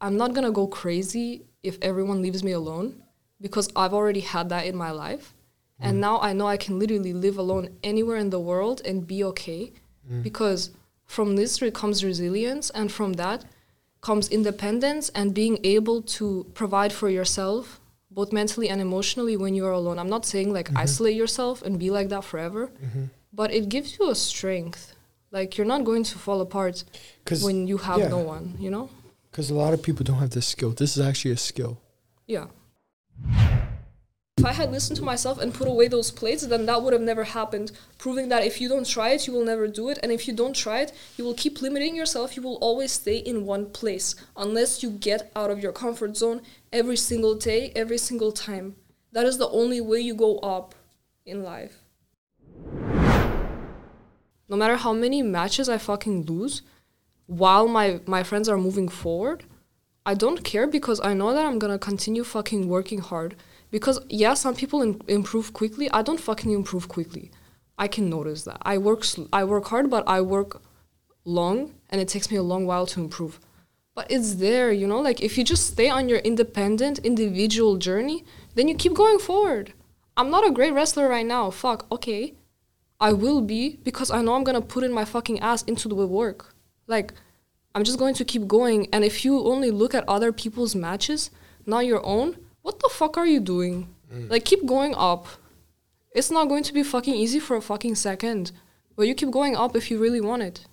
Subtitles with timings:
[0.00, 3.02] I'm not gonna go crazy if everyone leaves me alone
[3.40, 5.34] because I've already had that in my life.
[5.80, 6.00] And mm.
[6.00, 9.72] now I know I can literally live alone anywhere in the world and be okay
[10.10, 10.22] mm.
[10.22, 10.70] because
[11.04, 13.44] from this comes resilience and from that
[14.00, 17.80] comes independence and being able to provide for yourself
[18.10, 19.98] both mentally and emotionally when you are alone.
[19.98, 20.78] I'm not saying like mm-hmm.
[20.78, 23.04] isolate yourself and be like that forever, mm-hmm.
[23.32, 24.94] but it gives you a strength.
[25.30, 26.84] Like you're not going to fall apart
[27.42, 28.08] when you have yeah.
[28.08, 28.88] no one, you know?
[29.30, 30.70] Because a lot of people don't have this skill.
[30.70, 31.80] This is actually a skill.
[32.26, 32.46] Yeah.
[34.38, 37.02] If I had listened to myself and put away those plates, then that would have
[37.02, 39.98] never happened, proving that if you don't try it, you will never do it.
[40.00, 42.36] And if you don't try it, you will keep limiting yourself.
[42.36, 46.42] You will always stay in one place unless you get out of your comfort zone
[46.72, 48.76] every single day, every single time.
[49.10, 50.76] That is the only way you go up
[51.26, 51.82] in life.
[54.48, 56.62] No matter how many matches I fucking lose,
[57.28, 59.44] while my, my friends are moving forward,
[60.04, 63.36] I don't care because I know that I'm gonna continue fucking working hard.
[63.70, 65.90] Because yeah, some people im- improve quickly.
[65.90, 67.30] I don't fucking improve quickly.
[67.78, 68.58] I can notice that.
[68.62, 70.62] I work sl- I work hard, but I work
[71.26, 73.38] long, and it takes me a long while to improve.
[73.94, 75.00] But it's there, you know.
[75.00, 78.24] Like if you just stay on your independent, individual journey,
[78.54, 79.74] then you keep going forward.
[80.16, 81.50] I'm not a great wrestler right now.
[81.50, 81.86] Fuck.
[81.92, 82.32] Okay,
[82.98, 85.94] I will be because I know I'm gonna put in my fucking ass into the
[85.94, 86.54] work.
[86.86, 87.12] Like,
[87.74, 88.88] I'm just going to keep going.
[88.92, 91.30] And if you only look at other people's matches,
[91.66, 93.94] not your own, what the fuck are you doing?
[94.12, 94.30] Mm.
[94.30, 95.26] Like, keep going up.
[96.12, 98.52] It's not going to be fucking easy for a fucking second,
[98.96, 100.66] but you keep going up if you really want it.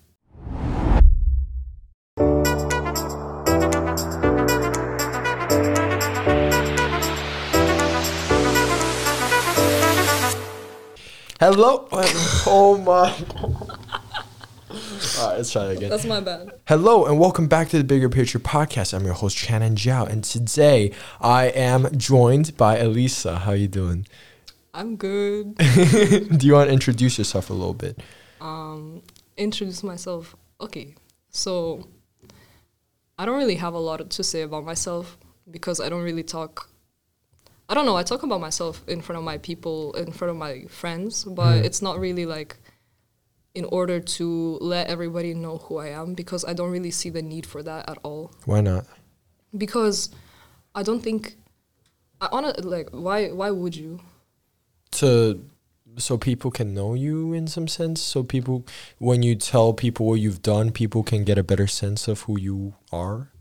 [11.38, 11.86] Hello.
[11.92, 13.66] oh my.
[15.18, 15.88] All right, let's try that again.
[15.88, 16.52] That's my bad.
[16.66, 18.92] Hello and welcome back to the Bigger Picture Podcast.
[18.92, 23.38] I'm your host Channin Zhao, and today I am joined by Alisa.
[23.38, 24.06] How are you doing?
[24.74, 25.56] I'm good.
[25.58, 27.98] Do you want to introduce yourself a little bit?
[28.42, 29.00] um,
[29.38, 30.36] introduce myself.
[30.60, 30.94] Okay,
[31.30, 31.88] so
[33.18, 35.16] I don't really have a lot to say about myself
[35.50, 36.68] because I don't really talk.
[37.70, 37.96] I don't know.
[37.96, 41.64] I talk about myself in front of my people, in front of my friends, but
[41.64, 42.58] it's not really like
[43.56, 47.22] in order to let everybody know who I am because I don't really see the
[47.22, 48.30] need for that at all.
[48.44, 48.84] Why not?
[49.56, 50.10] Because
[50.74, 51.36] I don't think.
[52.20, 54.00] I honest like why why would you?
[55.00, 55.42] To
[55.98, 58.00] so people can know you in some sense.
[58.02, 58.66] So people,
[58.98, 62.38] when you tell people what you've done, people can get a better sense of who
[62.38, 63.32] you are.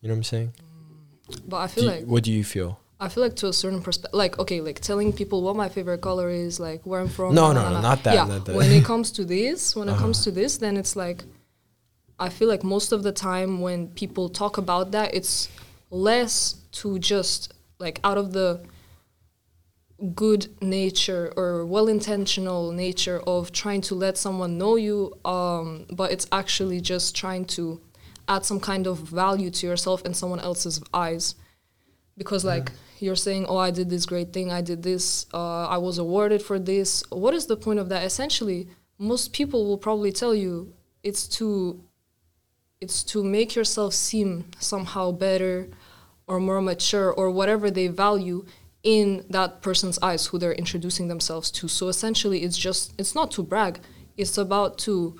[0.00, 0.52] You know what I'm saying?
[0.60, 2.80] Mm, but I Do feel you- like what do you feel?
[3.00, 6.00] I feel like to a certain perspective, like okay, like telling people what my favorite
[6.00, 7.34] color is, like where I'm from.
[7.34, 8.56] No, no, no, not that, Yeah, not that.
[8.56, 10.00] when it comes to this, when it Uh-huh.
[10.02, 11.22] comes to this, then it's like,
[12.18, 15.48] I feel like most of the time when people talk about that, it's
[15.90, 18.60] less to just like out of the
[20.14, 26.26] good nature or well-intentional nature of trying to let someone know you, um, but it's
[26.32, 27.80] actually just trying to
[28.28, 31.34] add some kind of value to yourself in someone else's eyes
[32.16, 32.70] because like
[33.02, 36.40] you're saying oh i did this great thing i did this uh, i was awarded
[36.42, 40.72] for this what is the point of that essentially most people will probably tell you
[41.02, 41.80] it's to
[42.80, 45.68] it's to make yourself seem somehow better
[46.26, 48.44] or more mature or whatever they value
[48.82, 53.30] in that person's eyes who they're introducing themselves to so essentially it's just it's not
[53.30, 53.80] to brag
[54.16, 55.16] it's about to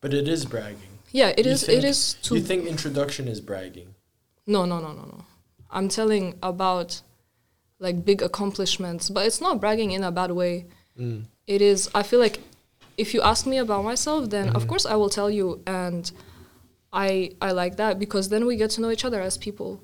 [0.00, 0.92] But it is bragging.
[1.10, 3.94] yeah it You is think- it is to You think introduction is bragging?
[4.46, 5.25] No, no, no, no, no.
[5.70, 7.02] I'm telling about
[7.78, 10.66] like big accomplishments, but it's not bragging in a bad way.
[10.98, 11.24] Mm.
[11.46, 11.90] It is.
[11.94, 12.40] I feel like
[12.96, 14.56] if you ask me about myself, then Mm-hmm.
[14.56, 16.10] of course I will tell you, and
[16.92, 19.80] I I like that because then we get to know each other as people.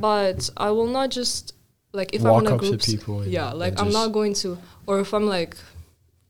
[0.00, 1.52] But I will not just
[1.92, 2.30] like if Mm-hmm.
[2.30, 2.80] Walk I'm in a group.
[2.82, 5.56] people yeah, like I'm not going to, or if I'm like,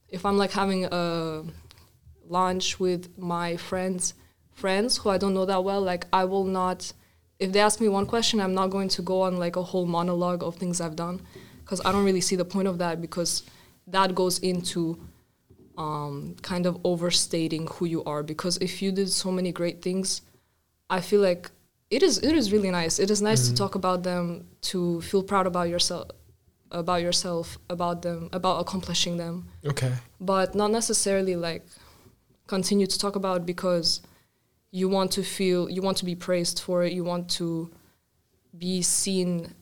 [0.09, 1.45] if I'm like having a
[2.29, 4.15] lunch with my friends
[4.53, 6.93] friends who I don't know that well, like I will not
[7.39, 9.87] if they ask me one question, I'm not going to go on like a whole
[9.87, 11.21] monologue of things I've done
[11.61, 13.43] because I don't really see the point of that because
[13.89, 14.99] that goes into
[15.77, 20.23] um, kind of overstating who you are because if you did so many great things,
[20.89, 21.51] I feel like
[21.91, 22.99] it is it is really nice.
[22.99, 26.09] It is nice to talk about them, to feel proud about yourself
[26.73, 29.93] about yourself, about them, about accomplishing them Okay.
[30.21, 31.65] but not necessarily like
[32.49, 34.01] continue to talk about because
[34.71, 37.71] you want to feel you want to be praised for it you want to
[38.57, 39.55] be seen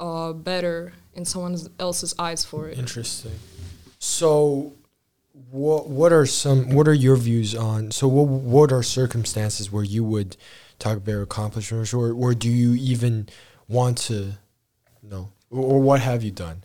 [0.00, 3.32] uh, better in someone else's eyes for it Interesting.
[3.98, 4.72] So,
[5.50, 9.84] what what are some what are your views on so what what are circumstances where
[9.84, 10.36] you would
[10.78, 13.28] talk about your accomplishments or or do you even
[13.68, 14.32] want to
[15.02, 16.64] know or, or what have you done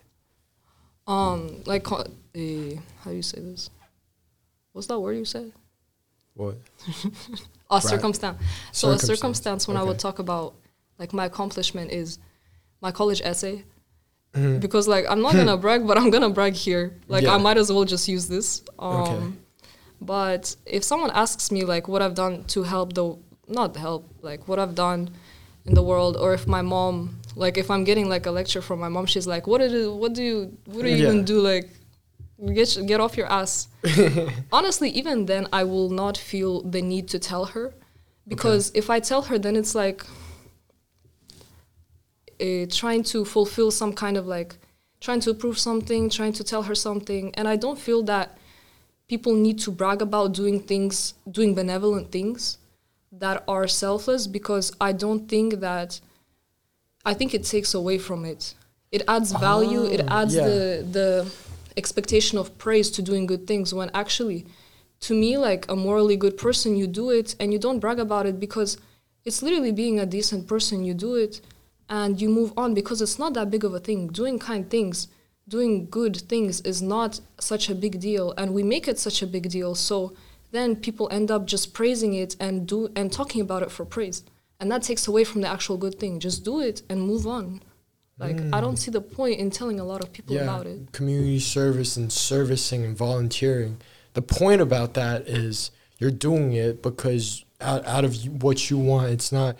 [1.06, 2.04] Um, like co-
[2.34, 3.70] eh, how do you say this?
[4.72, 5.52] What's that word you said?
[6.38, 6.56] What
[7.70, 7.82] A Right.
[7.82, 8.38] circumstance.
[8.72, 10.54] So a Circumstance, circumstance when I would talk about
[10.98, 12.18] like my accomplishment is
[12.80, 13.64] my college essay.
[14.34, 14.60] Mhm.
[14.60, 16.84] Because like I'm not gonna brag, but I'm gonna brag here.
[17.08, 17.34] Like Yeah.
[17.34, 18.62] I might as well just use this.
[18.78, 19.20] Um, Okay.
[20.00, 23.16] But if someone asks me like what I've done to help the
[23.48, 25.10] not help like what I've done
[25.66, 26.94] in the world, or if my mom
[27.34, 30.12] like if I'm getting like a lecture from my mom, she's like, "What did what
[30.14, 31.08] do you what do you Yeah.
[31.08, 31.68] even do like
[32.54, 33.68] get get off your ass."
[34.52, 37.74] Honestly, even then, I will not feel the need to tell her
[38.26, 40.04] because if I tell her, then it's like
[42.40, 44.56] uh, trying to fulfill some kind of like
[45.00, 48.36] trying to prove something, trying to tell her something, and I don't feel that
[49.08, 52.58] people need to brag about doing things, doing benevolent things
[53.10, 56.00] that are selfless because I don't think that
[57.04, 58.54] I think it takes away from it.
[58.92, 60.44] It adds value, it Ah, adds yeah.
[60.44, 61.32] the the
[61.78, 64.46] expectation of praise to doing good things when actually
[65.00, 68.26] to me like a morally good person you do it and you don't brag about
[68.26, 68.76] it because
[69.24, 71.40] it's literally being a decent person you do it
[71.88, 74.08] and you move on because it's not that big of a thing.
[74.08, 75.08] Doing kind things
[75.48, 79.26] doing good things is not such a big deal and we make it such a
[79.26, 79.74] big deal.
[79.74, 80.14] So
[80.50, 84.24] then people end up just praising it and do and talking about it for praise.
[84.60, 86.20] And that takes away from the actual good thing.
[86.20, 87.60] Just do it and move on
[88.18, 91.38] like i don't see the point in telling a lot of people about it community
[91.38, 93.78] service and servicing and volunteering.
[94.14, 99.10] The point about that is you're doing it because out, out of what you want.
[99.10, 99.56] It's not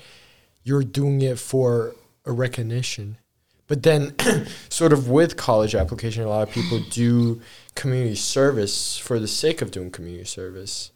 [0.64, 1.94] you're doing it for
[2.24, 3.18] a recognition.
[3.66, 4.14] But then,
[4.68, 7.40] sort of with college application, a lot of people do
[7.74, 10.90] community service for the sake of doing community service.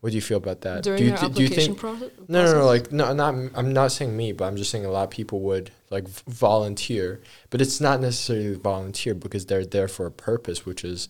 [0.00, 0.84] What do you feel about that?
[0.84, 3.34] during do you do you think process no, no, no, like no, not.
[3.54, 7.22] I'm not saying me, but I'm just saying a lot of people would like volunteer,
[7.50, 11.08] but it's not necessarily volunteer because they're there for a purpose, which is,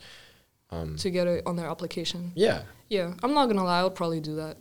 [0.71, 3.81] um, to get it on their application yeah, Yeah, I'm not gonna lie.
[3.81, 4.56] I would probably do that.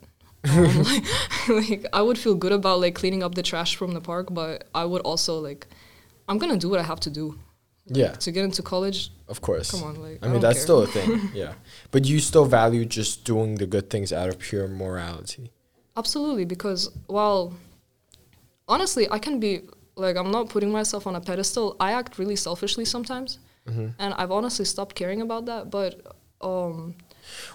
[0.48, 1.04] Um, like,
[1.48, 4.68] like, I would feel good about like cleaning up the trash from the park, but
[4.74, 5.66] I would also like,
[6.28, 7.38] I'm gonna do what I have to do.
[7.88, 8.12] Like, Yeah.
[8.12, 9.70] To get into college, of course.
[9.70, 10.18] come on, like.
[10.22, 10.62] I mean, that's care.
[10.64, 11.52] still a thing, yeah.
[11.90, 15.50] But you still value just doing the good things out of pure morality.
[15.96, 17.54] Absolutely, because while
[18.68, 19.62] honestly, I can be
[19.96, 21.76] like, I'm not putting myself on a pedestal.
[21.80, 25.70] I act really selfishly sometimes, hmm and I've honestly stopped caring about that.
[25.70, 26.00] But
[26.40, 26.94] um,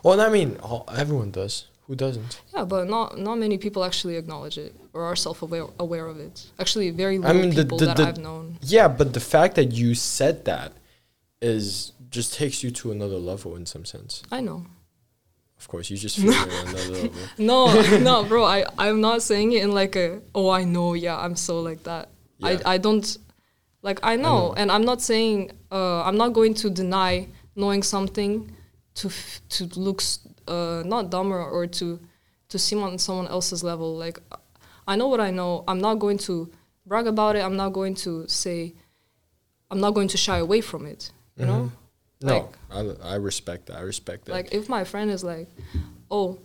[0.03, 0.57] Well, I mean,
[0.97, 1.67] everyone does.
[1.91, 2.39] Who doesn't?
[2.55, 6.17] yeah, but not not many people actually acknowledge it or are self aware aware of
[6.27, 6.35] it.
[6.57, 8.45] Actually, very I mean, the- people the- that the- I've known.
[8.75, 10.71] Yeah, but the fact that you said that
[11.41, 14.23] is just takes you to another level in some sense.
[14.31, 14.59] I know.
[15.59, 17.09] Of course, you just feel another level.
[17.37, 17.59] No,
[18.09, 18.45] no, bro.
[18.45, 21.83] I I'm not saying it in like a oh I know yeah I'm so like
[21.83, 22.07] that.
[22.37, 22.47] Yeah.
[22.65, 23.07] I I don't
[23.87, 24.53] like I know, know.
[24.59, 28.33] and I'm not saying uh I'm not going to deny knowing something
[28.99, 31.99] to f- to look s- uh not dumber or to
[32.49, 33.95] to seem on someone else's level.
[33.97, 34.19] Like
[34.87, 35.63] I know what I know.
[35.67, 36.51] I'm not going to
[36.85, 37.43] brag about it.
[37.43, 38.73] I'm not going to say.
[39.69, 41.11] I'm not going to shy away from it.
[41.37, 41.61] You know.
[41.63, 41.71] Mhm.
[42.23, 43.77] No, Like- I, I respect that.
[43.77, 44.33] I respect that.
[44.33, 45.47] Like if my friend is like,
[46.11, 46.37] "Oh,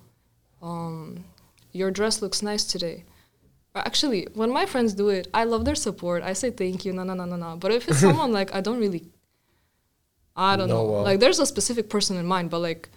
[0.63, 1.25] um,
[1.73, 3.05] your dress looks nice today."
[3.75, 6.23] Actually, when my friends do it, I love their support.
[6.23, 7.57] I say thank you, no, no, no, no, no.
[7.61, 9.05] But if it's someone like I don't really,
[10.35, 10.95] I don't No, know.
[10.97, 12.89] uh, like there's a specific person in mind, but like,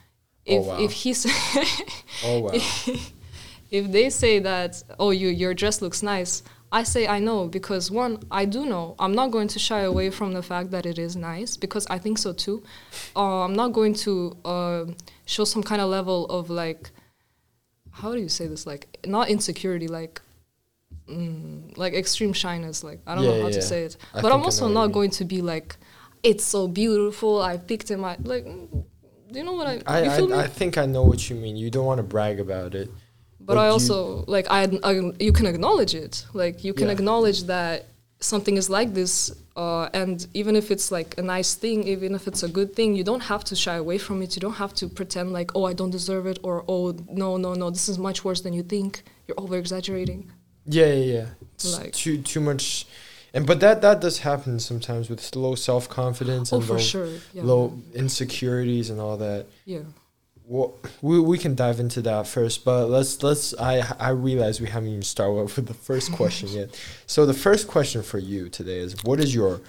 [0.46, 0.80] if wow.
[0.80, 1.26] if he's
[2.26, 2.52] oh wow.
[3.72, 6.42] if they say that oh you your dress looks nice
[6.72, 8.96] i say i know because one i do know.
[9.00, 11.98] I'm not going to shy away from the fact that it is nice because i
[11.98, 12.64] think so too.
[13.16, 14.86] Uh, i'm not going to uh,
[15.26, 16.92] show some kind of level of like
[17.92, 18.66] how do you say this?
[18.66, 20.22] Like not insecurity like
[21.10, 23.98] mm, like extreme shyness like i don't Yeah, know how yeah, to say it.
[24.14, 25.76] I but i'm also know what you not going to be like
[26.24, 28.46] it's so beautiful i picked in my like
[29.32, 30.34] you know what i, I, you feel me?
[30.34, 31.56] I, I think I know what you mean.
[31.56, 32.90] You don't want to brag about it.
[33.40, 34.92] but Like I also like I, I
[35.28, 36.26] you can acknowledge it.
[36.34, 36.94] Like you can Yeah.
[36.98, 37.86] acknowledge that
[38.32, 39.14] something is like this,
[39.56, 42.90] uh, and even if it's like a nice thing, even if it's a good thing,
[43.00, 44.36] you don't have to shy away from it.
[44.36, 46.84] You don't have to pretend like oh I don't deserve it or oh
[47.24, 48.92] no no no this is much worse than you think.
[49.28, 50.22] You're over exaggerating.
[50.66, 51.26] Yeah, yeah, yeah.
[51.56, 52.86] It's Like- too too much,
[53.34, 57.10] and but that that does happen sometimes with low self confidence Oh and low, sure.
[57.34, 57.44] Yeah.
[57.44, 59.46] low insecurities and all that.
[59.66, 59.80] Yeah.
[60.46, 63.54] Well, we we can dive into that first, but let's let's.
[63.60, 66.70] I I realize we haven't even started off with the first question yet.
[67.06, 69.62] So the first question for you today is: What is your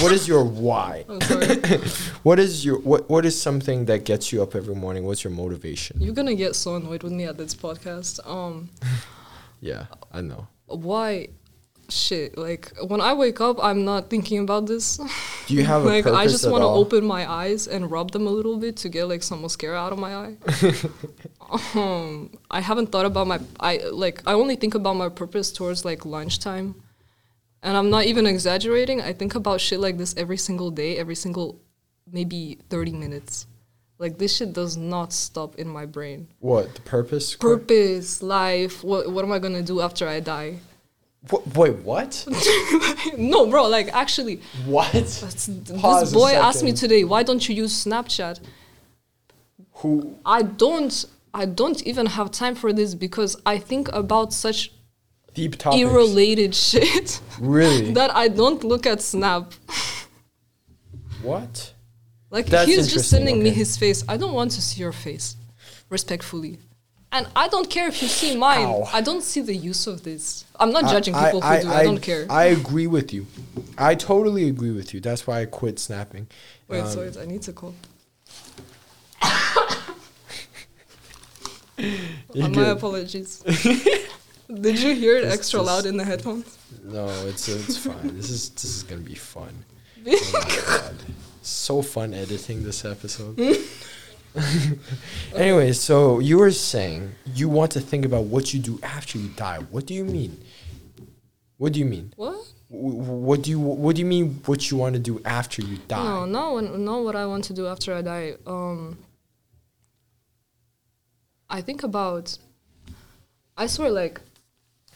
[0.00, 1.04] what is your why?
[1.08, 1.20] I'm.
[2.22, 5.04] What is your what what is something that gets you up every morning?
[5.04, 6.00] What's your motivation?
[6.00, 8.18] You're gonna get so annoyed with me at this podcast.
[8.26, 8.70] Um,
[9.60, 10.48] Yeah, I know.
[10.66, 11.28] why?
[11.92, 12.38] Shit.
[12.38, 14.96] Like when I wake up, I'm not thinking about this.
[15.46, 18.26] Do you have like purpose I just want to open my eyes and rub them
[18.26, 20.36] a little bit to get like some mascara out of my eye.
[21.74, 25.84] um, I haven't thought about my I like I only think about my purpose towards
[25.84, 26.74] like lunchtime,
[27.62, 29.02] and I'm not even exaggerating.
[29.02, 31.60] I think about shit like this every single day, every single
[32.10, 33.46] maybe thirty minutes.
[33.98, 36.26] Like this shit does not stop in my brain.
[36.40, 37.36] What the purpose?
[37.36, 38.82] Purpose, life.
[38.82, 40.58] What what am I gonna do after I die?
[41.30, 42.26] What, wait, what?
[43.16, 43.68] no, bro.
[43.68, 44.90] Like actually, what?
[44.92, 48.40] Pause this boy asked me today, why don't you use Snapchat?
[49.74, 50.18] Who?
[50.24, 54.72] I don't I don't even have time for this because I think about such
[55.34, 55.80] Deep topics.
[55.80, 57.92] irrelated shit Really?
[57.92, 59.52] that I don't look at Snap.
[61.22, 61.72] what?
[62.30, 64.04] Like That's he's just sending me his face.
[64.08, 65.36] I don't want to see your face.
[65.88, 66.58] Respectfully.
[67.14, 68.64] And I don't care if you see mine.
[68.66, 68.88] Ow.
[68.92, 70.46] I don't see the use of this.
[70.58, 71.68] I'm not judging people who do.
[71.68, 72.26] I, don't care.
[72.30, 73.26] I agree with you.
[73.76, 75.00] I totally agree with you.
[75.00, 76.26] That's why I quit snapping.
[76.68, 77.74] Wait, Um, sorry, I need to call.
[81.78, 83.38] Uh, my apologies.
[84.48, 86.56] Did you hear it It's extra just- loud in the headphones?
[86.84, 88.16] No, it's it's fine.
[88.16, 89.64] This is this is gonna be fun.
[90.06, 90.92] Oh
[91.44, 93.36] so fun editing this episode.
[95.34, 99.28] anyway, so you were saying you want to think about what you do after you
[99.28, 99.58] die.
[99.70, 100.38] What do you mean?
[101.58, 102.12] What do you mean?
[102.16, 102.34] What?
[102.68, 104.40] Wh- wh- What do you What do you mean?
[104.46, 106.02] What you want to do after you die?
[106.02, 107.02] No, no, no.
[107.02, 108.34] What I want to do after I die.
[108.46, 108.98] Um,
[111.50, 112.38] I think about.
[113.56, 114.20] I swear, like,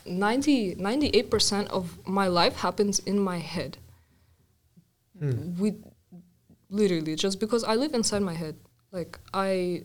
[0.06, 3.76] 98 percent of my life happens in my head.
[5.18, 5.54] Hmm.
[5.58, 5.74] We,
[6.70, 8.56] literally, just because I live inside my head.
[8.96, 9.82] Like I.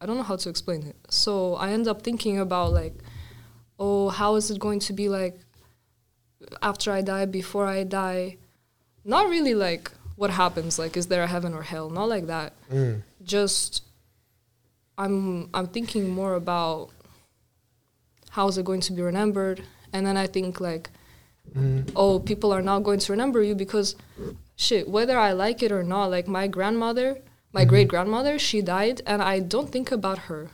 [0.00, 0.96] I don't know how to explain it.
[1.08, 2.96] So I end up thinking about like,
[3.78, 5.36] oh, how is it going to be like
[6.62, 8.36] after I die, before I die?
[9.06, 12.54] not really like what happens like is there a heaven or hell not like that
[12.72, 13.02] Mm.
[13.22, 13.82] just
[14.96, 16.88] i'm i'm thinking more about
[18.30, 19.62] how is it going to be remembered
[19.92, 20.88] and then i think like
[21.54, 21.90] Mm.
[21.94, 23.94] oh people are not going to remember you because
[24.56, 27.08] shit whether i like it or not like my grandmother
[27.54, 27.70] my mm-hmm.
[27.70, 30.50] great grandmother she died and i don't think about her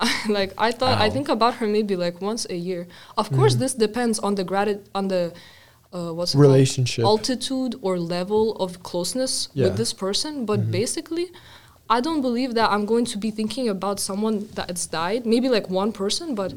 [0.28, 2.86] like i thought i think about her maybe like once a year
[3.16, 3.62] of course mm-hmm.
[3.62, 5.32] this depends on the grat on the
[5.92, 6.34] uh, what's?
[6.34, 7.04] Relationship.
[7.04, 9.66] altitude or level of closeness Yeah.
[9.66, 10.80] with this person but mm-hmm.
[10.80, 11.26] basically
[11.88, 15.70] i don't believe that i'm going to be thinking about someone that's died maybe like
[15.70, 16.52] one person but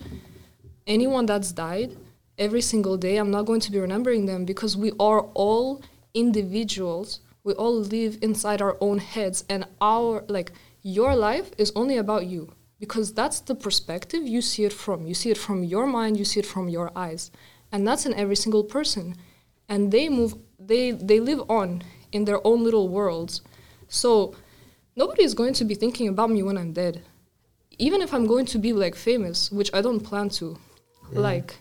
[0.87, 1.95] anyone that's died
[2.37, 5.81] every single day i'm not going to be remembering them because we are all
[6.13, 10.51] individuals we all live inside our own heads and our like
[10.83, 15.07] your life is only about you because that's the perspective you see it from.
[15.07, 17.31] You see it from your mind you see it from your eyes
[17.71, 19.15] and that's in every single person.
[19.69, 23.41] And they move they they live on in their own little worlds.
[23.87, 24.35] So
[24.97, 27.01] nobody is going to be thinking about me when i'm dead.
[27.79, 30.59] Even if i'm going to be like famous which i don't plan to
[31.13, 31.55] like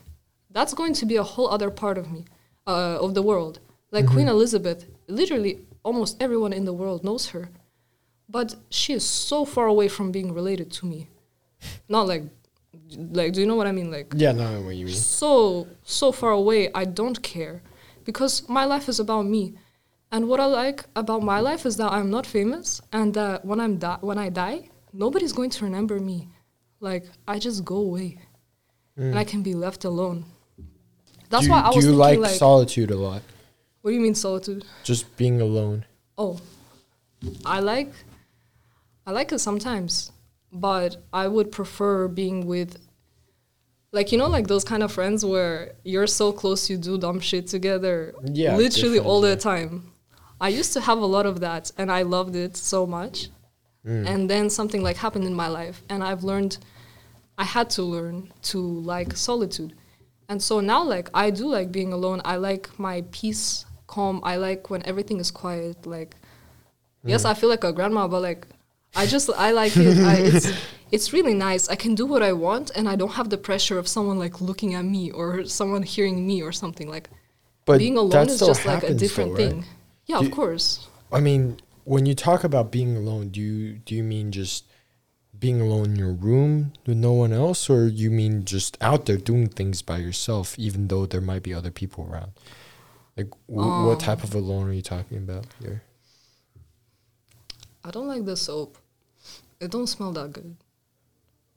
[0.51, 2.25] that's going to be a whole other part of me
[2.71, 3.61] uh, of the world.
[3.91, 5.53] Like queen elizabeth literally
[5.87, 7.45] almost everyone in the world knows her
[8.29, 11.07] but she is so far away from being related to me.
[11.89, 12.23] Not like
[13.19, 13.89] like do you know what i mean?
[13.91, 14.95] Like Yeah, no, I know what you mean.
[14.95, 17.61] so so far away i don't care.
[18.03, 19.55] Because my life is about me.
[20.11, 23.59] And what i like about my life is that i'm not famous and that when
[23.59, 26.29] i'm di- when i die nobody's going to remember me.
[26.79, 28.19] Like i just go away.
[28.97, 29.09] Mm.
[29.09, 30.25] And i can be left alone.
[31.29, 33.21] That's do why i do was you thinking like, like, solitude a lot?
[33.87, 35.85] What do you mean solitude Just being alone.
[36.17, 36.41] Oh,
[37.45, 37.93] I like,
[39.05, 40.11] I like it sometimes,
[40.51, 42.77] but I would prefer being with,
[43.93, 47.21] like you know, like those kind of friends where you're so close you do dumb
[47.21, 48.13] shit together.
[48.25, 49.93] Yeah, literally all the time.
[50.41, 53.29] I used to have a lot of that, and I loved it so much.
[53.85, 54.05] Mm.
[54.05, 56.57] And then something like happened in my life, and I've learned,
[57.37, 59.71] I had to learn to like solitude.
[60.27, 62.21] And so now, like, I do like being alone.
[62.25, 64.21] I like my peace, calm.
[64.23, 65.85] I like when everything is quiet.
[65.85, 66.11] Like,
[67.05, 67.09] mm.
[67.09, 68.47] yes, I feel like a grandma, but like,
[68.95, 69.97] I just, I like it.
[69.99, 70.51] I, it's,
[70.91, 71.67] it's really nice.
[71.69, 74.39] I can do what I want, and I don't have the pressure of someone like
[74.41, 76.89] looking at me or someone hearing me or something.
[76.89, 77.09] Like,
[77.65, 79.51] But being alone that is still just like a different though, right?
[79.51, 79.65] thing.
[80.05, 80.87] Yeah, of course.
[81.11, 84.65] I mean, when you talk about being alone, do you do you mean just
[85.37, 89.17] being alone in your room with no one else, or you mean just out there
[89.17, 92.31] doing things by yourself, even though there might be other people around?
[93.17, 95.81] Like, w- what Um, type of a loan are you talking about here?
[97.83, 98.77] I don't like the soap.
[99.59, 100.55] It don't smell that good.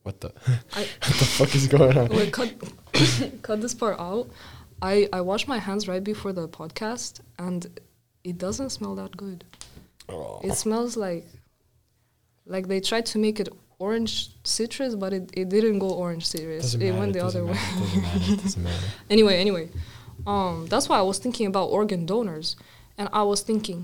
[0.02, 0.32] What the
[0.74, 2.08] I what the fuck is going on?
[2.08, 2.54] wait, cut
[3.42, 4.30] cut this part out.
[4.80, 7.66] I I washed my hands right before the podcast, and
[8.24, 9.44] it doesn't smell that good.
[10.08, 10.40] Oh.
[10.42, 11.26] It smells like
[12.46, 13.48] like they tried to make it
[13.78, 16.74] orange citrus, but it, it didn't go orange citrus.
[16.74, 16.98] It matter.
[16.98, 17.52] went the other way.
[17.52, 18.36] matter, Doesn't matter.
[18.42, 18.86] Doesn't matter.
[19.10, 19.68] Anyway, anyway,
[20.30, 22.48] um, that's why I was thinking about organ donors,
[22.98, 23.80] and I was thinking,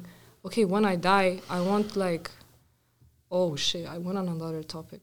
[0.46, 2.26] okay, when I die, I want like,
[3.30, 5.00] oh shit, I went on another topic.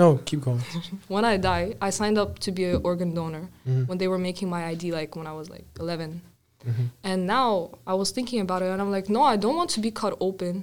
[0.00, 0.62] No, keep going.
[1.14, 3.82] When I die, I signed up to be an organ donor Mhm.
[3.88, 6.10] when they were making my ID, like when I was like 11.
[6.70, 6.86] Mhm.
[7.08, 7.50] And now
[7.86, 10.14] I was thinking about it, and I'm like, no, I don't want to be cut
[10.28, 10.54] open.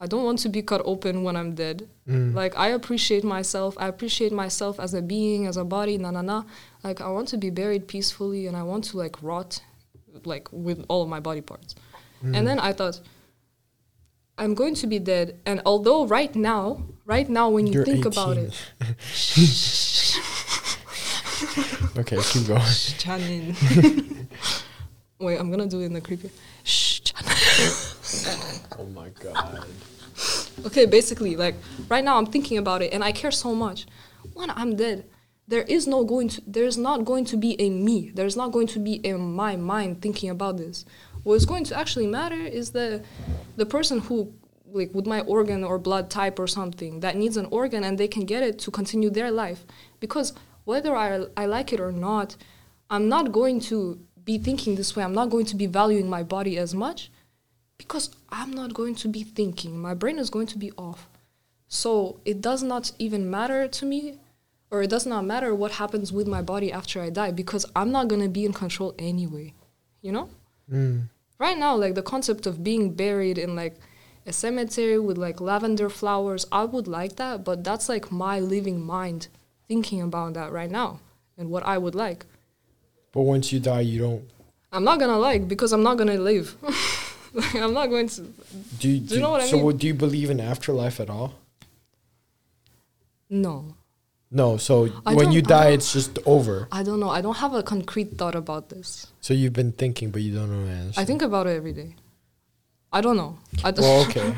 [0.00, 1.88] I don't want to be cut open when I'm dead.
[2.08, 2.34] Mm.
[2.34, 3.76] Like I appreciate myself.
[3.78, 5.98] I appreciate myself as a being, as a body.
[5.98, 6.44] Na na na.
[6.84, 9.60] Like I want to be buried peacefully, and I want to like rot,
[10.24, 11.74] like with all of my body parts.
[12.24, 12.36] Mm.
[12.36, 13.00] And then I thought,
[14.36, 15.40] I'm going to be dead.
[15.44, 18.54] And although right now, right now, when you You're think about it,
[21.98, 22.60] Okay, keep going.
[22.60, 24.26] Channin.
[25.20, 26.30] Wait, I'm gonna do it in the creepy.
[26.62, 27.00] Shh.
[28.78, 29.66] Oh my god.
[30.66, 31.54] Okay, basically, like
[31.88, 33.86] right now I'm thinking about it and I care so much.
[34.34, 35.04] When I'm dead,
[35.48, 38.10] there is no going to there's not going to be a me.
[38.14, 40.84] There's not going to be in my mind thinking about this.
[41.24, 43.02] What's going to actually matter is the
[43.56, 44.32] the person who
[44.70, 48.08] like with my organ or blood type or something that needs an organ and they
[48.08, 49.64] can get it to continue their life.
[50.00, 50.32] Because
[50.64, 52.36] whether I I like it or not,
[52.90, 55.02] I'm not going to be thinking this way.
[55.02, 57.10] I'm not going to be valuing my body as much
[57.78, 59.78] because I'm not going to be thinking.
[59.78, 61.08] My brain is going to be off.
[61.68, 64.18] So it does not even matter to me,
[64.70, 67.90] or it does not matter what happens with my body after I die because I'm
[67.90, 69.54] not going to be in control anyway.
[70.02, 70.30] You know?
[70.70, 71.08] Mm.
[71.38, 73.76] Right now, like the concept of being buried in like
[74.26, 78.80] a cemetery with like lavender flowers, I would like that, but that's like my living
[78.84, 79.28] mind
[79.68, 81.00] thinking about that right now
[81.36, 82.26] and what I would like.
[83.12, 84.24] But once you die, you don't.
[84.72, 86.56] I'm not gonna like because I'm not gonna live.
[87.32, 88.22] like, I'm not going to.
[88.78, 89.70] Do you, Do you know what I so mean?
[89.72, 91.34] So, do you believe in afterlife at all?
[93.30, 93.74] No.
[94.30, 94.56] No.
[94.56, 96.68] So I when you die, it's just over.
[96.72, 97.10] I don't know.
[97.10, 99.06] I don't have a concrete thought about this.
[99.20, 101.00] So you've been thinking, but you don't know the answer.
[101.00, 101.94] I think about it every day.
[102.92, 103.38] I don't know.
[103.64, 104.34] I don't, Well, okay.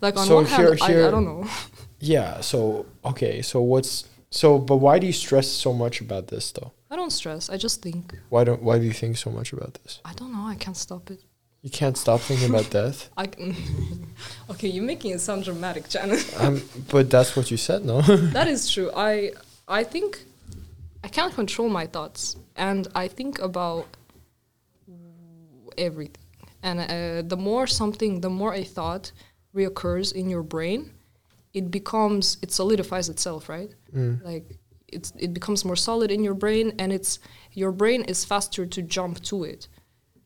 [0.00, 1.46] like on so one hand, here- I, I don't know.
[2.00, 2.40] yeah.
[2.40, 3.42] So okay.
[3.42, 4.58] So what's so?
[4.58, 6.72] But why do you stress so much about this though?
[6.90, 7.50] I don't stress.
[7.50, 8.14] I just think.
[8.30, 8.62] Why don't?
[8.62, 10.00] Why do you think so much about this?
[10.04, 10.46] I don't know.
[10.46, 11.20] I can't stop it.
[11.64, 13.08] You can't stop thinking about death.
[13.16, 13.56] I can.
[14.50, 16.22] okay, you're making it sound dramatic, Janet.
[16.38, 18.02] Um, but that's what you said, no?
[18.02, 18.90] that is true.
[18.94, 19.32] I
[19.66, 20.26] I think
[21.02, 23.86] I can't control my thoughts, and I think about
[25.78, 26.22] everything.
[26.62, 29.12] And uh, the more something, the more a thought
[29.54, 30.90] reoccurs in your brain,
[31.54, 33.70] it becomes it solidifies itself, right?
[33.96, 34.22] Mm.
[34.22, 37.20] Like it's it becomes more solid in your brain, and it's
[37.52, 39.68] your brain is faster to jump to it.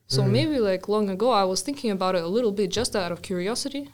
[0.09, 0.31] So Mhm.
[0.31, 3.21] maybe like long ago, I was thinking about it a little bit just out of
[3.21, 3.89] curiosity,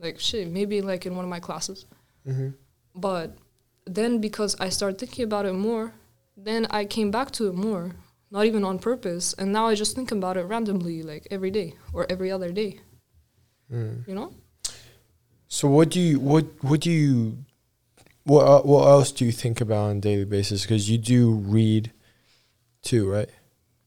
[0.00, 1.86] like shit, maybe like in one of my classes.
[2.24, 2.48] hmm
[2.94, 3.38] But
[3.86, 5.94] then because I started thinking about it more,
[6.36, 7.94] then I came back to it more,
[8.30, 9.32] not even on purpose.
[9.38, 12.80] And now I just think about it randomly, like every day or every other day,
[13.72, 14.06] Mm.
[14.08, 14.32] you know?
[15.48, 17.38] So what do you what what do you
[18.24, 20.62] what uh, what else do you think about on a daily basis?
[20.62, 21.92] Because you do read,
[22.82, 23.30] too, right?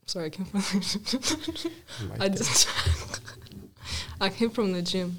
[0.05, 2.67] Sorry, I came from Oh my I just
[4.21, 5.17] I came from the gym.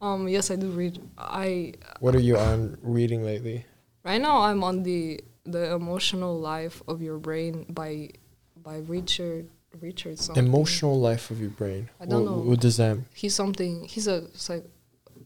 [0.00, 1.00] Um, yes, I do read.
[1.18, 3.64] I What are you on reading lately?
[4.02, 8.10] right now I'm on the the emotional life of your brain by
[8.56, 9.48] by Richard
[9.80, 10.46] Richard something.
[10.46, 11.88] Emotional life of your brain.
[12.00, 12.38] I don't what, know.
[12.38, 12.98] What does that?
[13.14, 13.84] He's something.
[13.84, 14.64] He's a psych,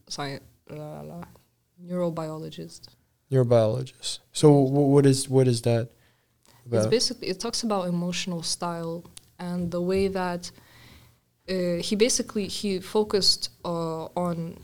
[0.07, 1.23] science, la, la, la,
[1.83, 2.87] neurobiologist.
[3.31, 4.19] Neurobiologist.
[4.31, 5.89] So wh- what is what is that
[6.71, 9.03] It's basically it talks about emotional style
[9.39, 10.51] and the way that
[11.49, 14.57] uh, he basically he focused uh, on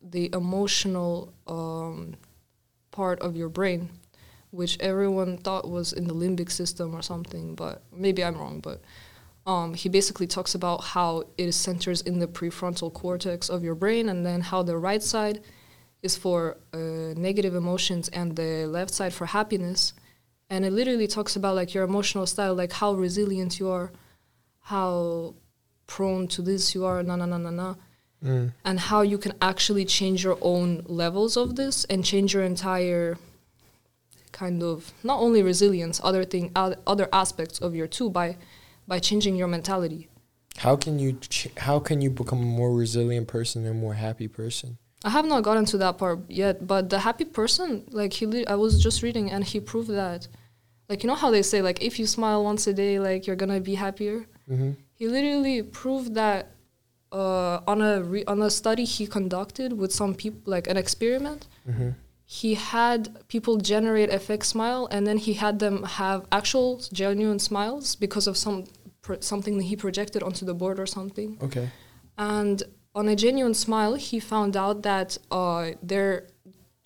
[0.00, 2.14] the emotional um,
[2.90, 3.90] part of your brain,
[4.50, 8.60] which everyone thought was in the limbic system or something, but maybe I'm wrong.
[8.60, 8.82] But
[9.46, 14.08] um, he basically talks about how it centers in the prefrontal cortex of your brain,
[14.08, 15.40] and then how the right side
[16.02, 16.78] is for uh,
[17.16, 19.94] negative emotions and the left side for happiness.
[20.52, 23.88] And it literally talks about like your emotional style, like how resilient you are,
[24.72, 25.34] how
[25.86, 27.74] prone to this you are, na na na na na
[28.22, 28.52] Mm.
[28.64, 33.18] and how you can actually change your own levels of this and change your entire
[34.30, 38.36] kind of not only resilience other thing other aspects of your too by
[38.86, 40.02] by changing your mentality
[40.58, 43.94] How can you ch- how can you become a more resilient person and a more
[44.06, 44.78] happy person?
[45.04, 48.46] I have not gotten to that part yet, but the happy person, like he, li-
[48.46, 50.28] I was just reading and he proved that,
[50.92, 53.40] like you know how they say like if you smile once a day, like you're
[53.42, 54.18] gonna be happier.
[54.50, 54.72] Mm-hmm.
[54.98, 56.40] He literally proved that
[57.10, 61.48] uh, on a re- on a study he conducted with some people, like an experiment.
[61.68, 61.90] Mm-hmm.
[62.40, 63.00] He had
[63.34, 68.26] people generate a fake smile, and then he had them have actual genuine smiles because
[68.26, 68.58] of some
[69.00, 71.38] pro- something that he projected onto the board or something.
[71.42, 71.66] Okay.
[72.18, 72.62] And
[72.94, 76.28] on a genuine smile, he found out that uh, there,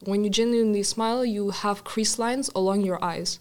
[0.05, 3.41] when you genuinely smile, you have crease lines along your eyes,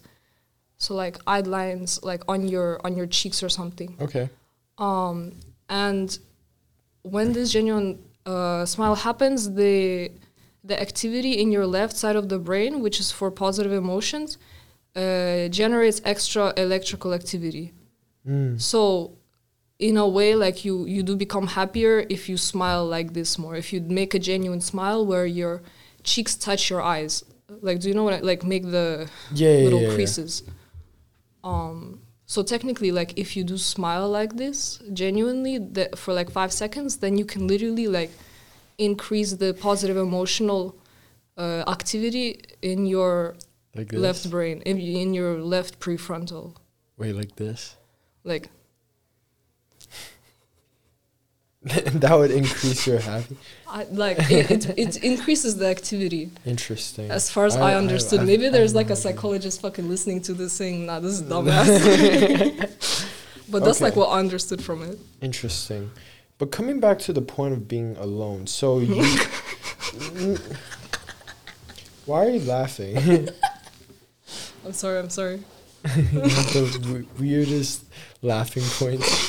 [0.78, 3.96] so like eye lines, like on your on your cheeks or something.
[4.00, 4.28] Okay.
[4.78, 5.32] Um,
[5.68, 6.18] and
[7.02, 10.10] when this genuine uh, smile happens, the
[10.64, 14.38] the activity in your left side of the brain, which is for positive emotions,
[14.96, 17.72] uh, generates extra electrical activity.
[18.26, 18.60] Mm.
[18.60, 19.12] So,
[19.78, 23.54] in a way, like you you do become happier if you smile like this more.
[23.56, 25.62] If you make a genuine smile where your
[26.02, 27.24] cheeks touch your eyes,
[27.60, 29.94] like do you know what I, like make the yeah, little yeah, yeah.
[29.94, 30.42] creases.
[31.46, 36.52] Um, so technically, like if you do smile like this genuinely that for like five
[36.52, 38.10] seconds, then you can literally like
[38.78, 40.76] increase the positive emotional
[41.38, 43.36] uh, activity in your
[43.76, 46.56] Like left brain, in, in your left prefrontal.
[46.98, 47.76] Wait, like this.
[48.24, 48.50] Like
[51.94, 53.36] that would increase your happy.
[53.66, 56.30] I, like it, it, it increases the activity.
[56.44, 57.10] Interesting.
[57.10, 60.86] As far as I, understood, maybe there's like a psychologist fucking listening to this saying,
[60.86, 63.08] "Nah, this is dumbass."
[63.50, 64.96] but that's like what I understood from it.
[65.20, 65.90] Interesting.
[66.38, 69.02] But coming back to the point of being alone, so you.
[72.04, 73.28] Why are you laughing?
[74.64, 75.00] I'm sorry.
[75.00, 75.42] I'm sorry.
[75.82, 77.84] the w- weirdest
[78.22, 79.25] laughing points.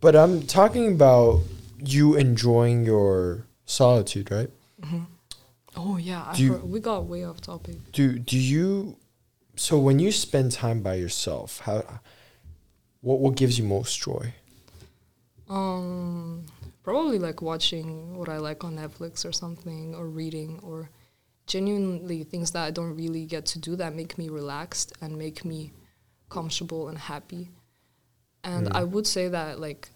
[0.00, 1.40] But I'm talking about
[1.78, 4.50] you enjoying your solitude, right?
[5.76, 7.76] Oh yeah, I you- we got way off topic.
[7.92, 8.96] Do do you?
[9.56, 12.00] So when you spend time by yourself, how?
[13.00, 14.34] What what gives you most joy?
[15.48, 16.44] Um,
[16.82, 20.90] probably like watching what I like on Netflix or something, or reading, or
[21.46, 25.44] genuinely things that I don't really get to do that make me relaxed and make
[25.44, 25.72] me
[26.28, 27.48] comfortable and happy.
[28.44, 28.76] And Mm.
[28.76, 29.90] I would say that like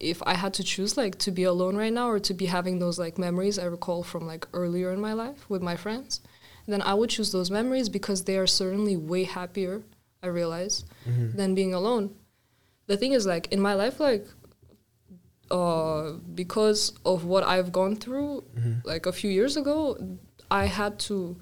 [0.00, 2.78] if I had to choose like to be alone right now or to be having
[2.78, 6.20] those like memories I recall from like earlier in my life with my friends,
[6.66, 9.82] then I would choose those memories because they are certainly way happier,
[10.22, 11.36] I realize, Mhm.
[11.36, 12.14] than being alone.
[12.86, 14.26] The thing is like in my life like
[15.50, 18.84] uh because of what I've gone through Mhm.
[18.84, 19.78] like a few years ago,
[20.50, 21.36] I had to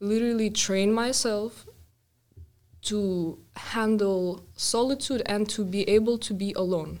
[0.00, 1.66] literally train myself
[2.82, 7.00] to handle solitude and to be able to be alone.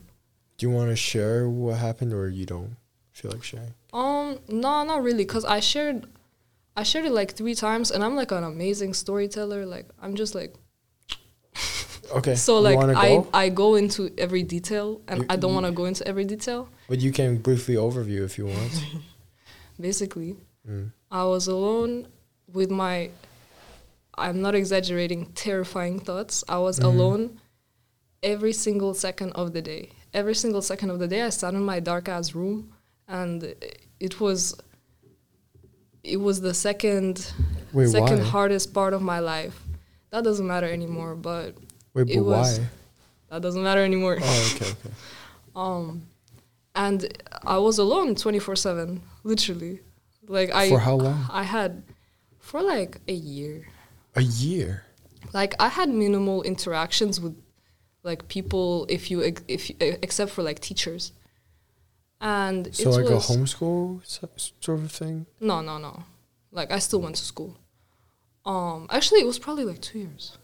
[0.56, 2.76] Do you want to share what happened, or you don't
[3.12, 3.74] feel like sharing?
[3.92, 6.06] Um, no, not really, cause I shared,
[6.76, 9.64] I shared it like three times, and I'm like an amazing storyteller.
[9.66, 10.54] Like I'm just like
[12.16, 12.34] Okay.
[12.34, 13.28] so like I go?
[13.32, 16.68] I go into every detail, and You- I don't want to go into every detail.
[16.88, 18.84] But you can briefly overview if you want.
[19.80, 20.36] Basically,
[20.68, 20.90] Mm.
[21.10, 22.08] I was alone
[22.52, 23.10] with my.
[24.18, 25.26] I'm not exaggerating.
[25.34, 26.42] Terrifying thoughts.
[26.48, 26.84] I was Mhm.
[26.84, 27.40] alone
[28.22, 29.90] every single second of the day.
[30.12, 32.72] Every single second of the day, I sat in my dark ass room,
[33.06, 33.54] and
[34.00, 34.54] it was.
[36.04, 37.32] It was the second
[37.72, 38.24] Wait, second why?
[38.24, 39.62] hardest part of my life.
[40.10, 41.54] That doesn't matter anymore, but
[41.94, 42.66] Wait, it but was- why?
[43.30, 44.16] that doesn't matter anymore.
[44.20, 44.90] Oh, okay, okay.
[45.56, 46.06] Um,
[46.76, 46.98] and
[47.44, 49.80] I was alone twenty four seven, literally.
[50.28, 51.26] Like I, For how long?
[51.30, 51.82] I had
[52.38, 53.66] for like a year.
[54.18, 54.84] A year.
[55.32, 57.36] Like I had minimal interactions with
[58.02, 61.12] like people, if you if except for like teachers.
[62.20, 64.00] And So it like was a homeschool
[64.60, 65.26] sort of thing.
[65.40, 66.04] no, no, no.
[66.50, 67.56] Like I still went to school.
[68.44, 70.38] Um, actually, it was probably like two years.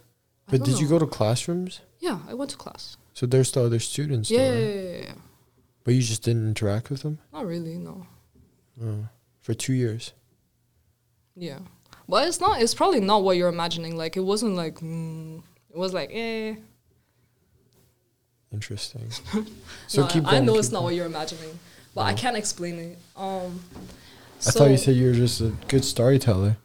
[0.48, 1.80] But did you go to classrooms?
[2.00, 2.96] Yeah, I went to class.
[3.14, 4.30] So there's still other students.
[4.30, 5.14] Yeah, though, yeah, yeah, yeah, yeah.
[5.84, 8.06] But you just didn't interact with them Not really, no.
[8.82, 9.08] oh.
[9.40, 10.12] for two years.
[11.34, 11.60] Yeah,
[12.08, 12.60] but it's not.
[12.60, 13.96] It's probably not what you're imagining.
[13.96, 14.76] Like it wasn't like.
[14.76, 16.54] Mm, it was like eh.
[18.52, 19.08] Interesting.
[19.88, 20.42] So no, keep I, going.
[20.42, 20.84] I know it's not going.
[20.84, 21.58] what you're imagining,
[21.94, 22.98] but I can't explain it.
[23.16, 23.60] Um,
[24.46, 26.56] I thought you said you were just a good storyteller.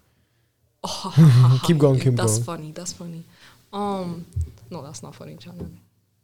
[1.64, 2.16] keep going, keep that's going.
[2.16, 2.72] That's funny.
[2.72, 3.24] That's funny.
[3.74, 4.26] Um,
[4.70, 5.68] no, that's not funny, Chandler.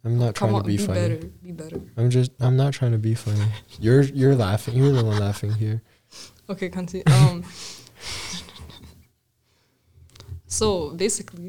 [0.04, 1.00] I'm not Come trying on, to be, funny.
[1.00, 1.26] better.
[1.42, 1.80] Be better.
[1.96, 2.30] I'm just.
[2.40, 3.44] I'm not trying to be funny.
[3.80, 4.74] You're you're laughing.
[4.76, 5.82] You're the one laughing here.
[6.48, 7.02] Okay, continue.
[7.08, 7.42] Um,
[10.58, 10.66] so
[11.04, 11.48] basically,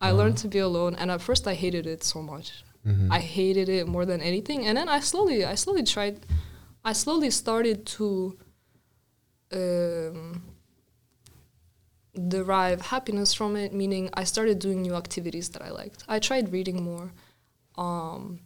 [0.00, 0.18] I Uh-huh.
[0.18, 2.48] learned to be alone, and at first I hated it so much.
[2.90, 3.08] Mhm.
[3.18, 4.60] I hated it more than anything.
[4.66, 6.16] And then I slowly, I slowly tried,
[6.90, 8.06] I slowly started to
[9.52, 10.42] um,
[12.36, 13.70] derive happiness from it.
[13.72, 16.00] Meaning, I started doing new activities that I liked.
[16.08, 17.12] I tried reading more.
[17.86, 18.40] Um,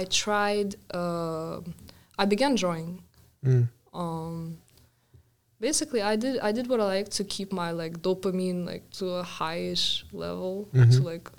[0.00, 0.70] I tried.
[1.00, 1.60] Uh,
[2.18, 3.02] I began drawing.
[3.44, 3.68] Mm.
[3.92, 4.58] Um,
[5.60, 6.38] basically, I did.
[6.40, 10.68] I did what I liked to keep my like dopamine like to a highish level.
[10.72, 11.04] To Mhm.
[11.04, 11.30] like,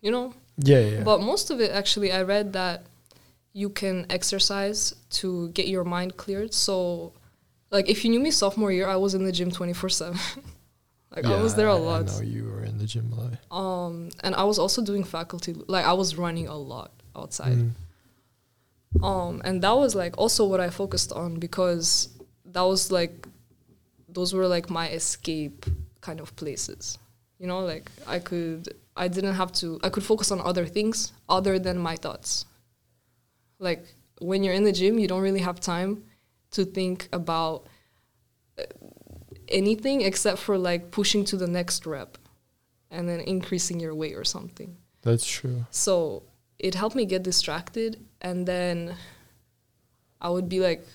[0.00, 1.02] you know, Yeah, yeah.
[1.02, 2.84] but most of it, actually, I read that
[3.52, 6.52] you can exercise to get your mind cleared.
[6.54, 7.12] So,
[7.70, 10.18] like, if you knew me sophomore year, I was in the gym 24 7.
[11.16, 12.10] Like, I was there a lot.
[12.10, 13.32] I know you were in the gym a lot.
[13.48, 17.56] Um, and I was also doing faculty, like, I was running a lot outside.
[17.56, 17.70] Mm.
[19.02, 22.08] Um, and that was like also what I focused on because
[22.46, 23.26] that was like,
[24.14, 25.66] those were like my escape
[26.00, 26.98] kind of places.
[27.38, 31.12] You know, like I could, I didn't have to, I could focus on other things
[31.28, 32.46] other than my thoughts.
[33.58, 33.84] Like
[34.20, 36.04] when you're in the gym, you don't really have time
[36.52, 37.66] to think about
[38.58, 38.62] uh,
[39.48, 42.16] anything except for like pushing to the next rep
[42.90, 44.76] and then increasing your weight or something.
[45.02, 45.66] That's true.
[45.70, 46.22] So
[46.58, 48.94] it helped me get distracted, and then
[50.20, 50.86] I would be like,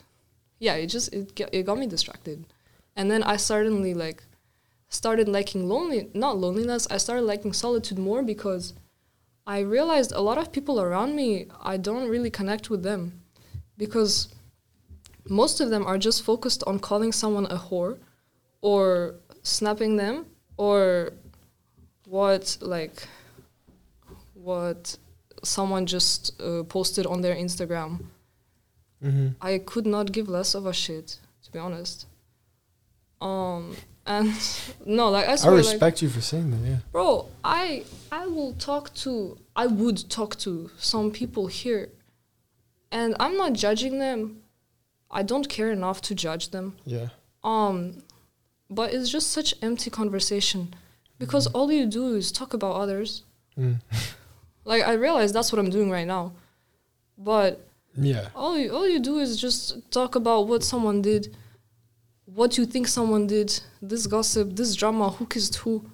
[0.58, 2.45] yeah, it just it it got me distracted,
[2.99, 4.23] and then I suddenly like
[4.89, 6.85] started liking lonely not loneliness.
[6.91, 8.73] I started liking solitude more because
[9.47, 11.29] I realized a lot of people around me
[11.62, 13.01] I don't really connect with them
[13.77, 14.27] because
[15.29, 17.97] most of them are just focused on calling someone a whore
[18.62, 20.25] or snapping them
[20.57, 21.13] or
[22.05, 23.07] what like
[24.33, 24.97] what
[25.41, 27.91] someone just uh, posted on their Instagram.
[29.01, 29.29] Mm-hmm.
[29.41, 32.05] I could not give less of a shit, to be honest.
[33.21, 34.32] Um, and
[34.86, 36.69] no, like I I swear, like, respect you for saying that.
[36.69, 36.77] Yeah.
[36.91, 41.89] bro, I I will talk to, I would talk to some people here,
[42.91, 44.41] and I'm not judging them.
[45.12, 46.75] I don't care enough to judge them.
[46.86, 47.08] Yeah.
[47.43, 48.03] Um,
[48.69, 50.73] but it's just such empty conversation
[51.17, 53.23] because all you do is talk about others.
[53.58, 53.79] Mm.
[54.65, 56.34] Like I realize that's what I'm doing right now,
[57.17, 58.27] but Yeah.
[58.36, 61.36] all you all you do is just talk about what someone did,
[62.36, 65.86] what you think someone did, this gossip, this drama, who kissed who,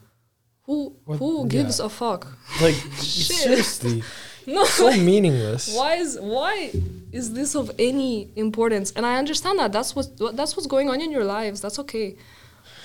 [0.63, 1.50] who What- who yeah.
[1.50, 2.28] gives a fuck?
[2.62, 4.04] Like seriously,
[4.48, 5.76] No, so meaningless.
[5.76, 6.71] why is why
[7.12, 8.91] is this of any importance?
[8.95, 11.62] And I understand that that's what that's what's going on in your lives.
[11.62, 12.15] That's okay.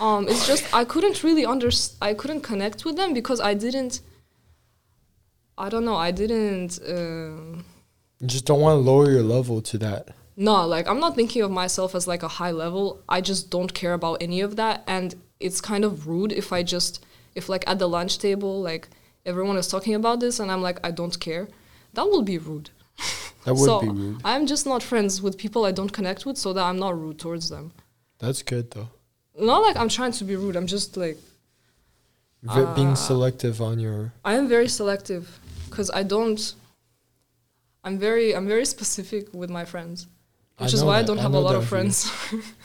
[0.00, 4.00] Um, it's just I couldn't really under I couldn't connect with them because I didn't.
[5.58, 5.96] I don't know.
[5.96, 6.78] I didn't.
[6.88, 7.64] Um,
[8.20, 10.08] You just don't want to lower your level to that.
[10.36, 13.02] No, like I'm not thinking of myself as like a high level.
[13.08, 16.62] I just don't care about any of that, and it's kind of rude if I
[16.62, 18.88] just if like at the lunch table like
[19.24, 21.48] everyone is talking about this and I'm like I don't care.
[21.94, 22.70] That will be rude.
[23.44, 24.20] That would so be rude.
[24.22, 27.18] I'm just not friends with people I don't connect with, so that I'm not rude
[27.18, 27.72] towards them.
[28.18, 28.90] That's good though.
[29.38, 30.56] Not like I'm trying to be rude.
[30.56, 31.16] I'm just like
[32.42, 34.12] V- Uh, being selective on your.
[34.24, 35.38] I am very selective
[35.70, 36.54] because I don't.
[37.82, 40.06] I'm very I'm very specific with my friends,
[40.60, 42.10] which is why I don't I have a lot of friends.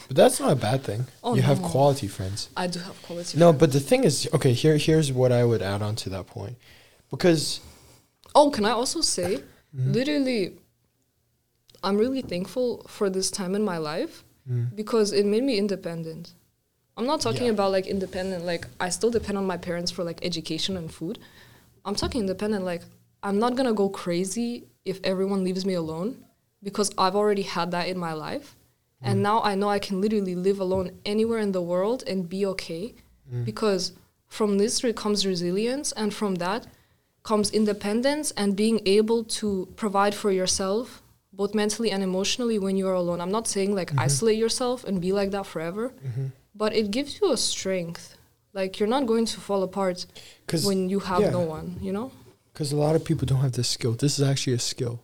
[0.07, 1.05] But that's not a bad thing.
[1.23, 2.49] Oh, you have quality friends.
[2.55, 3.37] I do have quality.
[3.37, 3.59] No, friends.
[3.59, 4.53] but the thing is, okay.
[4.53, 6.55] Here, here's what I would add on to that point,
[7.09, 7.59] because
[8.35, 9.39] oh, can I also say,
[9.75, 9.93] Mhm.
[9.93, 10.53] literally,
[11.83, 14.75] I'm really thankful for this time in my life Mm.
[14.75, 16.33] because it made me independent.
[16.97, 17.51] I'm not talking Yeah.
[17.57, 21.17] about like independent, like I still depend on my parents for like education and food.
[21.83, 22.83] I'm talking independent, like
[23.23, 26.24] I'm not gonna go crazy if everyone leaves me alone
[26.67, 28.47] because I've already had that in my life.
[29.07, 32.41] And now I know I can literally live alone anywhere in the world and be
[32.53, 32.85] okay
[33.31, 33.43] Mm.
[33.51, 33.83] because
[34.37, 34.73] from this
[35.03, 36.61] comes resilience and from that
[37.29, 39.47] comes independence and being able to
[39.81, 40.85] provide for yourself
[41.41, 43.19] both mentally and emotionally when you are alone.
[43.23, 43.99] I'm not saying like Mhm.
[44.07, 46.25] isolate yourself and be like that forever, Mhm.
[46.61, 48.03] but it gives you a strength.
[48.59, 49.97] Like you're not going to fall apart
[50.69, 51.31] when you have yeah.
[51.39, 52.09] no one, you know?
[52.53, 53.93] because a lot of people don't have this skill.
[54.05, 54.95] This is actually a skill.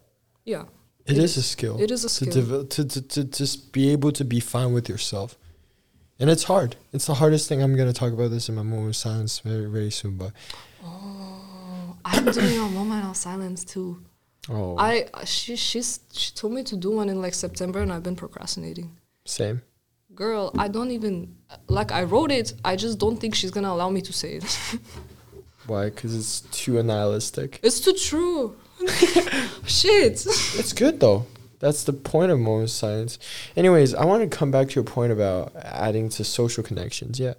[0.54, 0.66] Yeah.
[1.06, 1.82] It It is a skill.
[1.82, 2.66] It is a to, skill.
[2.66, 5.38] to, to, to just be able to be fine with yourself.
[6.20, 6.76] And it's hard.
[6.94, 7.64] It's the hardest thing.
[7.64, 10.18] I'm going to talk about this in my moment of silence very, very soon.
[10.18, 10.32] But
[10.84, 14.02] Oh, I'm doing a moment of silence too.
[14.50, 18.04] oh, I she she's she told me to do one in like September and I've
[18.04, 18.98] been procrastinating.
[19.26, 19.62] same.
[20.16, 21.36] Girl, I don't even
[21.70, 22.54] like I wrote it.
[22.66, 24.44] I just don't think she's gonna allow me to say it.
[25.68, 25.86] Why?
[25.86, 27.60] Because it's too nihilistic.
[27.64, 28.56] it's too true.
[29.66, 30.26] Shit.
[30.26, 31.26] It's good though.
[31.60, 33.20] That's the point of moment science.
[33.56, 37.20] Anyways, I want to come back to your point about adding to social connections.
[37.20, 37.36] Yeah.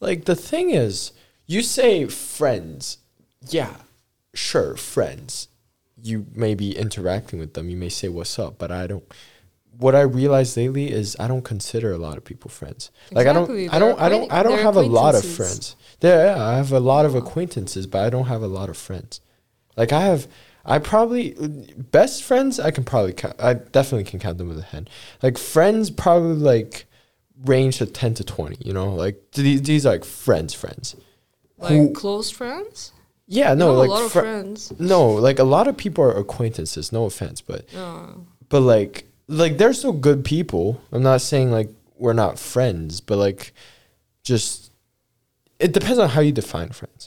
[0.00, 1.12] Like the thing is,
[1.46, 2.98] you say friends.
[3.48, 3.74] Yeah,
[4.34, 5.48] sure, friends.
[6.02, 7.70] you may be interacting with them.
[7.70, 9.04] You may say what's up, but I don't.
[9.78, 12.90] What I realized lately is I don't consider a lot of people friends.
[13.10, 15.76] Like Exactly, I don't, I don't, I don't, I don't have a lot of friends.
[16.00, 18.76] Yeah, yeah, I have a lot of acquaintances, but I don't have a lot of
[18.76, 19.20] friends.
[19.76, 20.26] Like I have,
[20.64, 21.34] I probably
[21.90, 22.60] best friends.
[22.60, 23.34] I can probably count.
[23.40, 24.88] I definitely can count them with a hand.
[25.22, 26.86] Like friends, probably like
[27.44, 28.58] range to ten to twenty.
[28.64, 30.94] You know, like these these are like friends, friends.
[31.58, 32.92] Like Who- close friends?
[33.26, 34.72] Yeah, no, like a lot of friends.
[34.78, 36.92] no, like a lot of people are acquaintances.
[36.92, 38.08] No offense, but Uh,
[38.48, 40.80] but like like they're still good people.
[40.92, 43.52] I'm not saying like we're not friends, but like
[44.22, 44.70] just
[45.58, 47.01] it depends on how you define friends.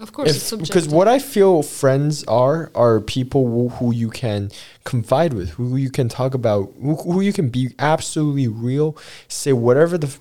[0.00, 0.74] Of course, it's subjective.
[0.74, 4.50] because what I feel friends are are people who, who you can
[4.84, 8.96] confide with, who you can talk about, who, who you can be absolutely real,
[9.28, 10.20] say whatever the f-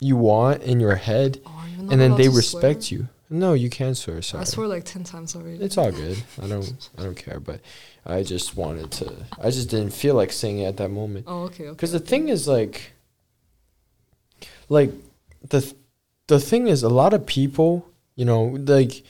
[0.00, 3.00] you want in your head, Oh, and then they respect swear?
[3.00, 3.08] you.
[3.30, 4.22] No, you can swear.
[4.22, 4.40] Sorry.
[4.40, 5.62] I swear like ten times already.
[5.62, 6.16] It's all good.
[6.42, 6.88] I don't.
[6.96, 7.38] I don't care.
[7.40, 7.60] But
[8.06, 9.12] I just wanted to.
[9.38, 11.26] I just didn't feel like saying it at that moment.
[11.28, 11.70] oh, okay, okay.
[11.72, 12.92] Because the thing is, like,
[14.68, 14.90] like
[15.48, 15.74] the th-
[16.26, 19.02] the thing is, a lot of people, you know, like,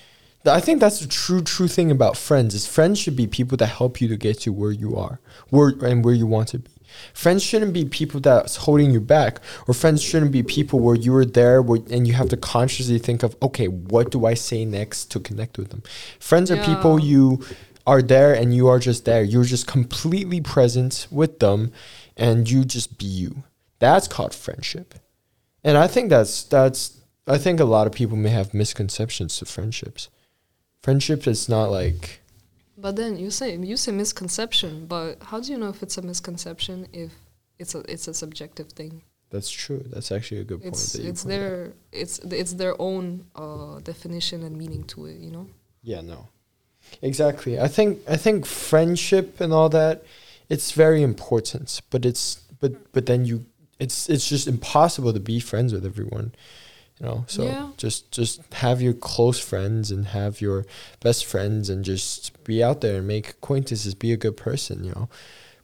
[0.46, 3.66] I think that's the true true thing about friends is friends should be people that
[3.66, 5.20] help you to get to where you are,
[5.50, 6.70] where and where you want to be.
[7.12, 11.12] Friends shouldn't be people that's holding you back, or friends shouldn't be people where you
[11.12, 14.64] were there where, and you have to consciously think of, okay, what do I say
[14.64, 15.82] next to connect with them?
[16.18, 17.44] Friends are people you
[17.86, 19.22] are there and you are just there.
[19.22, 21.72] You're just completely present with them,
[22.16, 23.44] and you just be you.
[23.80, 24.94] That's called friendship,
[25.62, 26.94] and I think that's that's.
[27.26, 30.08] I think a lot of people may have misconceptions to friendships.
[30.82, 32.20] Friendship is not like
[32.76, 36.02] But then you say you say misconception, but how do you know if it's a
[36.02, 37.12] misconception if
[37.58, 39.02] it's a it's a subjective thing?
[39.30, 39.84] that's true.
[39.92, 40.74] That's actually a good point.
[40.74, 41.48] It's it's pointed out.
[41.48, 45.18] their it's it's their own uh, definition and meaning to it.
[45.18, 45.46] You know.
[45.82, 46.28] Yeah, no.
[47.02, 47.60] Exactly.
[47.60, 50.04] I think I think friendship and all that
[50.48, 53.44] it's very important, but it's but but then you
[53.78, 56.32] it's it's just impossible to be friends with everyone.
[57.00, 57.68] You know, so Yeah.
[57.76, 60.66] just just have your close friends and have your
[61.00, 64.90] best friends and just be out there and make acquaintances, be a good person, you
[64.90, 65.08] know.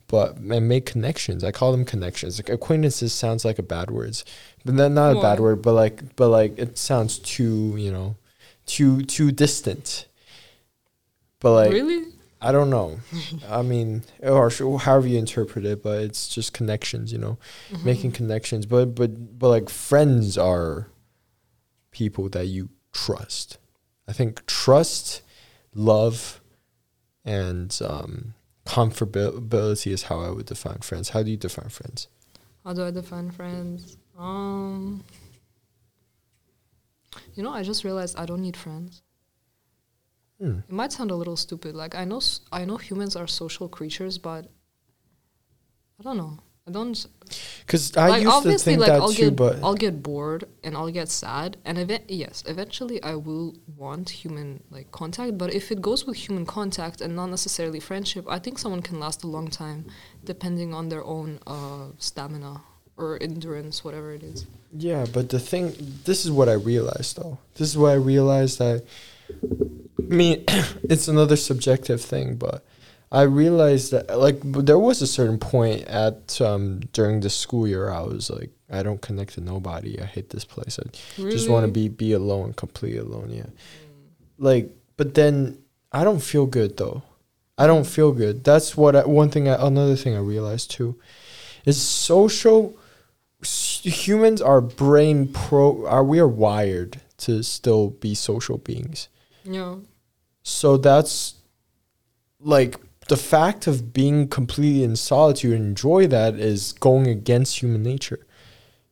[0.07, 1.43] But and make connections.
[1.43, 2.39] I call them connections.
[2.39, 4.23] Like acquaintances sounds like a bad word
[4.65, 8.15] But then not a bad word, but like but like it sounds too, you know,
[8.67, 10.07] too too distant.
[11.41, 12.05] But like really?
[12.41, 13.01] I don't know.
[13.49, 17.39] I mean, or however you interpret it, but it's just connections, you know,
[17.73, 17.85] Mm-hmm.
[17.87, 18.67] making connections.
[18.67, 20.89] But but but like friends are
[21.95, 23.57] people that you trust.
[24.07, 25.23] I think trust,
[25.75, 26.43] love,
[27.25, 28.35] and um,
[28.67, 31.09] comfortability is how I would define friends.
[31.11, 32.09] How do you define friends?
[32.65, 33.97] How do I define friends?
[34.19, 35.03] Um,
[37.35, 39.03] you know, I just realized I don't need friends.
[40.41, 40.59] Hmm.
[40.69, 41.75] It might sound a little stupid.
[41.75, 42.21] Like I know,
[42.53, 44.47] I know humans are social creatures, but
[45.99, 46.39] I don't know.
[46.67, 47.07] I don't.
[47.61, 50.03] Because I like used to obviously, think like that I'll too, get, but I'll get
[50.03, 55.37] bored and I'll get sad, and event yes, eventually I will want human like contact.
[55.37, 58.99] But if it goes with human contact and not necessarily friendship, I think someone can
[58.99, 59.85] last a long time,
[60.25, 62.63] depending on their own uh, stamina
[62.97, 64.47] or endurance, whatever it is.
[64.73, 65.75] Yeah, but the thing,
[66.05, 67.39] this is what I realized though.
[67.57, 68.85] This is what I realized that,
[69.31, 70.45] I mean,
[70.85, 72.65] it's another subjective thing, but
[73.13, 77.91] I realized that like there was a certain point at um during the school year
[77.91, 80.01] I was like I don't connect to nobody.
[80.01, 80.79] I hate this place.
[80.81, 80.89] I
[81.31, 83.31] just want to be be alone, completely alone.
[83.31, 83.47] Yeah,
[84.39, 85.59] like but then
[85.93, 87.03] I don't feel good though.
[87.57, 88.43] I don't feel good.
[88.43, 89.49] That's what I, one thing.
[89.49, 90.99] I, another thing I realized too
[91.65, 92.77] is social
[93.43, 99.09] s- humans are brain pro are we are wired to still be social beings
[99.45, 99.77] Yeah.
[100.43, 101.35] so that's
[102.41, 102.77] like
[103.09, 108.27] the fact of being completely in solitude and enjoy that is going against human nature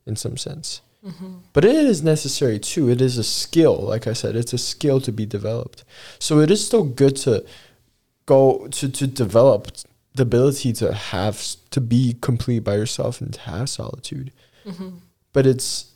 [0.07, 0.81] in some sense.
[1.05, 1.39] Mm-hmm.
[1.53, 2.89] but it is necessary too.
[2.89, 3.77] It is a skill.
[3.77, 5.83] Like i said it's a skill to be developed.
[6.21, 7.45] So it is still good to
[8.27, 9.73] go to to develop
[10.15, 14.31] the ability to have to be complete by yourself and to have solitude.
[14.65, 14.91] Mm-hmm.
[15.33, 15.91] but it's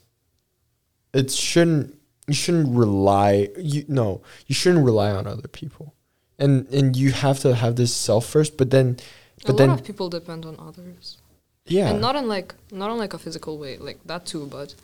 [1.14, 1.97] it shouldn't
[2.27, 5.95] you shouldn't rely you no you shouldn't rely on other people
[6.39, 8.97] and and you have to have this self first but then
[9.45, 11.18] a but lot then of people depend on others,
[11.66, 14.74] yeah and not in like not in like a physical way, like that too, but.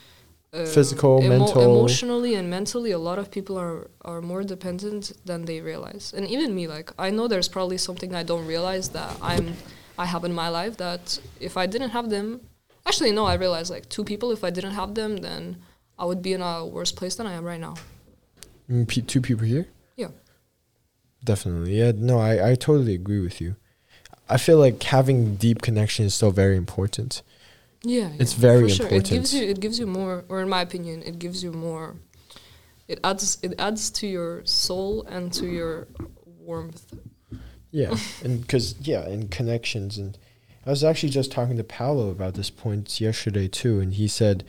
[0.54, 1.62] um, Physical, mental.
[1.62, 3.78] emotionally and mentally, a lot of people are
[4.10, 6.04] are more dependent than they realize.
[6.16, 9.46] And even me, like I know there's probably something I don't realize that I'm
[10.02, 11.04] I have in my life that
[11.48, 12.26] if I didn't have them,
[12.88, 14.28] actually no, I realize like two people.
[14.38, 15.42] If I didn't have them, then
[16.02, 17.74] I would be in a worse place than I am right now.
[18.70, 19.66] Mm, pe- two people here.
[21.24, 21.78] Definitely.
[21.78, 23.56] Yeah, no, I, I totally agree with you.
[24.28, 27.22] I feel like having deep connection is still very important.
[27.84, 28.86] Yeah, It's very for sure.
[28.86, 29.32] It gives important.
[29.32, 31.96] you it gives you more, or in my opinion, it gives you more.
[32.86, 35.88] It adds it adds to your soul and to your
[36.24, 36.94] warmth.
[37.72, 40.16] Yeah, and because yeah, and connections, and
[40.64, 44.44] I was actually just talking to Paolo about this point yesterday too, and he said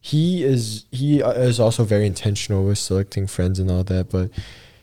[0.00, 4.30] he is he uh, is also very intentional with selecting friends and all that, but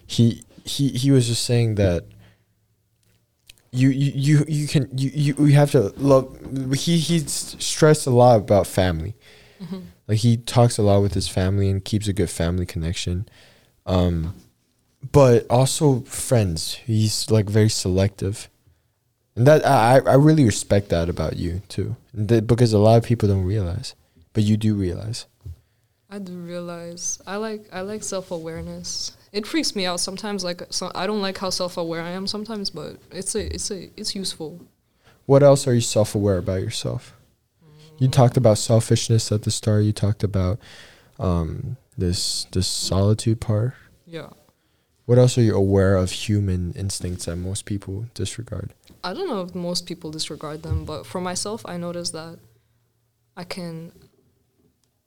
[0.06, 2.06] he he he was just saying that
[3.72, 6.38] you you you, you can you, you you have to love.
[6.76, 9.16] He he stressed a lot about family.
[9.62, 9.80] Mm-hmm.
[10.08, 13.28] Like he talks a lot with his family and keeps a good family connection.
[13.86, 14.36] Um
[15.12, 16.76] but also friends.
[16.86, 18.50] He's like very selective.
[19.36, 21.96] And that I I really respect that about you too.
[22.14, 23.96] That- because a lot of people don't realize.
[24.34, 25.26] But you do realize.
[26.10, 29.18] I do realize I like I like self awareness.
[29.34, 30.44] It freaks me out sometimes.
[30.44, 33.70] Like so, I don't like how self aware I am sometimes, but it's a it's
[33.72, 34.62] a it's useful.
[35.26, 37.16] What else are you self aware about yourself?
[37.98, 39.84] You talked about selfishness at the start.
[39.84, 40.60] You talked about
[41.20, 43.74] um this this solitude part.
[44.06, 44.30] Yeah,
[45.06, 48.74] What else are you aware of human instincts that most people disregard?
[49.04, 52.38] I don't know if most people disregard them, but for myself, I notice that
[53.36, 53.92] I can,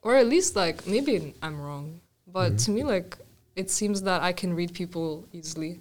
[0.03, 2.65] or at least like maybe I'm wrong, but Mhm.
[2.65, 3.19] to me like
[3.57, 5.81] it seems that I can read people easily.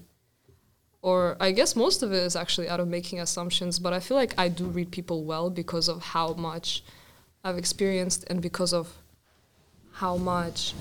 [1.02, 4.18] Or I guess most of it is actually out of making assumptions, but I feel
[4.18, 6.84] like I do read people well because of how much
[7.44, 8.92] I've experienced and because of
[9.92, 10.74] how much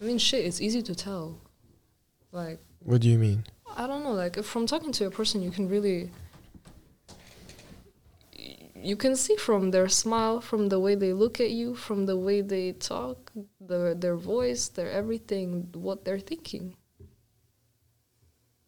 [0.00, 1.38] I mean shit, it's easy to tell.
[2.32, 3.44] Like What do you mean?
[3.76, 6.10] I don't know, like if from talking to a person you can really
[8.82, 12.16] you can see from their smile, from the way they look at you, from the
[12.16, 16.76] way they talk, their their voice, their everything, what they're thinking.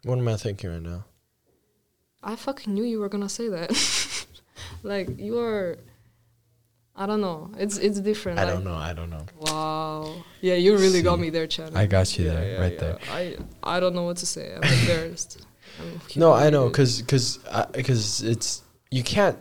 [0.04, 1.04] What am I thinking right now?
[2.22, 3.70] I fucking knew you were gonna say that.
[4.82, 5.78] like you are
[6.94, 7.50] I don't know.
[7.56, 8.38] It's it's different.
[8.38, 8.74] I like, don't know.
[8.74, 9.24] I don't know.
[9.40, 10.24] Wow.
[10.40, 11.74] Yeah, you really got me there, Chad.
[11.74, 12.98] I got you there, right there.
[13.10, 14.54] I I don't know what to say.
[14.54, 15.46] I'm embarrassed.
[15.80, 16.74] I'm No, I know, humiliated.
[16.74, 19.38] cause, cause, uh, because it's you can't.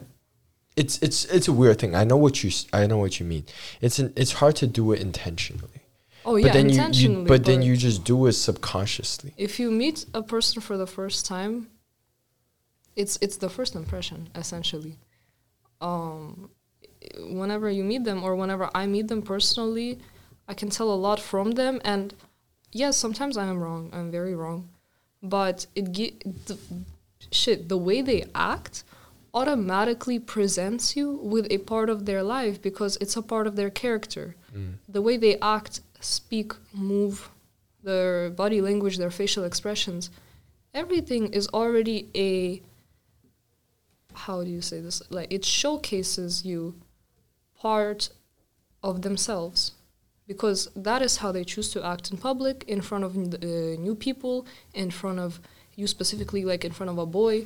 [0.76, 1.96] It's it's it's a weird thing.
[1.96, 3.46] I know what you I know what you mean.
[3.82, 5.82] It's an it's hard to do it intentionally.
[6.24, 7.22] Oh yeah, but then you, intentionally.
[7.22, 9.34] you but then you just do it subconsciously.
[9.38, 11.68] if you meet a person for the first time,
[12.96, 14.98] it's it's the first impression essentially.
[15.82, 16.52] Um,
[17.20, 20.00] whenever you meet them or whenever I meet them personally,
[20.48, 21.82] I can tell a lot from them.
[21.84, 22.14] And
[22.72, 23.90] yes, sometimes I am wrong.
[23.94, 24.70] I'm very wrong,
[25.24, 26.58] but it ge- the,
[27.32, 28.84] shit the way they act
[29.34, 33.70] automatically presents you with a part of their life because it's a part of their
[33.70, 34.36] character.
[34.90, 37.30] The way they act, speak, move,
[37.84, 40.10] their body language, their facial expressions,
[40.74, 42.62] everything is already a
[44.14, 45.02] how do you say this?
[45.10, 46.76] Like it showcases you
[47.58, 48.10] part
[48.84, 49.72] of themselves
[50.28, 53.48] because that is how they choose to act in public, in front of uh,
[53.88, 55.40] new people, in front of
[55.76, 57.46] you specifically, like in front of a boy,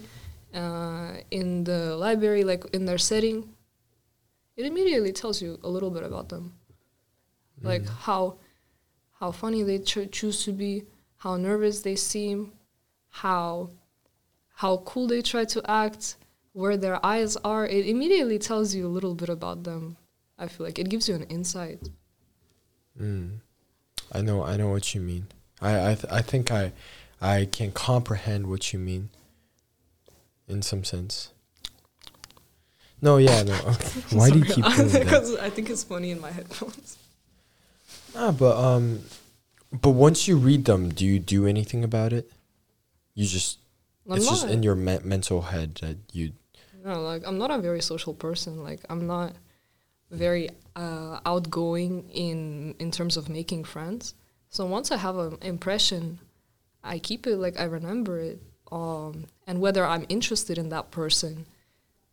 [0.55, 3.49] uh, in the library, like in their setting.
[4.55, 6.53] It immediately tells you a little bit about them
[7.61, 8.37] like how
[9.19, 10.83] how funny they cho- choose to be,
[11.17, 12.51] how nervous they seem,
[13.09, 13.69] how
[14.55, 16.17] how cool they try to act,
[16.53, 17.65] where their eyes are.
[17.65, 19.97] It immediately tells you a little bit about them.
[20.37, 21.89] I feel like it gives you an insight.
[22.99, 23.39] Mm.
[24.11, 24.43] I know.
[24.43, 25.27] I know what you mean.
[25.61, 26.73] I I th- I think I
[27.21, 29.09] I can comprehend what you mean.
[30.47, 31.31] In some sense.
[33.01, 33.53] No, yeah, no.
[34.11, 35.01] Why do you keep doing that?
[35.05, 36.97] Because I think it's funny in my headphones.
[38.15, 39.01] Ah, but um,
[39.71, 42.31] but once you read them, do you do anything about it?
[43.13, 43.59] You just
[44.09, 46.33] I'm it's just in your me- mental head that you.
[46.83, 48.63] No, like I'm not a very social person.
[48.63, 49.33] Like I'm not
[50.11, 54.13] very uh, outgoing in in terms of making friends.
[54.49, 56.19] So once I have an impression,
[56.83, 57.37] I keep it.
[57.37, 58.41] Like I remember it.
[58.71, 61.45] Um, and whether I'm interested in that person,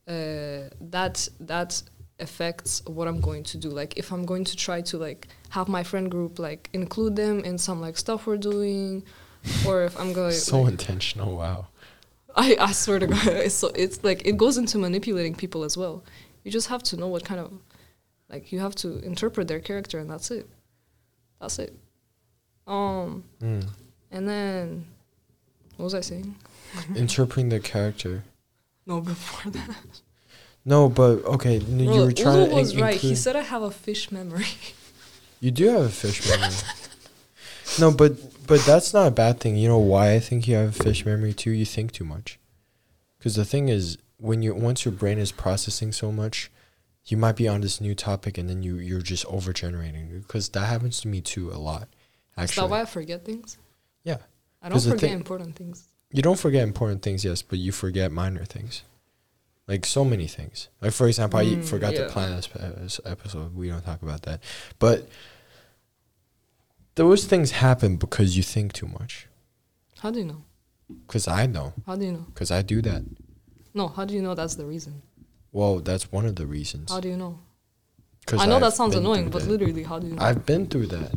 [0.06, 1.82] uh, that that
[2.20, 3.68] affects what I'm going to do.
[3.70, 7.40] Like if I'm going to try to like have my friend group like include them
[7.40, 9.02] in some like stuff we're doing,
[9.66, 11.36] or if I'm going so like, intentional.
[11.36, 11.66] Wow.
[12.34, 15.76] I, I swear to God, it's, so it's like it goes into manipulating people as
[15.76, 16.02] well.
[16.44, 17.52] You just have to know what kind of,
[18.28, 20.48] like, you have to interpret their character, and that's it.
[21.40, 21.72] That's it.
[22.66, 23.68] Um, Mm.
[24.10, 24.86] and then,
[25.82, 26.36] what was I saying?
[26.94, 28.22] Interpreting the character.
[28.86, 29.76] No, before that.
[30.64, 31.56] No, but okay.
[31.58, 32.94] you were trying Uzo to was in- right.
[32.94, 34.46] He said I have a fish memory.
[35.40, 36.54] You do have a fish memory.
[37.80, 39.56] no, but but that's not a bad thing.
[39.56, 41.50] You know why I think you have a fish memory too?
[41.50, 42.38] You think too much.
[43.18, 46.48] Because the thing is, when you once your brain is processing so much,
[47.06, 50.20] you might be on this new topic and then you you're just over generating.
[50.20, 51.88] Because that happens to me too a lot.
[52.38, 53.58] Is Actually, that why I forget things?
[54.04, 54.18] Yeah.
[54.62, 55.88] I don't forget thing- important things.
[56.10, 58.82] you don't forget important things, yes, but you forget minor things.
[59.68, 60.68] Like so many things.
[60.80, 62.08] Like for example, I Mm, forgot to yeah.
[62.12, 63.54] plan this, episode.
[63.54, 64.42] We don't talk about that,
[64.78, 65.08] but
[66.94, 69.28] those things happen because you think too much.
[70.00, 70.42] How do you know?
[71.06, 71.72] Because I know.
[71.86, 72.26] How do you know?
[72.34, 73.02] Because I do that.
[73.72, 75.02] No, how do you know that's the reason?
[75.52, 76.90] Well, that's one of the reasons.
[76.90, 77.38] How do you know?
[78.20, 79.48] Because I know that I've sounds annoying, but that.
[79.50, 80.22] literally, how do you know?
[80.22, 81.12] I've been through that,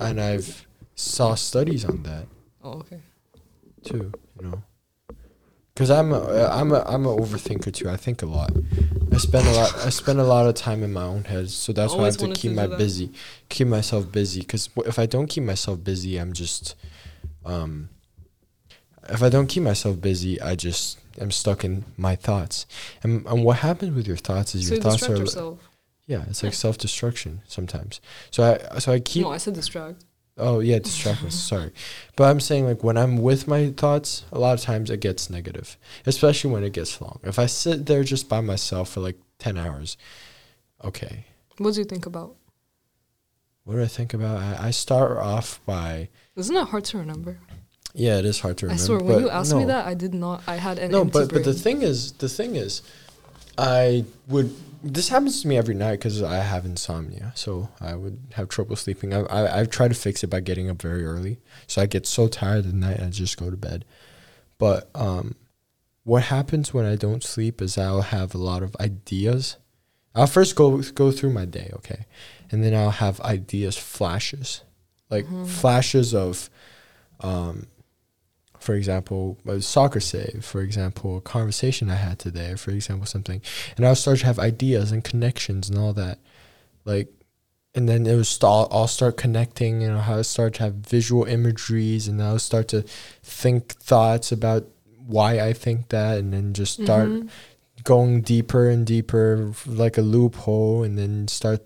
[0.00, 2.26] and I've saw studies on that
[2.62, 3.00] oh, okay.
[3.84, 4.12] too.
[4.40, 4.62] You know,
[5.74, 7.88] because I'm a, I'm a I'm an overthinker too.
[7.88, 8.52] I think a lot.
[9.12, 9.74] I spend a lot.
[9.86, 12.16] I spend a lot of time in my own head, so that's why I have
[12.18, 13.10] to keep to my busy,
[13.48, 14.40] keep myself busy.
[14.40, 16.74] Because if I don't keep myself busy, I'm just,
[17.44, 17.88] um,
[19.08, 22.66] if I don't keep myself busy, I just am stuck in my thoughts.
[23.02, 25.58] And and what happens with your thoughts is So your you thoughts are yourself.
[26.06, 26.56] yeah, it's like Yeah.
[26.56, 28.00] self destruction sometimes.
[28.30, 28.42] So
[28.74, 30.04] I so I keep no, I said distract.
[30.40, 31.32] Oh yeah, distract myself.
[31.60, 31.72] Sorry,
[32.16, 35.30] but I'm saying like when I'm with my thoughts, a lot of times it gets
[35.30, 35.76] negative,
[36.06, 37.20] especially when it gets long.
[37.22, 39.96] If I sit there just by myself for like ten hours,
[40.84, 41.26] okay,
[41.58, 42.36] What do you think about?
[43.64, 44.38] what do I think about?
[44.38, 47.38] I, I start off by Isn't it hard to remember?
[47.94, 48.82] yeah, it is hard to I remember.
[48.84, 50.42] swear, when you asked me that, I did not.
[50.46, 52.82] I had an no, but but the thing is, the thing is,
[53.58, 54.54] I would.
[54.82, 58.76] This happens to me every night because I have insomnia, so I would have trouble
[58.76, 59.12] sleeping.
[59.12, 62.06] I, I I've tried to fix it by getting up very early, so I get
[62.06, 63.84] so tired at night I just go to bed.
[64.58, 65.34] But um,
[66.04, 69.56] what happens when I don't sleep is I'll have a lot of ideas.
[70.14, 72.06] I'll first go go through my day, okay,
[72.50, 74.62] and then I'll have ideas, flashes,
[75.10, 75.46] like Mhm.
[75.46, 76.48] flashes of,
[77.20, 77.66] um,
[78.60, 83.40] for example, a soccer save, for example, a conversation I had today, for example, something,
[83.76, 86.18] and I'll start to have ideas and connections and all that,
[86.84, 87.08] like,
[87.74, 90.74] and then it was st- I'll start connecting, you know, how I start to have
[90.74, 92.82] visual imageries, and I'll start to
[93.22, 94.66] think thoughts about
[95.06, 97.28] why I think that, and then just start Mhm.
[97.84, 101.62] going deeper and deeper like a loophole and then start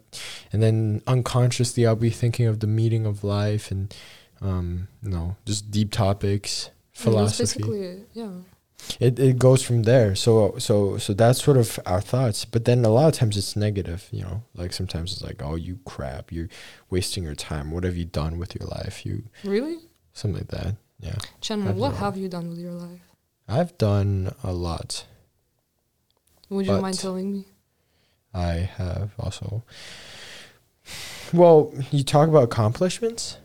[0.52, 3.92] and then unconsciously i'll be thinking of the meaning of life and
[4.40, 8.30] um you know just deep topics philosophy yeah.
[9.00, 12.84] it, it goes from there so so so that's sort of our thoughts but then
[12.84, 16.30] a lot of times it's negative you know like sometimes it's like oh you crap
[16.32, 16.48] you're
[16.90, 19.78] wasting your time what have you done with your life you Really?
[20.12, 21.16] something like that yeah
[21.50, 23.00] I've what no- have you done with your life?
[23.48, 25.04] i've done a lot
[26.48, 27.44] Would you mind telling me?
[28.32, 29.62] I have also.
[31.32, 33.38] Well, you talk about accomplishments.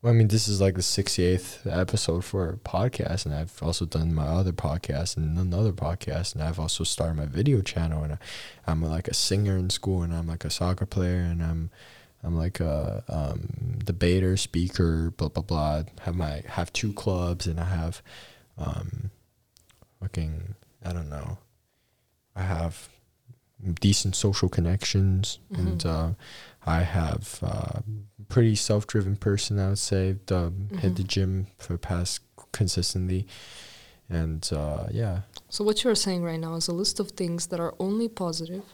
[0.00, 3.84] Well, I mean, this is like the 68th episode for a podcast, and I've also
[3.84, 8.12] done my other podcast and another podcast, and I've also started my video channel, and
[8.12, 8.18] I,
[8.68, 11.70] I'm like a singer in school, and I'm like a soccer player, and I'm,
[12.22, 15.82] I'm like a um, debater, speaker, blah blah blah.
[16.02, 18.00] Have my have two clubs, and I have,
[18.56, 19.10] um,
[20.00, 21.38] fucking I don't know.
[22.36, 22.88] I have
[23.80, 25.86] decent social connections, and Mhm.
[25.86, 26.14] uh,
[26.68, 27.80] I have uh,
[28.28, 29.58] pretty self-driven person.
[29.58, 30.16] I would say.
[30.26, 32.20] The, Hit the gym for the past
[32.52, 33.26] consistently,
[34.08, 37.60] and uh, yeah, So what you're saying right now is a list of things that
[37.60, 38.64] are only positive,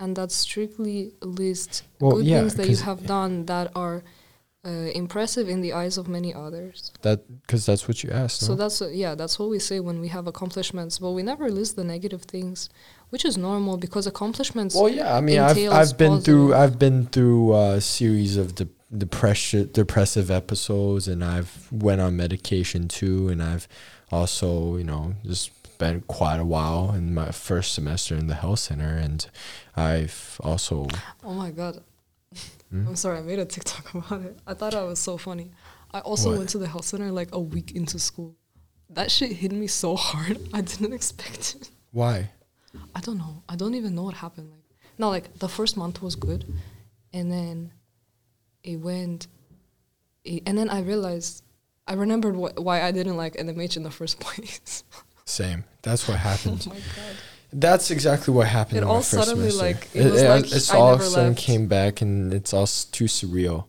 [0.00, 4.02] and that strictly list Well, good yeah, things that you have done that are
[4.64, 4.70] uh,
[5.02, 6.92] impressive in the eyes of many others.
[7.02, 8.40] that because that's what you asked.
[8.40, 8.56] So no?
[8.56, 11.76] that's uh, yeah, that's what we say when we have accomplishments, but we never list
[11.76, 12.68] the negative things,
[13.10, 14.74] which is normal because accomplishments.
[14.74, 15.16] Well, yeah.
[15.16, 20.30] I mean, I've I've been through I've been through a series of de- depression depressive
[20.30, 23.68] episodes, and I've went on medication too, and I've
[24.10, 28.58] also you know just spent quite a while in my first semester in the health
[28.60, 29.26] center, and
[29.76, 30.88] I've also.
[31.24, 31.82] oh my god,
[32.70, 32.86] Hmm?
[32.88, 34.38] I'm sorry, I made a TikTok about it.
[34.46, 35.50] I thought it was so funny.
[35.92, 36.38] I also What?
[36.38, 38.36] went to the health center like a week into school.
[38.90, 40.38] That shit hit me so hard.
[40.52, 41.70] I didn't expect it.
[41.92, 42.30] Why?
[42.94, 43.42] I don't know.
[43.48, 44.50] I don't even know what happened.
[44.50, 44.62] Like,
[44.98, 46.44] no, like the first month was good,
[47.12, 47.72] and then
[48.62, 49.26] it went,
[50.24, 51.42] it, and then I realized,
[51.86, 54.84] I remembered wh- why I didn't like NMH in the first place.
[55.24, 55.64] Same.
[55.82, 56.66] That's what happened.
[56.70, 57.16] oh my god!
[57.52, 58.78] That's exactly what happened.
[58.78, 59.64] It all suddenly, semester.
[59.64, 61.40] like, it was like it's I all of a sudden left.
[61.40, 63.66] came back, and it's all s- too surreal.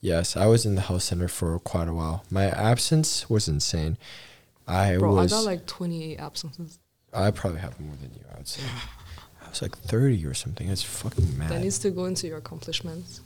[0.00, 2.24] Yes, I was in the health center for quite a while.
[2.30, 3.98] My absence was insane.
[4.66, 5.32] I Bro, was.
[5.32, 6.78] I got like 28 absences.
[7.12, 8.20] I probably have more than you.
[8.32, 8.62] I would say.
[9.44, 10.68] I was like thirty or something.
[10.68, 11.50] It's fucking mad.
[11.50, 13.20] That needs to go into your accomplishments.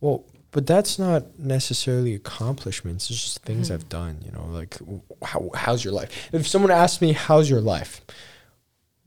[0.00, 3.10] well, but that's not necessarily accomplishments.
[3.10, 3.74] It's just things Mhm.
[3.74, 4.18] I've done.
[4.24, 4.76] You know, like
[5.22, 6.10] how how's your life?
[6.32, 8.00] If someone asked me how's your life,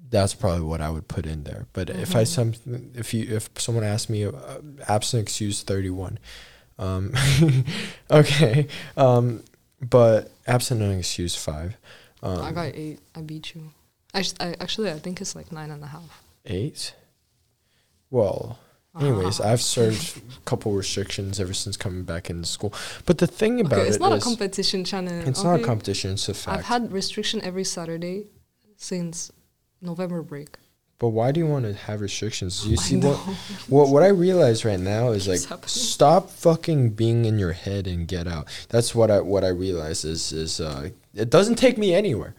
[0.10, 1.68] that's probably what I would put in there.
[1.74, 2.28] But if I Mhm.
[2.28, 2.54] some
[2.96, 4.32] if you if someone asked me uh,
[4.88, 6.18] absent excuse thirty one,
[6.80, 7.14] um,
[8.12, 9.44] okay, um,
[9.82, 11.76] but absent and excuse five.
[12.24, 13.00] Um, I got eight.
[13.16, 13.72] I beat you.
[14.14, 16.24] Actually, I, actually, I think it's like nine and a half.
[16.46, 16.94] eight.
[18.10, 18.58] Well,
[19.00, 19.52] anyways, Ah.
[19.52, 22.74] I've served a couple restrictions ever since coming back into school.
[23.06, 25.28] But the thing about okay, it's it not a competition Channin.
[25.28, 26.12] it's not a competition.
[26.14, 26.58] It's a fact.
[26.60, 28.28] I've had restriction every Saturday
[28.78, 29.32] since
[29.82, 30.58] November break.
[31.00, 32.66] but why do you want to have restrictions?
[32.66, 33.14] You I see know.
[33.14, 33.36] what
[33.68, 38.08] what what I realize right now is like stop fucking being in your head and
[38.08, 38.48] get out.
[38.70, 42.36] That's what I what I realize is is uh it doesn't take me anywhere.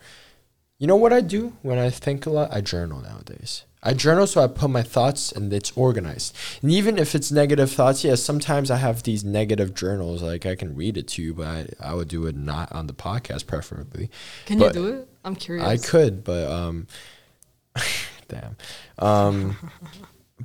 [0.78, 2.54] You know what I do when I think a lot?
[2.54, 3.64] I journal nowadays.
[3.82, 6.36] I journal so I put my thoughts and it's organized.
[6.62, 10.22] And even if it's negative thoughts, yes, sometimes I have these negative journals.
[10.22, 12.86] Like I can read it to you, but I, I would do it not on
[12.86, 14.10] the podcast, preferably.
[14.46, 15.08] Can But you do it?
[15.24, 15.66] I'm curious.
[15.66, 16.86] I could, but um,
[18.28, 18.56] damn.
[18.98, 19.56] Um,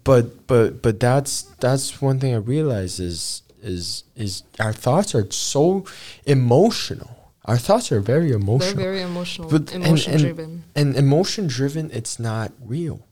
[0.04, 5.30] but but but that's that's one thing I realize is is is our thoughts are
[5.32, 5.86] so
[6.26, 7.23] emotional.
[7.46, 8.74] Our thoughts are very emotional.
[8.76, 10.64] They're very emotional, But- and- emotion and- driven.
[10.76, 13.06] and emotion driven, it's not real.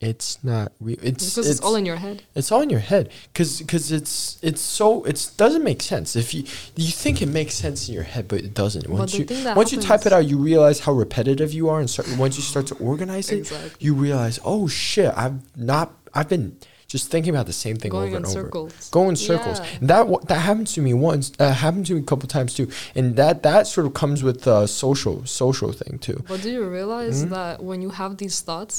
[0.00, 0.98] It's not real.
[1.00, 2.22] It's Because it's, all in your head.
[2.34, 6.34] it's all in your head because because it's it's so it doesn't make sense if
[6.34, 6.42] you
[6.74, 9.24] you think it makes sense in your head but it doesn't once you
[9.54, 12.42] once you type it out you realize how repetitive you are and start once you
[12.42, 13.70] start to organize it Exactly.
[13.78, 16.56] you realize oh shit I've not I've been
[16.92, 18.90] just thinking about the same thing Going over and over circles.
[18.98, 19.78] go in circles Yeah.
[19.80, 22.66] and that that happened to me once uh, happened to me a couple times too
[22.98, 26.64] and that that sort of comes with uh, social social thing too But do you
[26.78, 27.30] realize Mhm.
[27.36, 28.74] that when you have these thoughts,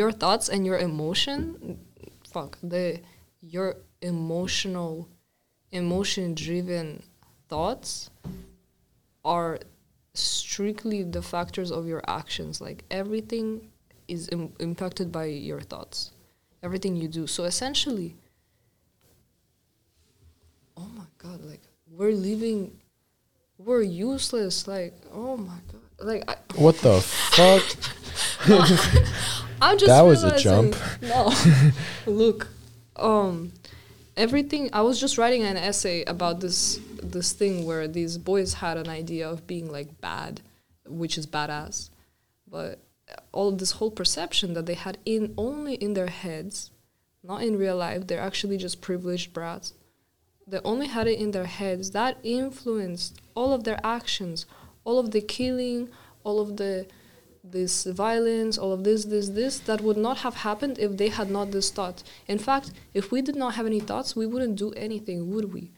[0.00, 1.38] your thoughts and your emotion,
[2.34, 2.84] fuck, the
[3.56, 3.68] your
[4.12, 4.92] emotional,
[5.82, 6.86] emotion driven
[7.52, 7.90] thoughts
[9.24, 9.58] are
[10.14, 12.60] strictly the factors of your actions.
[12.60, 13.46] Like everything
[14.08, 15.98] is Im- impacted by your thoughts,
[16.64, 17.26] everything you do.
[17.26, 18.16] So essentially,
[20.76, 22.80] oh my god, like we're living,
[23.58, 24.66] we're useless.
[24.66, 27.00] Like oh my god, like I, what the
[27.36, 27.62] fuck
[29.62, 30.76] I'm just That was a jump.
[31.00, 31.32] No,
[32.06, 32.48] look,
[32.96, 33.52] um,
[34.16, 34.70] everything.
[34.72, 38.88] I was just writing an essay about this this thing where these boys had an
[38.88, 40.40] idea of being like bad,
[40.86, 41.90] which is badass,
[42.46, 42.80] but
[43.32, 46.70] all this whole perception that they had in only in their heads,
[47.22, 48.06] not in real life.
[48.06, 49.72] They're actually just privileged brats.
[50.46, 51.90] They only had it in their heads.
[51.92, 54.46] That influenced all of their actions,
[54.84, 55.88] all of the killing,
[56.22, 56.86] all of the
[57.46, 61.30] this violence, all of this, this, this, that would not have happened if they had
[61.30, 62.02] not this thought.
[62.26, 65.70] In fact, if we did not have any thoughts, we wouldn't do anything, would we?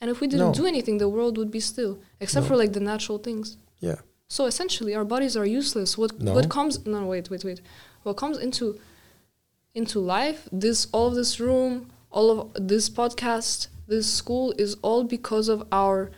[0.00, 0.54] And if we didn't No.
[0.54, 2.48] do anything, the world would be still, except No.
[2.48, 3.56] for like the natural things.
[3.78, 4.00] yeah
[4.36, 5.98] So essentially, our bodies are useless.
[5.98, 6.32] What No.
[6.32, 6.74] what comes?
[6.86, 7.60] No, wait, wait, wait.
[8.02, 8.78] What comes into
[9.74, 10.48] into life?
[10.50, 11.72] This all of this room,
[12.10, 12.38] all of
[12.70, 16.10] this podcast, this school is all because of our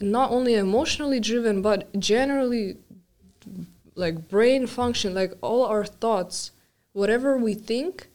[0.00, 1.78] not only emotionally driven, but
[2.12, 2.78] generally
[3.94, 6.52] like brain function, like all our thoughts,
[6.92, 8.08] whatever we think.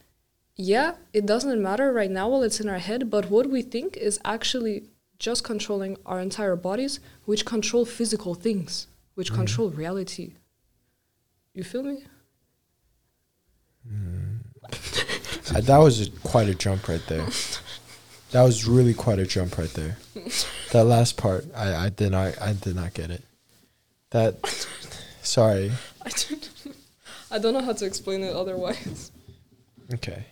[0.56, 3.98] Yeah, it doesn't matter right now while it's in our head, but what we think
[3.98, 4.76] is actually
[5.20, 9.36] just controlling our entire bodies, which control physical things, which Mm.
[9.36, 10.34] control reality.
[11.54, 12.04] You feel me?
[13.90, 17.28] Uh, that was a, quite a jump right there.
[18.32, 19.98] That was really quite a jump right there.
[20.72, 23.24] That last part, I, I did not I did not get it.
[24.12, 24.38] That
[25.22, 25.72] sorry.
[26.02, 26.50] I don't,
[27.32, 29.12] I don't know how to explain it otherwise.
[29.94, 30.26] Okay.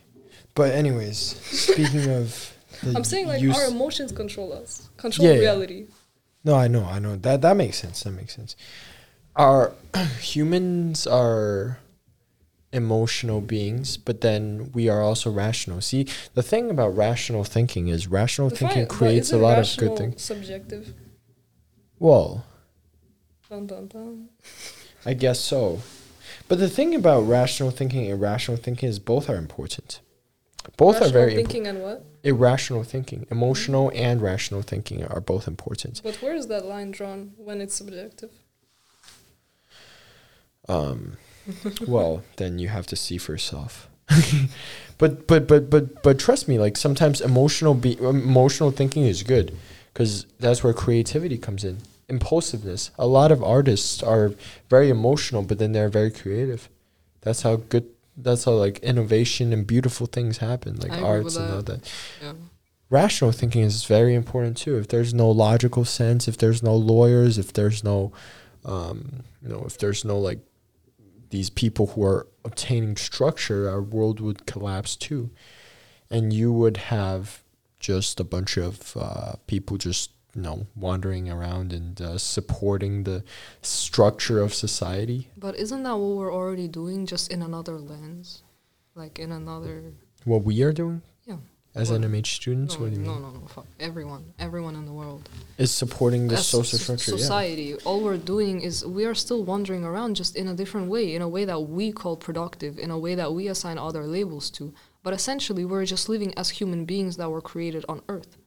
[0.55, 2.57] But anyways, speaking of
[2.95, 5.83] I'm saying like our emotions control us, control Yeah, yeah.
[6.43, 7.15] No, I know, I know.
[7.15, 8.03] That that makes sense.
[8.03, 8.55] That makes sense.
[9.35, 9.73] Our
[10.19, 11.79] humans are
[12.73, 15.81] emotional beings, but then we are also rational.
[15.81, 19.97] See, the thing about rational thinking is rational But thinking creates a lot of good
[19.97, 20.21] things.
[20.21, 20.93] Subjective.
[21.99, 22.45] Well,
[23.49, 24.29] Dun, dun, dun.
[25.05, 25.81] I guess so.
[26.47, 29.99] But the thing about rational thinking and irrational thinking is both are important.
[30.77, 31.51] Both Rational are very important.
[31.51, 32.05] thinking and what?
[32.23, 36.01] Irrational thinking, emotional and rational thinking are both important.
[36.03, 38.31] But where is that line drawn when it's subjective?
[40.69, 41.17] Um,
[41.87, 43.89] well, then you have to see for yourself.
[44.97, 49.55] but but but but but trust me, like sometimes emotional be emotional thinking is good
[49.93, 51.77] because that's where creativity comes in.
[52.09, 52.91] Impulsiveness.
[52.99, 54.33] A lot of artists are
[54.69, 56.69] very emotional, but then they're very creative.
[57.21, 57.87] That's how good.
[58.17, 61.91] That's how like innovation and beautiful things happen, like I arts and all that.
[62.21, 62.33] Yeah.
[62.89, 64.77] rational thinking is very important too.
[64.77, 68.11] If there's no logical sense, if there's no lawyers, if there's no,
[68.65, 70.39] um, you know, if there's no like
[71.29, 75.29] these people who are obtaining structure, our world would collapse too,
[76.09, 77.43] and you would have
[77.79, 83.23] just a bunch of uh, people just you know wandering around and uh, supporting the
[83.61, 85.29] structure of society.
[85.37, 88.43] But isn't that what we're already doing, just in another lens,
[88.95, 89.93] like in another?
[90.25, 91.37] What we are doing Yeah.
[91.75, 93.21] as Well, NMH students, No, what do you no, mean?
[93.23, 93.47] no, no.
[93.47, 95.27] Fuck everyone, everyone in the world.
[95.57, 97.11] Is supporting the social so- structure.
[97.11, 97.17] yeah.
[97.17, 97.75] society.
[97.85, 101.21] All we're doing is we are still wandering around just in a different way, in
[101.21, 104.73] a way that we call productive, in a way that we assign other labels to.
[105.03, 108.37] But essentially, we're just living as human beings that were created on Earth.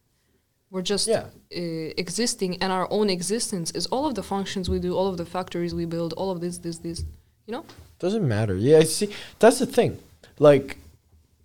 [0.75, 1.27] We're just Yeah.
[1.57, 1.61] uh,
[2.05, 5.25] existing, and our own existence is all of the functions we do, all of the
[5.25, 7.05] factories we build, all of this, this, this.
[7.47, 7.65] You know?
[8.01, 8.57] Doesn't matter.
[8.57, 9.99] Yeah, see, that's the thing.
[10.41, 10.79] Like,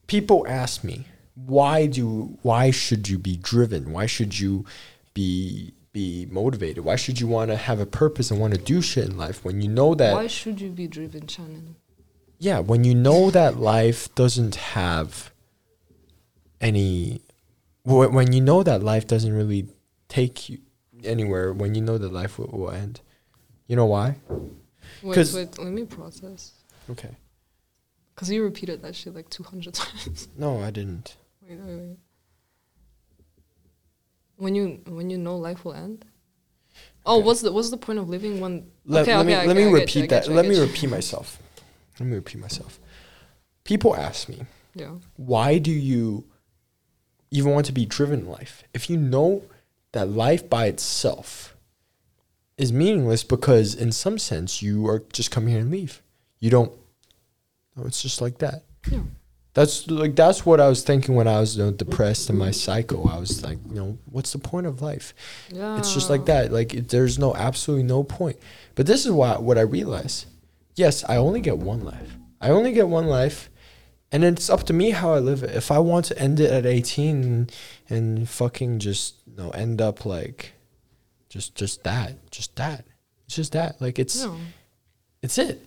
[0.08, 1.06] people ask me,
[1.36, 3.94] why do why should you be driven?
[3.94, 4.66] Why should you
[5.14, 6.84] be be motivated?
[6.84, 9.46] Why should you want to have a purpose and want to do shit in life
[9.46, 11.76] when you know that Why should you be driven, Channin?
[12.40, 15.32] yeah, when you know that life doesn't have
[16.60, 17.22] any
[17.84, 19.68] wh- when you know that life doesn't really
[20.08, 20.60] take you
[21.04, 23.02] anywhere, when you know that life will, will end.
[23.68, 24.16] You know why?
[25.04, 26.54] Wait, wait, let me process.
[26.90, 27.16] Okay.
[28.16, 30.28] Because you repeated that shit like 200 times.
[30.38, 31.16] No, I didn't.
[31.48, 31.98] Wait, wait, wait.
[34.38, 36.06] When you when you know life will end.
[37.06, 37.26] Oh, Okay.
[37.26, 38.72] what's the what's the point of living when?
[38.86, 40.28] Let, okay, let okay, me let me get you, repeat that.
[40.28, 41.42] you, let me repeat myself.
[42.00, 42.80] Let me repeat myself.
[43.66, 44.92] People ask me, Yeah.
[45.18, 46.26] why do you
[47.32, 48.64] even want to be driven in life?
[48.74, 49.44] If you know
[49.92, 51.56] that life by itself
[52.58, 56.02] is meaningless because in some sense you are just come here and leave.
[56.40, 56.72] You don't
[57.76, 58.64] no, it's just like that.
[58.92, 59.02] Yeah.
[59.54, 62.52] That's like that's what I was thinking when I was you know, depressed in my
[62.52, 63.10] cycle.
[63.10, 65.14] I was like, you know, what's the point of life?
[65.50, 65.78] Yeah.
[65.78, 66.52] It's just like that.
[66.52, 68.38] Like it, there's no absolutely no point.
[68.76, 70.28] But this is why what I realize.
[70.76, 72.16] Yes, I only get one life.
[72.40, 73.50] I only get one life,
[74.12, 75.56] and it's up to me how I live it.
[75.56, 77.52] If I want to end it at 18 and,
[77.90, 80.54] and fucking just you know end up like,
[81.30, 82.86] just just that, just that,
[83.26, 83.80] it's just that.
[83.82, 84.38] Like it's No.
[85.22, 85.66] it's it.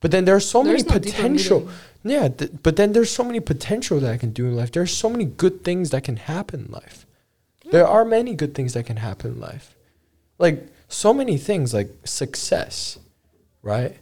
[0.00, 1.68] But then there's so There's many no potential.
[2.02, 4.72] Yeah, th- but then there's so many potential that I can do in life.
[4.72, 7.04] There's so many good things that can happen in life.
[7.70, 9.76] There are many good things that can happen in life.
[10.38, 12.98] Like so many things like success,
[13.62, 13.96] right?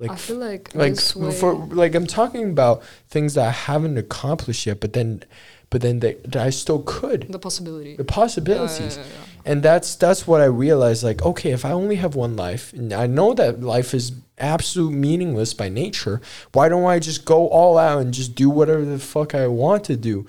[0.00, 4.64] Like I feel like like for like I'm talking about things that I haven't accomplished
[4.66, 5.24] yet, but then
[5.68, 7.30] but then they, that I still could.
[7.30, 7.96] the possibility.
[7.96, 9.52] The possibilities yeah, yeah, yeah.
[9.52, 11.04] and that's that's what I realized.
[11.04, 14.92] Like, okay, if I only have one life, and I know that life is absolute
[14.92, 16.22] meaningless by nature,
[16.52, 19.84] why don't I just go all out and just do whatever the fuck I want
[19.84, 20.26] to do?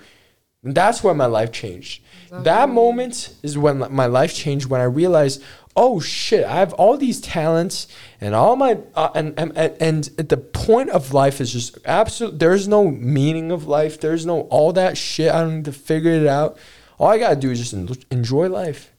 [0.62, 2.02] And that's when my life changed.
[2.30, 4.66] That moment is when my life changed.
[4.66, 5.42] When I realized,
[5.76, 7.86] oh shit, I have all these talents
[8.20, 12.38] and all my uh, and, and and the point of life is just absolute.
[12.38, 14.00] There's no meaning of life.
[14.00, 15.32] There's no all that shit.
[15.32, 16.58] I don't need to figure it out.
[16.98, 18.92] All I gotta do is just enjoy life.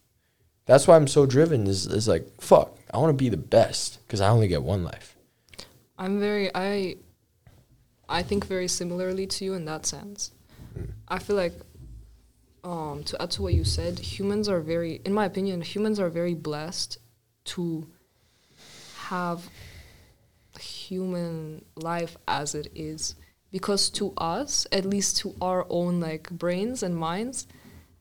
[0.66, 1.68] That's why I'm so driven.
[1.68, 2.78] Is is like fuck.
[2.94, 5.16] I want to be the best because I only get one life.
[5.98, 6.96] I'm very I
[8.10, 10.32] I think very similarly to you in that sense.
[10.74, 10.84] Hmm.
[11.08, 11.54] I feel like
[12.64, 16.09] um to add to what you said, humans are very in my opinion, humans are
[16.09, 16.97] very blessed
[17.45, 17.88] to
[19.07, 19.49] have
[20.59, 23.16] human life as it is
[23.51, 27.47] because to us, at least to our own like brains and minds,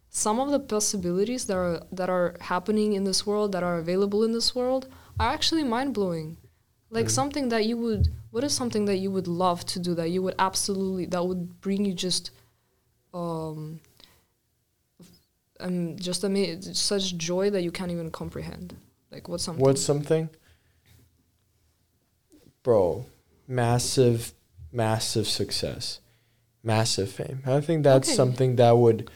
[0.09, 4.23] some of the possibilities that are that are happening in this world that are available
[4.25, 4.89] in this world
[5.19, 6.37] are actually mind blowing.
[6.91, 10.11] Like something that you would what is something that you would love to do that
[10.11, 12.31] you would absolutely that would bring you just
[13.15, 13.81] um
[15.63, 18.77] um just ama- such joy that you can't even comprehend.
[19.11, 20.29] Like what's something What's something?
[22.63, 23.07] Bro,
[23.49, 24.33] massive,
[24.71, 26.01] massive success,
[26.63, 27.43] massive fame.
[27.47, 28.17] I think that's Okay.
[28.17, 29.11] something that would,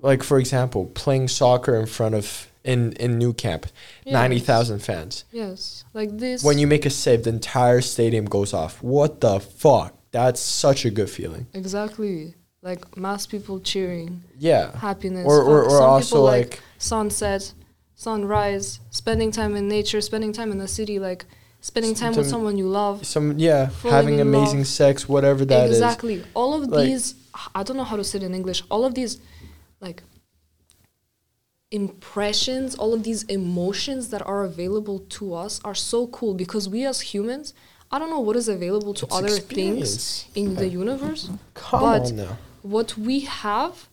[0.00, 3.66] like for example, playing soccer in front of in in Nou Camp,
[4.04, 4.12] Yes.
[4.12, 5.24] ninety thousand fans.
[5.32, 5.84] Yes.
[5.94, 8.82] Like this When you make a save, the entire stadium goes off.
[8.82, 9.94] What the fuck?
[10.12, 11.46] That's such a good feeling.
[11.54, 12.34] Exactly.
[12.62, 14.76] Like mass people cheering, Yeah.
[14.78, 15.26] happiness.
[15.26, 17.52] Or or, or some also people like sunset,
[17.96, 21.24] sunrise, spending time in nature, spending time in the city, like
[21.60, 23.04] spending time with someone you love.
[23.04, 24.68] some yeah having amazing love.
[24.68, 25.72] sex, whatever that is.
[25.72, 26.22] exactly.
[26.34, 27.14] All of Like- these,
[27.52, 28.62] I don't know how to say it in English.
[28.70, 29.18] All of these,
[29.80, 30.04] like,
[31.72, 36.84] impressions, all of these emotions that are available to us are so cool because we
[36.86, 37.54] as humans,
[37.90, 40.24] I don't know what is available to It's other experience.
[40.34, 41.28] things in the universe.
[41.54, 42.12] Come but.
[42.62, 43.88] What we have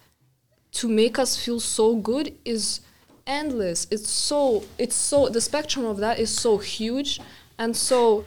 [0.71, 2.81] to make us feel so good is
[3.25, 3.87] endless.
[3.91, 7.19] It's so it's so the spectrum of that is so huge,
[7.57, 8.25] and so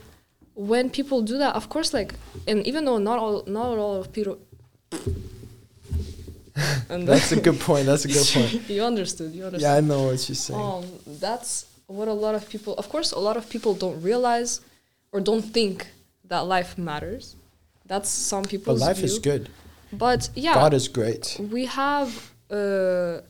[0.54, 2.14] when people do that, of course, like
[2.46, 4.38] and even though not all not all of people.
[6.88, 7.86] and That's a good point.
[7.86, 8.68] That's a good point.
[8.68, 9.32] you understood.
[9.32, 9.62] You understood.
[9.62, 10.60] Yeah, I know what you're saying.
[10.60, 12.74] Um, that's what a lot of people.
[12.74, 14.60] Of course, a lot of people don't realize
[15.12, 15.86] or don't think
[16.26, 17.36] that life matters.
[17.86, 19.04] That's some but people's life view.
[19.06, 19.48] is good.
[19.92, 21.38] But yeah, God is great.
[21.38, 23.20] we have uh,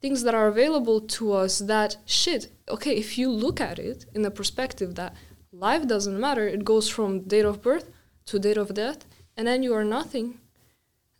[0.00, 2.48] things that are available to us that shit.
[2.68, 5.14] Okay, if you look at it in the perspective that
[5.52, 7.90] life doesn't matter, it goes from date of birth
[8.26, 9.04] to date of death,
[9.36, 10.38] and then you are nothing.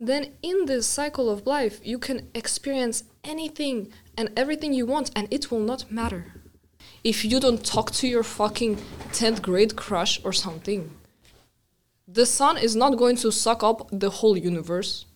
[0.01, 5.29] Then in this cycle of life, you can experience anything and everything you want, and
[5.31, 6.33] it will not matter.
[7.05, 8.77] If you don't talk to your fucking
[9.13, 10.91] 10th grade crush or something,
[12.13, 15.07] the sun is not going to suck up the whole universe.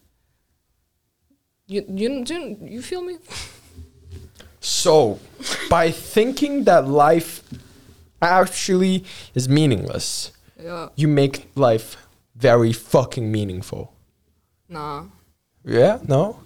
[1.66, 3.16] You you you, you feel me?
[4.60, 5.18] So,
[5.70, 7.42] by thinking that life
[8.20, 10.32] actually is meaningless,
[10.62, 10.88] Yeah.
[10.96, 11.96] you make life
[12.34, 13.92] very fucking meaningful.
[14.68, 15.04] Nah.
[15.64, 15.98] Yeah?
[16.06, 16.40] No?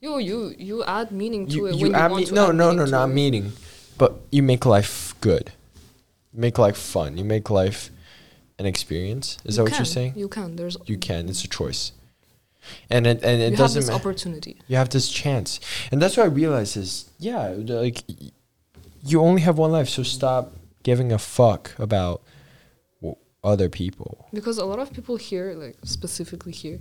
[0.00, 2.48] You you you add meaning to You, it you when you want me- to no,
[2.48, 3.14] add no, meaning no, not it.
[3.14, 3.52] meaning.
[3.98, 5.52] But you make life good.
[6.32, 7.16] You make life fun.
[7.18, 7.90] You make life
[8.62, 9.26] an experience.
[9.44, 9.78] Is that what can.
[9.80, 10.12] you're saying?
[10.22, 10.56] You can.
[10.56, 11.28] There's You can.
[11.28, 11.58] It's a mm.
[11.60, 11.92] choice.
[12.94, 14.52] And it and it you have doesn't this ma- opportunity.
[14.70, 15.58] you have this chance
[15.90, 17.42] and that's what i realize is yeah
[17.84, 17.98] like
[19.10, 20.44] you only have one life so stop
[20.84, 22.22] giving a fuck about
[23.00, 26.78] w- other people Because a lot of people here, like specifically here,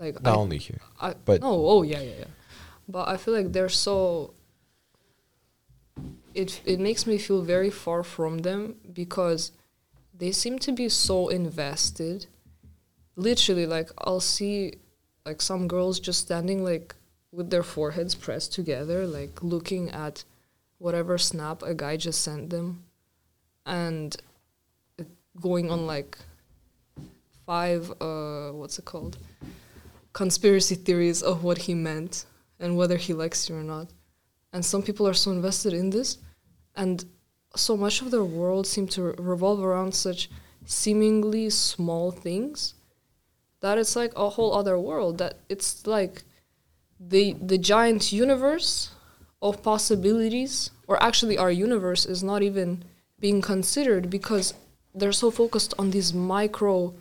[0.00, 2.30] like not I, only here I but- no, oh yeah, yeah, yeah.
[2.94, 4.34] But I feel like they're so.
[6.34, 8.60] It it makes me feel very far from them
[8.92, 9.52] because
[10.22, 12.26] they seem to be so invested.
[13.16, 14.74] Literally, like I'll see,
[15.26, 16.94] like some girls just standing like
[17.32, 20.22] with their foreheads pressed together, like looking at
[20.78, 22.84] whatever snap a guy just sent them,
[23.66, 24.16] and
[25.40, 26.16] going on like
[27.44, 29.18] five uh what's it called?
[30.12, 32.26] Conspiracy theories of what he meant
[32.60, 33.88] and whether he likes you or not.
[34.52, 36.18] And some people are so invested in this
[36.76, 37.04] and
[37.54, 40.30] so much of their world seem to re- revolve around such
[40.64, 42.74] seemingly small things
[43.60, 46.22] that it's like a whole other world that it's like
[47.00, 48.90] the the giant universe
[49.40, 52.84] of possibilities or actually our universe is not even
[53.18, 54.54] being considered because
[54.94, 56.94] they're so focused on these micro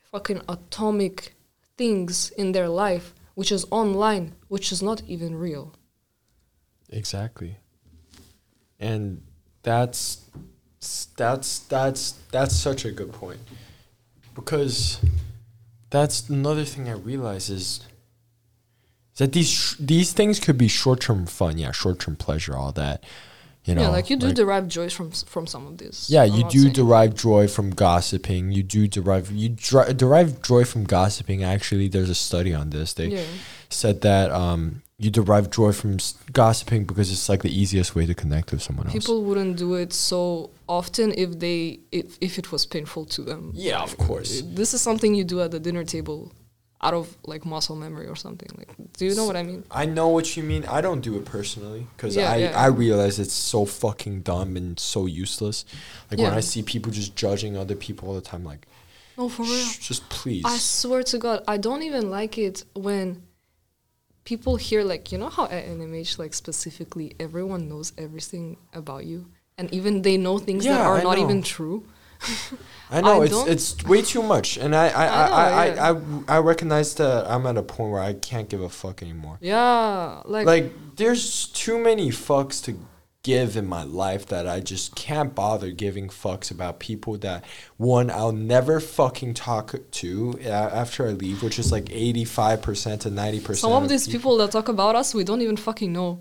[0.00, 1.34] fucking atomic
[1.76, 5.74] things in their life which is online which is not even real.
[6.90, 7.58] Exactly.
[8.78, 9.22] And
[9.64, 10.20] that's
[11.16, 13.40] that's that's that's such a good point
[14.34, 15.00] because
[15.90, 17.80] that's another thing i realize is
[19.16, 23.02] that these sh- these things could be short-term fun yeah short-term pleasure all that
[23.64, 26.34] you know yeah like you do derive joy from from some of this Yeah, I'm
[26.34, 28.52] you do derive joy from gossiping.
[28.52, 31.42] You do derive you dri- derive joy from gossiping.
[31.42, 32.92] Actually, there's a study on this.
[32.92, 33.24] They yeah
[33.70, 38.04] said that um, you derive joy from s- gossiping because it's like the easiest way
[38.10, 38.94] to connect with someone else.
[38.98, 40.20] people wouldn't do it so
[40.78, 41.58] often if they
[41.98, 44.30] if, if it was painful to them yeah, of course.
[44.40, 46.20] Uh, this is something you do at the dinner table
[46.86, 49.84] out of like muscle memory or something like do you know what i mean I
[49.96, 50.62] know what you mean.
[50.78, 52.64] I don't do it personally because Yeah, I, yeah.
[52.64, 55.64] I realize it's so fucking dumb and so useless.
[56.10, 56.40] Like when Yeah.
[56.40, 58.62] I see people just judging other people all the time, like,
[59.18, 60.44] no for real "Shh, just please.
[60.44, 62.56] I swear to God, I don't even like it
[62.88, 63.06] when
[64.24, 69.26] people hear like you know how at NMH like specifically everyone knows everything about you,
[69.58, 71.24] and even they know things that are I not know.
[71.24, 71.84] even true.
[72.90, 75.66] I know I it's it's way too much, and I I I I, know, I,
[75.66, 75.92] yeah.
[76.28, 79.02] I, I, I recognize that I'm at a point where I can't give a fuck
[79.02, 79.38] anymore.
[79.40, 82.78] Yeah, like, Like, there's too many fucks to
[83.24, 87.44] give in my life that I just can't bother giving fucks about people that
[87.76, 93.56] one I'll never fucking talk to after I leave, which is like 85% to 90%.
[93.56, 96.20] some of these people that talk about us, we don't even fucking know.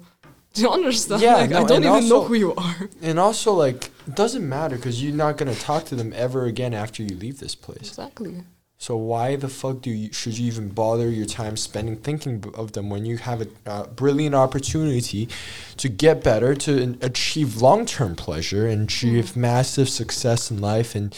[0.53, 1.21] Do you understand?
[1.21, 2.89] Yeah, like, I don't even know who you are.
[3.01, 6.45] And also, like, it doesn't matter because you're not going to talk to them ever
[6.45, 7.89] again after you leave this place.
[7.89, 8.43] Exactly.
[8.83, 12.73] So why the fuck do you should you even bother your time spending thinking of
[12.73, 15.29] them when you have a uh, brilliant opportunity
[15.77, 19.35] to get better, to achieve long term pleasure and achieve Mm.
[19.37, 21.15] massive success in life and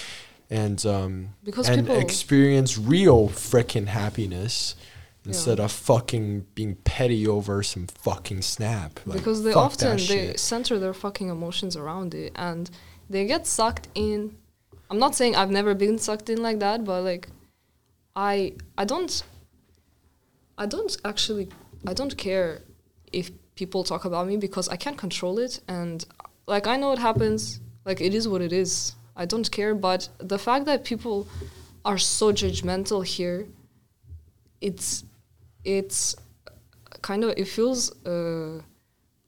[0.62, 1.14] and um
[1.44, 5.30] Because and experience real freaking happiness Yeah.
[5.30, 8.92] instead of fucking being petty over some fucking snap.
[9.08, 12.70] Like, because they often they center their fucking emotions around it and
[13.10, 14.20] they get sucked in
[14.92, 17.26] i'm not saying i've never been sucked in like that but like
[18.16, 19.24] i i don't
[20.58, 21.50] i don't actually
[21.88, 22.62] I don't care
[23.12, 26.04] if people talk about me because I can't control it and
[26.48, 27.60] like I know it happens.
[27.86, 28.96] Like it is what it is.
[29.16, 31.28] I don't care, but the fact that people
[31.86, 33.48] are so judgmental here,
[34.60, 35.06] it's
[35.64, 36.16] it's
[37.02, 38.62] kind of it feels uh,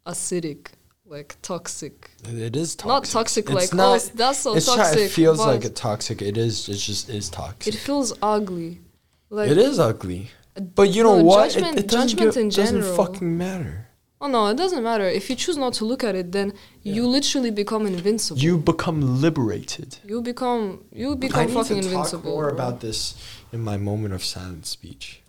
[0.06, 0.68] acidic,
[1.06, 2.07] like toxic.
[2.30, 2.88] It is toxic.
[2.88, 4.99] Not toxic like oh, not- oh that's so toxic.
[4.99, 6.21] it feels like a toxic.
[6.21, 6.67] It is.
[6.67, 7.73] It just is toxic.
[7.73, 8.82] it feels ugly.
[9.30, 10.30] Like it is ugly.
[10.55, 11.51] Uh, but you know no, what?
[11.51, 12.95] judgment- it, it doesn't, judgment in doesn't general.
[12.95, 13.88] fucking matter.
[14.19, 15.07] Oh no, it doesn't matter.
[15.07, 18.41] If you choose not to look at it, then you literally become invincible.
[18.41, 19.99] You become liberated.
[20.03, 22.32] You become you become I need fucking to talk invincible.
[22.32, 22.53] more bro.
[22.53, 23.15] about this
[23.53, 25.21] in my moment of silent speech.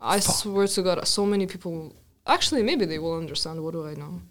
[0.00, 1.96] I swear to God, so many people.
[2.26, 3.62] Actually, maybe they will understand.
[3.64, 4.22] What do I know?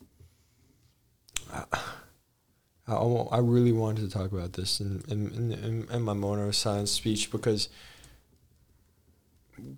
[1.51, 1.63] I,
[2.87, 7.31] I I really wanted to talk about this in in, in, in, my silent speech
[7.31, 7.69] because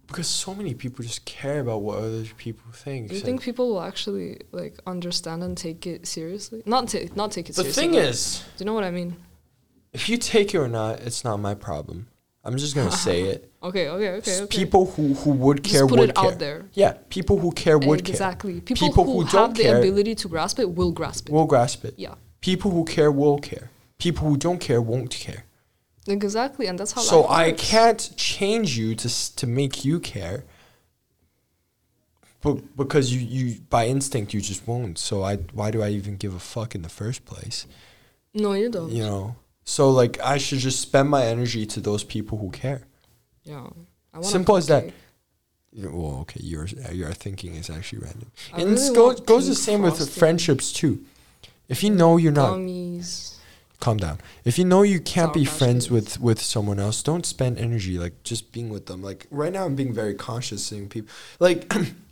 [0.07, 3.09] because so many people just care about what other people think.
[3.09, 6.61] Do you think people will actually like understand and take it seriously?
[6.65, 7.87] Not take not take it seriously.
[7.87, 8.01] the seriously.
[8.01, 9.15] thing is, do you know what I mean?
[9.93, 12.07] if you take it or not, it's not my problem.
[12.43, 13.51] I'm just gonna say it.
[13.61, 14.57] Okay, okay, okay, okay.
[14.57, 16.25] People who, who would Just care put would it care.
[16.31, 16.69] out there.
[16.73, 18.13] Yeah, people who care would care.
[18.13, 18.61] exactly.
[18.61, 21.33] People, People who, who have don't the care ability to grasp it will grasp it.
[21.33, 21.95] Will grasp it.
[21.97, 23.69] yeah, People who care will care.
[23.97, 25.43] People who don't care won't care.
[26.07, 27.01] exactly, and that's how.
[27.01, 30.43] So I can't change you to to make you care.
[32.41, 34.97] But because you, you by instinct you just won't.
[34.97, 37.67] So I why do I even give a fuck in the first place?
[38.33, 38.91] No, you don't.
[38.91, 39.35] You know.
[39.65, 42.81] So like I should just spend my energy to those people who care.
[43.43, 43.67] Yeah.
[44.21, 44.85] Simple as that.
[45.71, 48.31] Yeah, Well, okay, your your thinking is actually random.
[48.53, 51.03] I and really it goes goes the same with friendships too.
[51.69, 53.37] If you know you're not Gummies.
[53.79, 54.19] calm down.
[54.43, 58.23] If you know you can't be friends with with someone else, don't spend energy like
[58.23, 59.01] just being with them.
[59.01, 61.09] Like right now, I'm being very conscious seeing people.
[61.39, 61.71] Like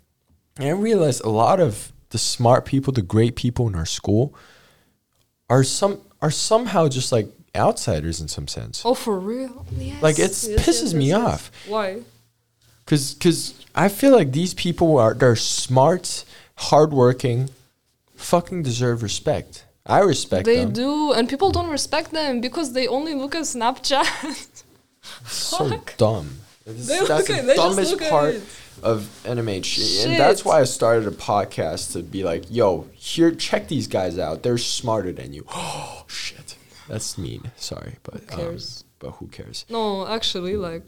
[0.60, 4.34] I realize a lot of the smart people, the great people in our school,
[5.50, 7.28] are some are somehow just like
[7.58, 8.84] outsiders in some sense.
[8.86, 9.66] Oh, for real?
[9.78, 10.02] Yes.
[10.02, 11.22] Like, it yes, pisses yes, me yes.
[11.22, 11.52] off.
[11.68, 12.02] Why?
[12.86, 16.24] Cause, cause I feel like these people are they're smart,
[16.56, 17.50] hardworking,
[18.18, 19.66] fucking deserve respect.
[19.86, 20.54] I respect them.
[20.54, 20.74] They them.
[20.74, 24.64] do, and people don't respect them because they only look at Snapchat.
[25.26, 26.40] so dumb.
[26.66, 28.36] They that's look the at- they just dumbest part
[28.84, 33.70] of NMH, and that's why I started a podcast to be like, "Yo, here, check
[33.70, 34.44] these guys out.
[34.44, 36.58] They're smarter than you." Oh shit,
[36.90, 37.52] that's mean.
[37.56, 38.84] Sorry, but Who cares?
[38.84, 39.66] Um, but who cares?
[39.70, 40.84] no, actually, like,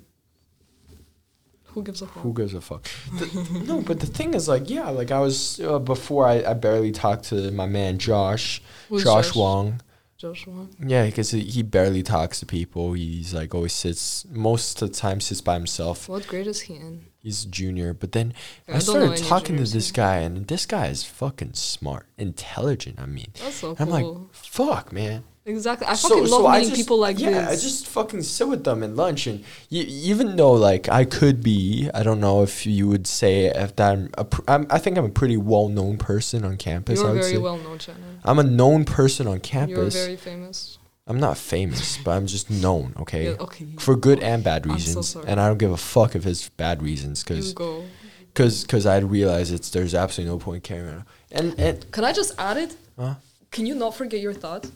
[1.74, 2.24] who gives a fuck?
[2.24, 2.88] Who gives a fuck?
[3.20, 6.28] The- no, but the thing is, like, yeah, like I was uh, before.
[6.28, 9.82] I, I barely talked to my man Josh, Who's Josh, Wong.
[10.18, 10.46] Josh?
[10.48, 10.70] Wong.
[10.86, 12.94] Yeah, because he he barely talks to people.
[12.94, 16.10] He's like always sits most of the time sits by himself.
[16.10, 17.06] What grade is he in?
[17.22, 18.34] He's junior, but then
[18.68, 23.00] Yeah, I I started talking to this guy, and this guy is fucking smart, intelligent.
[23.00, 24.14] I mean, That's so I'm cool.
[24.14, 25.24] like, fuck, man.
[25.50, 25.88] Exactly.
[25.88, 27.48] I fucking love I meeting just- people like yeah, this.
[27.50, 29.40] I just fucking sit with them in lunch, and
[29.72, 29.78] y-
[30.12, 33.92] even though like I could be, I don't know if you would say if that
[33.94, 37.00] I'm, a pr- I'm I think I'm a pretty well known person on campus.
[37.00, 37.38] I You're would very say.
[37.40, 38.20] well known, Channin.
[38.24, 39.96] I'm a known person on campus.
[39.96, 40.78] You're very famous.
[41.08, 42.94] I'm not famous, but I'm just known.
[43.00, 43.24] Okay.
[43.32, 43.66] Yeah, okay.
[43.80, 45.26] For good and bad so reasons, sorry.
[45.28, 47.84] and I don't give a fuck if it's bad reasons, because go.
[48.32, 51.06] because because I realize it's there's absolutely no point carrying on.
[51.32, 52.76] And and Can I just add it?
[53.00, 53.16] huh?
[53.50, 54.70] Can you not forget your thought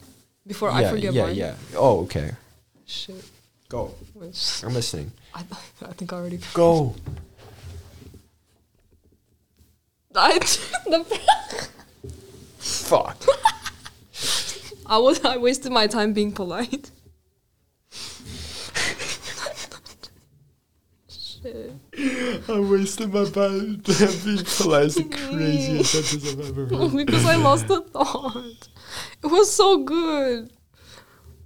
[0.46, 1.36] before I forget yeah mine?
[1.36, 1.56] yeah.
[1.76, 2.32] Oh okay.
[2.86, 3.24] Shit.
[3.70, 3.94] Go.
[4.64, 5.12] I'm listening.
[5.34, 5.42] I,
[5.82, 6.40] I think I already.
[6.54, 6.96] Go.
[10.16, 11.06] I the,
[12.60, 13.24] Fuck.
[14.86, 16.92] I was I wasted my time being polite.
[21.10, 21.74] Shit.
[22.50, 24.86] I wasted my time being polite.
[24.86, 27.06] It's the craziest sentence I've ever heard.
[27.06, 28.68] because I lost the thought.
[29.24, 30.52] It was so good.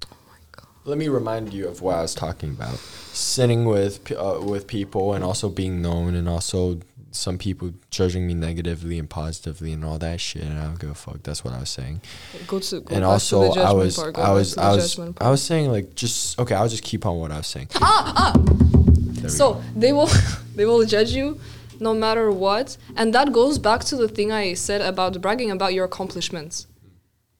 [0.05, 0.67] Oh my god.
[0.85, 2.77] Let me remind you of what I was talking about.
[3.13, 6.79] Sitting with uh, with people and also being known and also
[7.11, 10.91] some people judging me negatively and positively and all that shit and I don't give
[10.91, 11.23] a fuck.
[11.23, 12.01] That's what I was saying.
[12.45, 14.17] Go to go and also to the I was part.
[14.17, 17.31] I was I was I was saying like just okay, I'll just keep on what
[17.31, 17.69] I was saying.
[17.75, 18.33] ah ah.
[18.37, 20.09] There So they will
[20.55, 21.39] they will judge you
[21.79, 25.73] no matter what, and that goes back to the thing I said about bragging about
[25.73, 26.65] your accomplishments.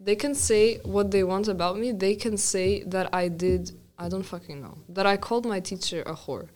[0.08, 0.64] They can say
[0.95, 1.91] what they want about me.
[1.91, 3.64] They can say that I did
[3.99, 6.47] I don't fucking know that I called my teacher a whore.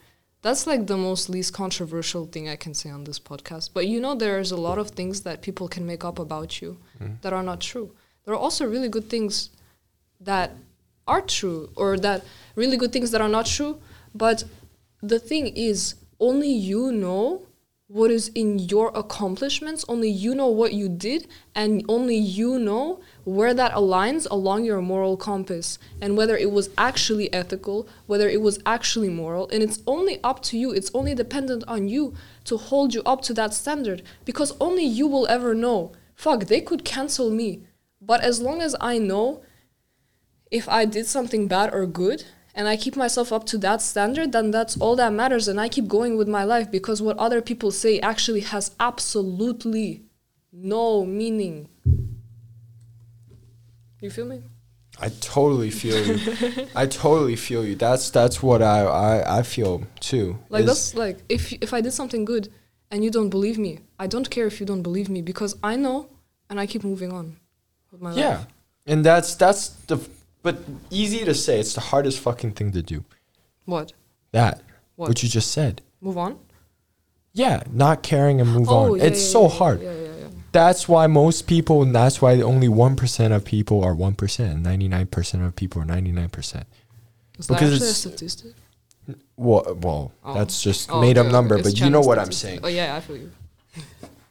[0.44, 3.72] That's like the most least controversial thing I can say on this podcast.
[3.76, 6.72] But you know, there's a lot of things that people can make up about you
[7.00, 7.16] mm-hmm.
[7.24, 7.88] that are not true.
[8.24, 9.50] There are also really good things
[10.22, 10.52] that
[11.08, 12.24] are true or that
[12.56, 13.74] really good things that are not true
[14.14, 14.44] but
[15.02, 17.42] the thing is only you know
[17.92, 19.84] what is in your accomplishments.
[19.90, 24.82] Only you know what you did, and only you know where that aligns along your
[24.82, 29.50] moral compass and whether it was actually ethical, whether it was actually moral.
[29.50, 32.14] And it's only up to you, it's only dependent on you
[32.46, 35.92] to hold you up to that standard because only you will ever know.
[36.16, 37.64] Fuck, they could cancel me.
[38.00, 39.44] But as long as I know
[40.50, 42.24] if I did something bad or good,
[42.54, 45.48] and I keep myself up to that standard, then that's all that matters.
[45.48, 50.04] And I keep going with my life because what other people say actually has absolutely
[50.52, 51.70] no meaning.
[54.02, 54.42] You feel me?
[55.00, 56.68] I totally feel you.
[56.76, 57.76] I totally feel you.
[57.76, 60.38] That's that's what I I, I feel too.
[60.50, 62.50] Like that's like if if I did something good
[62.92, 65.76] and you don't believe me, I don't care if you don't believe me because I
[65.76, 66.10] know
[66.50, 67.38] and I keep moving on
[67.92, 68.48] with my yeah, life.
[68.86, 68.94] Yeah.
[68.94, 69.98] And that's that's the
[70.44, 71.60] but easy to say.
[71.60, 73.04] It's the hardest fucking thing to do.
[73.66, 73.94] What?
[74.32, 74.62] That
[74.96, 75.10] What?
[75.10, 75.82] what you just said.
[76.02, 76.40] Move on?
[77.34, 78.98] Yeah, not caring and move Oh, on.
[79.00, 79.82] yeah, it's yeah, so yeah, hard.
[79.82, 80.28] Yeah, yeah, yeah.
[80.52, 84.62] That's why most people, and that's why only one percent of people are one percent.
[84.64, 86.66] Ninety nine percent of people are ninety nine percent.
[87.40, 88.54] Is that Because actually a it's- statistic?
[89.38, 90.34] Well, well, Oh.
[90.36, 91.62] that's just Oh, made up number.
[91.62, 92.60] But you know what I'm saying.
[92.64, 93.32] Oh yeah, I feel you.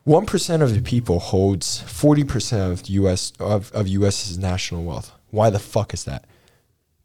[0.05, 3.33] One percent of the people holds forty percent of the U.S.
[3.41, 5.11] of of U.S.'s national wealth.
[5.31, 6.24] Why the fuck is that?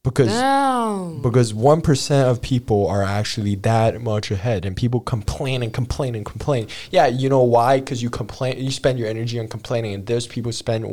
[0.03, 1.23] Because Damn.
[1.23, 6.13] because one percent of people are actually that much ahead, and people complain and complain
[6.13, 6.67] and complain.
[6.91, 7.79] Yeah, you know why?
[7.79, 10.85] Because you complain, you spend your energy on complaining, and those people spend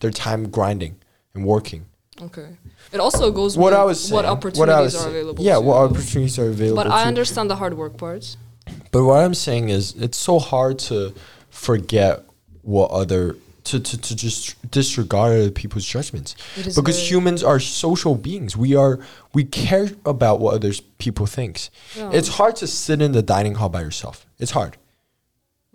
[0.00, 0.96] their time grinding
[1.32, 1.86] and working.
[2.20, 2.56] Okay.
[2.92, 5.44] It also goes What with I was saying, what opportunities what I was are available.
[5.44, 5.90] Yeah, what you.
[5.96, 6.82] opportunities are available.
[6.82, 8.36] But I understand the hard work parts.
[8.90, 11.14] But what I'm saying is, it's so hard to
[11.48, 12.24] forget
[12.62, 13.36] what other
[13.70, 18.56] to, to, to just disregard other people's judgments because very- humans are social beings.
[18.56, 18.98] We are
[19.34, 21.70] we care about what others people thinks.
[21.96, 22.10] Yeah.
[22.18, 24.26] It's hard to sit in the dining hall by yourself.
[24.38, 24.76] It's hard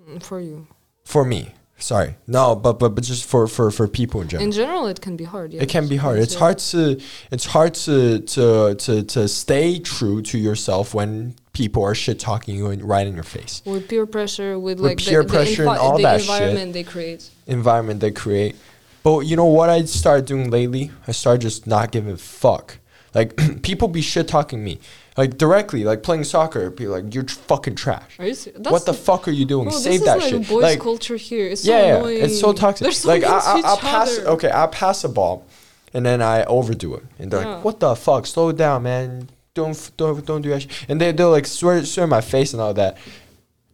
[0.02, 0.68] Mm, for you.
[1.06, 1.52] for me.
[1.78, 4.46] Sorry, no, but but but just for for for people in general.
[4.46, 5.52] In general, it can be hard.
[5.54, 5.64] Yeah.
[5.64, 6.20] it can be hard.
[6.20, 7.00] It's hard to
[7.32, 12.56] it's hard to to to to stay true to yourself when people are shit talking
[12.56, 13.62] you and right in your face.
[13.66, 16.30] with peer pressure, with, With like peer the, pressure the, and all the that shit.
[16.30, 17.30] environment they create.
[17.48, 18.56] environment they create.
[19.04, 20.92] But you know what I started doing lately?
[21.08, 22.78] I started just not giving a fuck.
[23.14, 24.80] Like people be shit talking me,
[25.16, 26.72] like directly, like playing soccer.
[26.72, 28.18] Be like, you're fucking trash.
[28.18, 29.68] Are you what the fuck are you doing?
[29.70, 30.48] Bro, Save that like shit.
[30.48, 31.48] boys' like, culture here.
[31.50, 31.70] It's so
[32.08, 32.92] yeah, it's so toxic.
[32.94, 34.18] So like I, I, I pass.
[34.18, 34.30] other.
[34.30, 35.46] Okay, I'll pass a ball,
[35.94, 37.56] and then I overdo it, and they're Yeah.
[37.56, 38.26] like, "What the fuck?
[38.26, 39.30] Slow down, man.
[39.54, 40.86] Don't don't don't do that." Shit.
[40.90, 42.98] And they they'll like swear swear in my face and all that.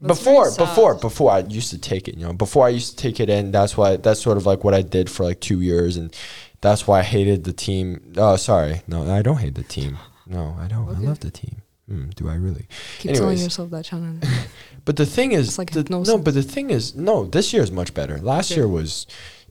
[0.01, 2.95] That's before before before I used to take it, you know, before I used to
[2.95, 5.59] take it in, that's why that's sort of like what I did for like two
[5.61, 6.15] years, and
[6.61, 8.13] that's why I hated the team.
[8.15, 9.97] Oh, sorry, no, I don't hate the team.
[10.25, 10.87] No, I don't.
[10.87, 11.57] I love the team.
[11.91, 12.67] Mm, do I really?
[12.99, 14.23] Keep telling yourself that, Channin.
[14.85, 16.17] But the thing is, like the, no.
[16.17, 17.25] But the thing is, no.
[17.25, 18.17] This year is much better.
[18.19, 18.61] Last Okay.
[18.61, 19.05] year was,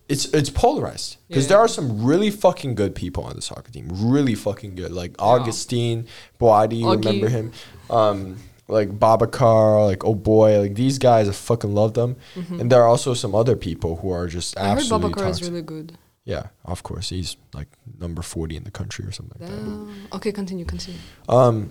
[0.08, 1.48] it's it's polarized because Yeah.
[1.50, 3.88] there are some really fucking good people on the soccer team.
[3.92, 6.06] Really fucking good, like Augustine
[6.40, 6.78] Boadi.
[6.80, 7.52] you Remember him?
[7.90, 8.36] Um,
[8.68, 11.28] like Babacar, like oh boy, like these guys.
[11.28, 12.16] I fucking love them.
[12.50, 14.66] And there are also some other people who are just Mm-hmm.
[14.66, 15.96] I absolutely Babacar is really good.
[16.24, 20.16] yeah, of course, he's like number forty in the country or something like that.
[20.16, 21.00] Okay, continue, continue.
[21.28, 21.70] Um,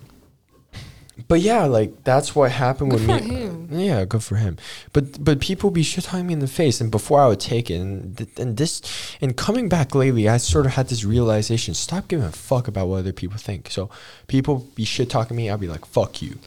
[1.26, 3.34] but yeah, like that's what happened Good with for me.
[3.36, 3.68] him.
[3.72, 4.56] Yeah, good for him.
[4.92, 7.70] But but people be shit talking me in the face, and before I would take
[7.70, 8.80] it, and th- and this,
[9.20, 12.88] and coming back lately, I sort of had this realization: stop giving a fuck about
[12.88, 13.70] what other people think.
[13.70, 13.90] So
[14.28, 16.38] people be shit talking me, I'd be like, fuck you.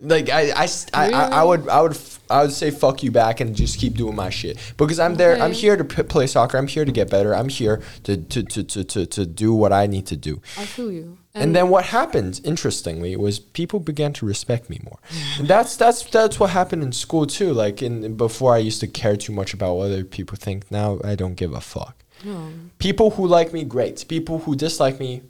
[0.00, 0.52] Like I
[0.94, 3.94] I I would I would f- I would say fuck you back and just keep
[3.94, 6.92] doing my shit because I'm there I'm here to p- play soccer I'm here to
[6.92, 10.16] get better I'm here to to, to, to, to to do what I need to
[10.16, 11.18] do I feel you.
[11.42, 14.98] And, then what happened, interestingly, was people began to respect me more.
[15.38, 17.52] And that's that's that's what happened in school too.
[17.52, 20.70] Like in before, I used to care too much about what other people think.
[20.70, 21.96] Now I don't give a fuck.
[22.24, 22.48] Yeah,
[22.78, 24.04] People who like me, great.
[24.08, 25.22] People who dislike me,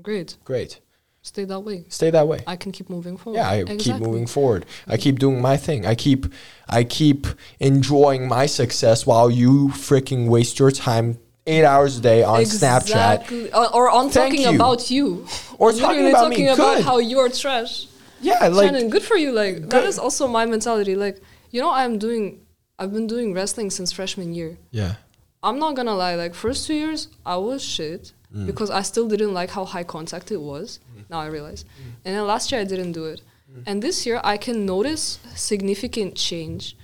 [0.00, 0.36] great.
[0.44, 0.80] great.
[1.24, 1.86] Stay that way.
[1.88, 2.40] Stay that way.
[2.46, 3.38] I can keep moving forward.
[3.38, 4.66] Yeah, I keep moving forward.
[4.86, 5.86] I keep doing my thing.
[5.86, 6.26] I keep
[6.68, 7.26] I keep
[7.60, 12.80] enjoying my success while you freaking waste your time eight hours a day on Snapchat
[12.80, 13.52] Exactly.
[13.52, 14.54] Or, or on Thank talking you.
[14.54, 15.26] about you.
[15.58, 16.50] or talking about talking me.
[16.52, 16.84] about Good.
[16.84, 17.86] how you're trash.
[18.20, 19.32] yeah, like Channin, good for you.
[19.32, 19.84] Like that Good.
[19.84, 20.94] is also my mentality.
[20.96, 22.40] Like you know, I'm doing.
[22.78, 24.58] I've been doing wrestling since freshman year.
[24.70, 24.94] yeah.
[25.42, 26.14] I'm not gonna lie.
[26.14, 28.46] Like first two years, I was shit Mm.
[28.46, 30.80] because I still didn't like how high contact it was.
[30.96, 31.04] Mm.
[31.10, 31.62] Now I realize.
[31.64, 31.92] Mm.
[32.04, 33.20] And then last year I didn't do it.
[33.52, 33.62] Mm.
[33.68, 36.76] And this year I can notice significant change,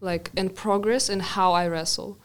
[0.00, 2.18] like and progress in how I wrestle.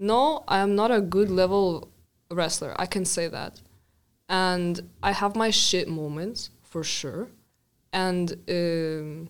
[0.00, 1.92] No, I am not a good level
[2.30, 2.74] wrestler.
[2.78, 3.60] I can say that.
[4.30, 7.28] And I have my shit moments for sure.
[7.92, 9.28] And um,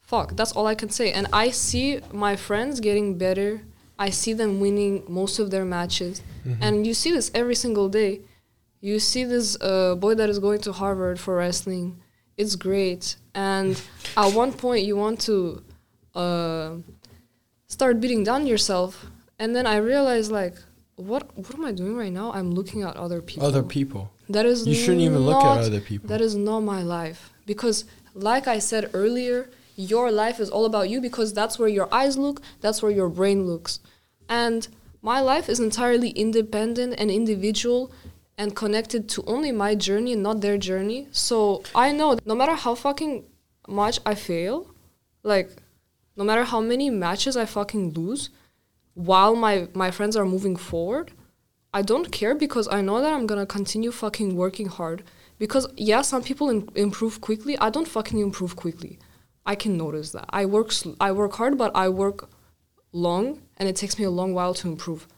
[0.00, 1.12] fuck, that's all I can say.
[1.12, 3.62] And I see my friends getting better.
[3.98, 6.22] I see them winning most of their matches.
[6.46, 6.62] Mm-hmm.
[6.62, 8.22] And you see this every single day.
[8.80, 12.00] You see this uh, boy that is going to Harvard for wrestling.
[12.38, 13.16] It's great.
[13.34, 13.80] And
[14.16, 15.62] at one point, you want to
[16.14, 16.76] uh,
[17.66, 19.06] start beating down yourself.
[19.38, 20.54] And then I realized, like,
[20.96, 22.32] what what am I doing right now?
[22.32, 23.46] I'm looking at other people.
[23.46, 24.12] Other people.
[24.28, 26.08] That is You shouldn't even look at other people.
[26.08, 27.30] That is not my life.
[27.46, 27.84] Because
[28.14, 32.16] like I said earlier, your life is all about you because that's where your eyes
[32.16, 33.80] look, that's where your brain looks.
[34.28, 34.66] And
[35.02, 37.92] my life is entirely independent and individual
[38.38, 41.08] and connected to only my journey and not their journey.
[41.10, 43.24] So I know that no matter how fucking
[43.68, 44.74] much I fail,
[45.22, 45.50] like
[46.16, 48.30] no matter how many matches I fucking lose,
[48.94, 51.12] while my my friends are moving forward,
[51.72, 55.02] I don't care because I know that I'm gonna continue fucking working hard.
[55.38, 57.58] Because yeah, some people im- improve quickly.
[57.58, 58.98] I don't fucking improve quickly.
[59.44, 60.26] I can notice that.
[60.30, 62.30] I work sl- I work hard, but I work
[62.92, 65.08] long, and it takes me a long while to improve.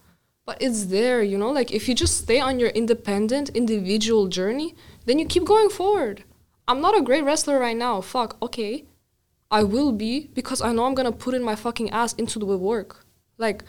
[0.45, 1.51] But it's there, you know.
[1.51, 4.75] Like if you just stay on your independent, individual journey,
[5.05, 6.23] then you keep going forward.
[6.67, 8.01] I'm not a great wrestler right now.
[8.01, 8.37] Fuck.
[8.41, 8.85] Okay,
[9.51, 12.57] I will be because I know I'm gonna put in my fucking ass into the
[12.57, 13.05] work.
[13.37, 13.63] Like,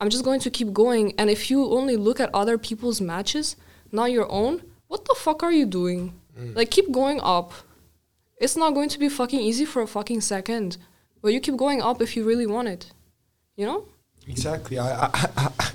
[0.00, 1.14] I'm just going to keep going.
[1.18, 3.56] And if you only look at other people's matches,
[3.90, 6.14] not your own, what the fuck are you doing?
[6.54, 7.52] Like, keep going up.
[8.38, 10.78] It's not going to be fucking easy for a fucking second,
[11.20, 12.92] but you keep going up if you really want it.
[13.54, 13.84] You know?
[14.26, 14.78] Exactly.
[14.78, 15.70] I, I, I, I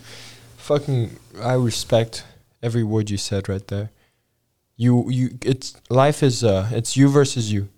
[0.57, 2.25] fucking I respect
[2.61, 3.91] every word you said right there.
[4.75, 7.69] You you it's life is uh it's you versus you.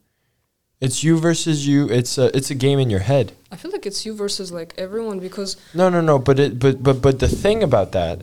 [0.82, 1.90] It's you versus you.
[1.90, 3.34] It's a it's a game in your head.
[3.52, 6.18] I feel like it's you versus like everyone because No, no, no.
[6.20, 8.22] But it but but but the thing about that,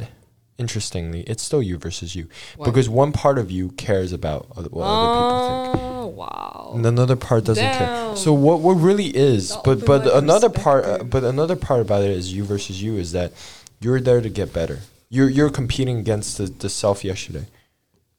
[0.58, 2.64] interestingly, it's still you versus you Why?
[2.66, 5.82] because one part of you cares about other, what other people think.
[5.84, 6.72] Oh, wow.
[6.76, 7.78] and another part doesn't care.
[7.88, 8.16] Damn.
[8.16, 11.10] So what what really is, That but opened but my another part, uh, perspective.
[11.10, 13.32] but another part about it is you versus you is that
[13.80, 14.78] you're there to get better.
[15.10, 17.44] You're you're competing against the, the self yesterday.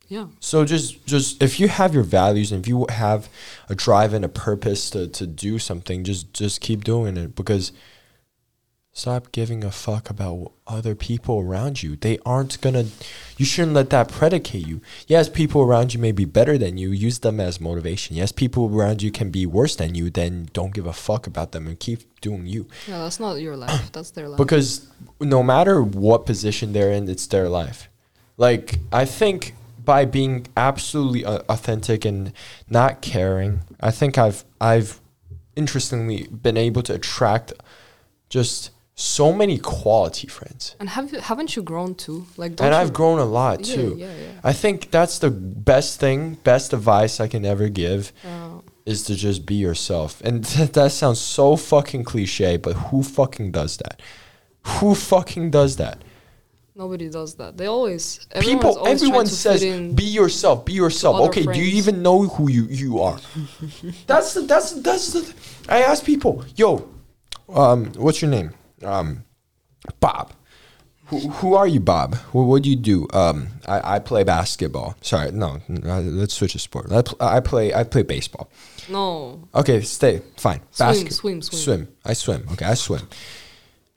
[0.07, 0.27] Yeah.
[0.39, 3.29] So just just if you have your values and if you have
[3.69, 7.71] a drive and a purpose to, to do something, just just keep doing it because
[8.93, 11.95] stop giving a fuck about other people around you.
[11.95, 12.85] They aren't gonna
[13.37, 14.81] you shouldn't let that predicate you.
[15.07, 18.15] Yes, people around you may be better than you, use them as motivation.
[18.15, 21.51] Yes, people around you can be worse than you, then don't give a fuck about
[21.51, 22.65] them and keep doing you.
[22.87, 23.91] Yeah, that's not your life.
[23.91, 24.37] That's their life.
[24.37, 24.87] Because
[25.19, 27.89] no matter what position they're in, it's their life.
[28.37, 29.53] Like I think
[29.87, 32.33] by being absolutely uh, authentic and
[32.69, 34.99] not caring, I think I've I've
[35.55, 37.53] interestingly been able to attract
[38.29, 40.75] just so many quality friends.
[40.79, 42.25] and have you, haven't you grown too?
[42.35, 43.95] Like, don't And I've grown a lot too.
[43.97, 44.21] yeah, yeah.
[44.23, 44.51] yeah.
[44.51, 45.29] I think that's the
[45.71, 50.19] best thing, best advice I can ever give Uh, is to just be yourself.
[50.21, 50.43] And
[50.77, 54.01] that sounds so fucking cliche, but who fucking does that?
[54.79, 55.97] Who fucking does that?
[56.77, 57.57] Nobody does that.
[57.57, 59.61] They always People, always everyone says,
[59.93, 60.63] "Be yourself.
[60.65, 63.19] Be yourself." Okay, do you even know who you you are?
[64.07, 65.33] that's the that's the- that's the.
[65.67, 66.87] I ask people, "Yo,
[67.49, 68.51] um, what's your name?"
[68.83, 69.23] Um,
[69.99, 70.33] Bob.
[71.09, 72.15] Who, who are you, Bob?
[72.33, 73.07] What, what do you do?
[73.13, 74.97] Um, I, I play basketball.
[74.99, 75.61] Sorry, no.
[75.85, 76.91] uh, Let's switch a sport.
[76.91, 78.49] I, pl- I play I play baseball.
[78.89, 80.21] no, Okay, stay.
[80.35, 80.59] Fine.
[80.71, 81.59] Swim, Basket- swim, swim.
[81.61, 81.87] Swim.
[82.03, 82.45] I swim.
[82.51, 83.07] Okay, I swim.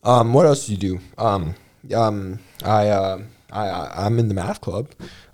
[0.04, 1.00] Um, what else do you do?
[1.18, 1.56] Um,
[1.94, 4.88] um, I, uh, I, I, I'm in the math club.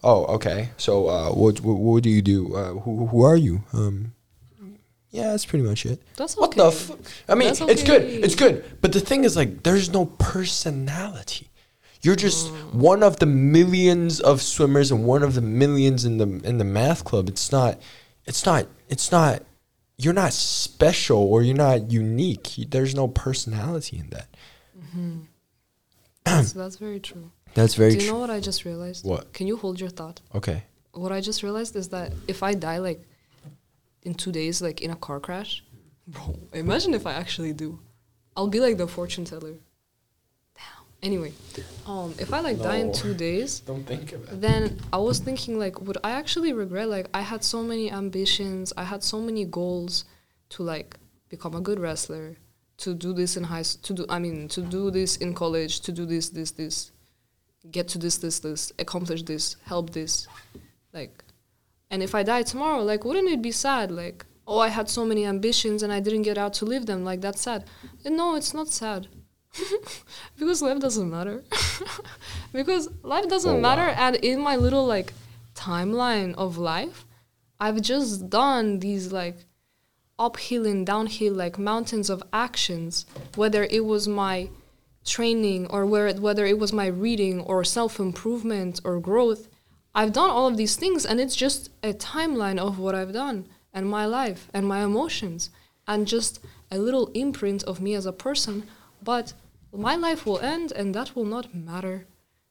[0.05, 0.71] Oh, okay.
[0.77, 2.55] So, uh, what, what, what do you do?
[2.55, 3.63] Uh, who, who are you?
[3.73, 4.13] Um,
[5.11, 6.03] yeah, that's pretty much it.
[6.17, 6.61] That's What okay.
[6.61, 6.67] the?
[6.67, 8.03] F- I mean, That's it's good.
[8.03, 8.65] It's good.
[8.83, 11.49] But the thing is, like, there's no personality.
[12.03, 12.75] You're just Mm.
[12.75, 16.65] one of the millions of swimmers and one of the millions in the in the
[16.65, 17.29] math club.
[17.29, 17.81] It's not.
[18.27, 18.67] It's not.
[18.89, 19.43] It's not.
[19.97, 22.55] You're not special or you're not unique.
[22.69, 24.29] There's no personality in that.
[26.35, 27.31] that's, that's very true.
[27.55, 28.01] That's very true.
[28.01, 29.05] Do you know what I just realized?
[29.05, 29.33] What?
[29.33, 30.21] Can you hold your thought?
[30.35, 30.65] Okay.
[30.93, 33.01] What I just realized is that if I die like
[34.03, 35.63] in two days, like in a car crash,
[36.07, 37.79] bro, imagine if I actually do.
[38.37, 39.55] I'll be like the fortune teller.
[40.55, 40.85] Damn.
[41.03, 41.33] Anyway,
[41.87, 44.41] um, if I like die in two days, Don't think of it.
[44.41, 46.89] then I was thinking like, would I actually regret?
[46.89, 50.05] Like, I had so many ambitions, I had so many goals
[50.51, 50.97] to like
[51.29, 52.37] become a good wrestler,
[52.79, 55.93] to do this in high, to do I mean, to do this in college, to
[55.93, 56.91] do this, this, this,
[57.71, 60.29] get to this, this, this, accomplish this, help this,
[60.93, 61.25] like,
[61.91, 63.91] and if I die tomorrow, like, wouldn't it be sad?
[63.91, 67.05] Like, oh, I had so many ambitions and I didn't get out to live them.
[67.05, 67.65] Like, that's sad.
[68.05, 69.07] And no, it's not sad.
[70.39, 71.43] because life doesn't matter.
[72.53, 73.87] because life doesn't Oh, matter.
[73.87, 73.95] wow.
[74.09, 75.13] And in my little like
[75.55, 77.05] timeline of life,
[77.59, 79.37] I've just done these like
[80.19, 84.49] uphill and downhill like mountains of actions whether it was my
[85.05, 89.49] training or where whether it was my reading or self-improvement or growth
[89.95, 93.47] i've done all of these things and it's just a timeline of what i've done
[93.73, 95.51] and my life and my emotions
[95.87, 96.41] and just
[96.71, 98.67] a little imprint of me as a person
[99.03, 99.33] but
[99.73, 102.07] my life will end and that will not matter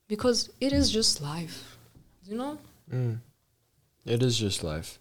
[0.07, 1.77] because it is just life
[2.23, 2.57] you know
[2.91, 3.19] Mm.
[4.05, 4.99] It is just life.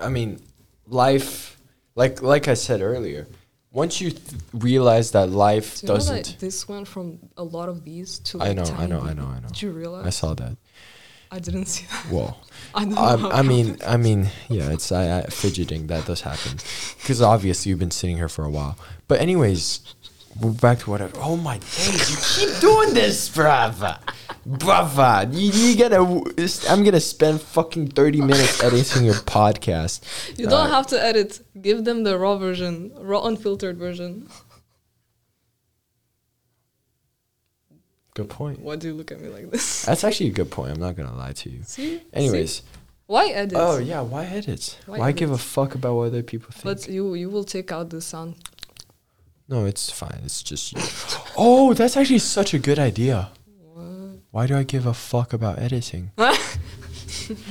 [0.00, 0.40] I mean,
[0.86, 1.55] life,
[1.96, 3.26] like like I said earlier,
[3.72, 6.26] once you th- realize that life Do you doesn't.
[6.26, 9.12] that this went from a lot of these to I like know, I know, I
[9.12, 9.48] know, I know.
[9.48, 10.06] Did you realize?
[10.06, 10.56] I saw that.
[11.30, 12.06] I didn't see that.
[12.12, 12.36] Whoa.
[12.74, 12.84] I.
[12.84, 13.78] I, I mean.
[13.84, 16.52] I mean, yeah, it's I, I fidgeting that does happen,
[16.98, 18.78] because obviously you've been sitting here for a while.
[19.08, 19.80] But anyways,
[20.40, 21.16] we're back to whatever.
[21.20, 22.10] Oh my days,
[22.40, 23.98] you keep doing this, brava,
[24.46, 25.28] brava.
[25.30, 25.98] You, you gotta.
[26.70, 30.00] I'm gonna spend fucking thirty minutes editing your podcast.
[30.38, 31.40] you don't Uh, have to edit.
[31.60, 34.28] Give them the raw version, raw unfiltered version.
[38.14, 38.60] Good point.
[38.60, 39.82] Why do you look at me like this?
[39.84, 40.72] That's actually a good point.
[40.72, 41.62] I'm not gonna lie to you.
[41.64, 42.00] See?
[42.14, 42.62] Anyways, See?
[43.06, 43.58] why edit?
[43.60, 44.78] oh yeah, why edit?
[44.86, 46.64] Why Why, give a fuck about what other people think?
[46.64, 48.36] But you you will take out the sound.
[49.48, 50.20] no, it's fine.
[50.24, 50.80] It's just you.
[51.36, 53.28] oh, that's actually such a good idea.
[54.36, 56.10] Why do I give a fuck about editing?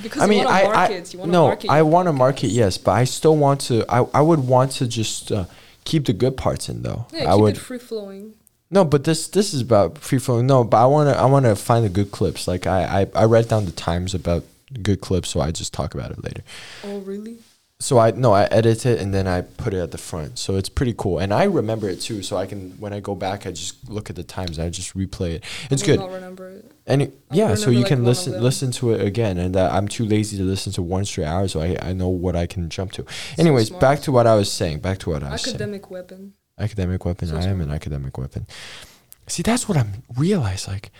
[0.03, 1.69] because I mean, want I, to I you want to no, market.
[1.71, 3.83] I want to market, yes, but I still want to.
[3.89, 5.45] I, I would want to just uh,
[5.83, 7.07] keep the good parts in, though.
[7.11, 8.35] Yeah, I keep would it free flowing.
[8.69, 10.45] no, but this this is about free flowing.
[10.45, 12.47] No, but I want to I want to find the good clips.
[12.47, 14.43] Like I, I I read down the times about
[14.83, 16.43] good clips, so I just talk about it later.
[16.83, 17.37] Oh really?
[17.85, 20.39] So I no, I edit it and then I put it at the front.
[20.39, 22.23] So it's pretty cool, and I remember it too.
[22.23, 24.57] So I can when I go back, I just look at the times.
[24.57, 25.43] I just replay it.
[25.69, 25.99] It's good.
[25.99, 26.71] Not remember it.
[26.87, 29.87] And it- yeah, so you like, can listen listen to it again, and uh, I'm
[29.87, 32.71] too lazy to listen to one straight hour, so I, I know what I can
[32.71, 33.03] jump to.
[33.03, 33.07] So
[33.37, 33.81] Anyways, smart.
[33.81, 34.79] back to what I was saying.
[34.79, 35.53] Back to what I was saying.
[35.53, 36.33] Academic weapon.
[36.57, 37.27] Academic weapon.
[37.27, 38.47] So I am an academic weapon.
[39.27, 40.67] See, that's what I'm realize.
[40.67, 40.91] Like,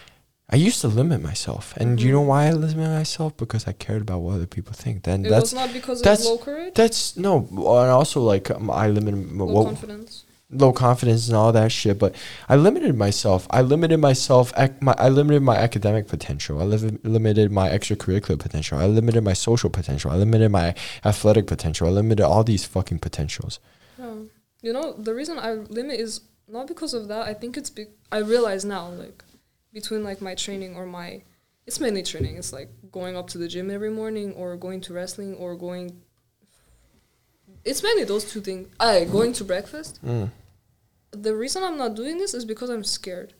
[0.48, 2.28] I used to limit myself, and you know Mhm.
[2.28, 3.36] why I limit myself?
[3.36, 5.04] Because I cared about what other people think.
[5.04, 8.70] Then It that's not because that's- of low courage, that's no, and also like um,
[8.70, 10.24] I limited low what, confidence.
[10.52, 11.98] low confidence and all that shit.
[11.98, 12.14] But
[12.48, 13.48] I limited myself.
[13.50, 14.54] I limited myself.
[14.56, 16.62] Ac- my, I limited my academic potential.
[16.62, 18.78] I liv- limited my extracurricular potential.
[18.78, 20.12] I limited my social potential.
[20.12, 21.88] I limited my athletic potential.
[21.88, 23.58] I limited all these fucking potentials.
[23.98, 24.14] Yeah.
[24.62, 27.26] You know, the reason I limit is not because of that.
[27.28, 29.24] I think it's be- I realize now, like,
[29.76, 31.22] between like my training or my,
[31.68, 32.38] it's mainly training.
[32.38, 36.02] It's like going up to the gym every morning or going to wrestling or going.
[37.64, 38.68] It's mainly those two things.
[38.80, 40.00] I going to breakfast.
[40.04, 40.32] Mm.
[41.12, 43.34] The reason I'm not doing this is because I'm scared.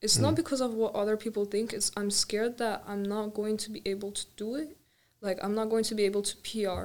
[0.00, 0.36] It's not Mm.
[0.42, 1.72] because of what other people think.
[1.72, 4.76] It's I'm scared that I'm not going to be able to do it.
[5.20, 6.84] Like I'm not going to be able to PR.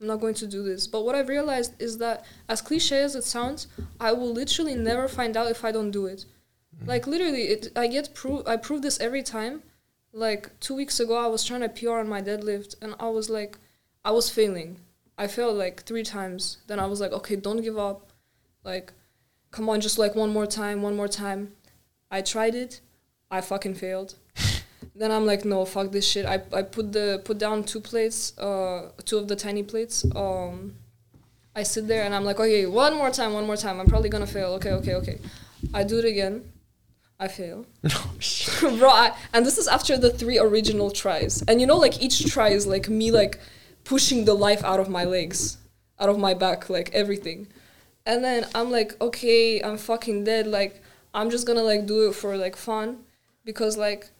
[0.00, 0.86] I'm not going to do this.
[0.86, 3.66] But what I've realized is that as cliche as it sounds,
[4.00, 6.24] I will literally never find out if I don't do it.
[6.86, 9.62] Like literally, it I get prove I prove this every time.
[10.12, 13.28] Like two weeks ago, I was trying to PR on my deadlift, and I was
[13.28, 13.58] like,
[14.04, 14.78] I was failing.
[15.18, 16.58] I failed like three times.
[16.66, 18.10] Then I was like, okay, don't give up.
[18.64, 18.92] Like,
[19.50, 21.52] come on, just like one more time, one more time.
[22.10, 22.80] I tried it.
[23.30, 24.14] I fucking failed.
[24.94, 26.24] then I'm like, no, fuck this shit.
[26.24, 30.06] I, I put the put down two plates, uh, two of the tiny plates.
[30.14, 30.76] Um,
[31.54, 33.80] I sit there and I'm like, okay, one more time, one more time.
[33.80, 34.52] I'm probably gonna fail.
[34.54, 35.18] Okay, okay, okay.
[35.74, 36.44] I do it again.
[37.18, 37.66] I fail.
[38.60, 41.42] Bro, I, and this is after the three original tries.
[41.42, 43.40] And you know, like each try is like me like
[43.84, 45.58] pushing the life out of my legs,
[45.98, 47.48] out of my back, like everything.
[48.06, 50.46] And then I'm like, okay, I'm fucking dead.
[50.46, 50.82] Like
[51.12, 52.98] I'm just gonna like do it for like fun,
[53.44, 54.10] because like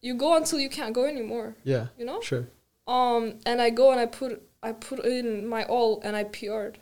[0.00, 1.54] you go until you can't go anymore.
[1.64, 1.88] Yeah.
[1.98, 2.20] You know.
[2.20, 2.46] Sure.
[2.86, 6.78] Um, and I go and I put I put in my all and I PR'd,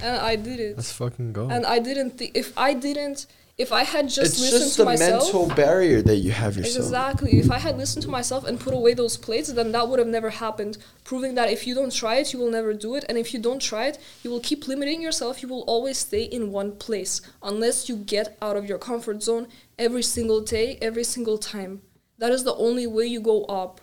[0.00, 0.76] and I did it.
[0.76, 1.48] Let's fucking go.
[1.48, 3.26] And I didn't think if I didn't
[3.56, 6.86] if I had just it's listened just to the mental barrier that you have yourself.
[6.86, 7.38] Exactly.
[7.38, 10.08] If I had listened to myself and put away those plates, then that would have
[10.08, 10.78] never happened.
[11.04, 13.04] Proving that if you don't try it, you will never do it.
[13.08, 15.40] And if you don't try it, you will keep limiting yourself.
[15.40, 19.46] You will always stay in one place unless you get out of your comfort zone
[19.78, 21.82] every single day, every single time.
[22.18, 23.80] That is the only way you go up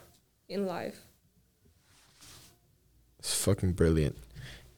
[0.50, 1.06] in life.
[3.20, 4.18] It's fucking brilliant.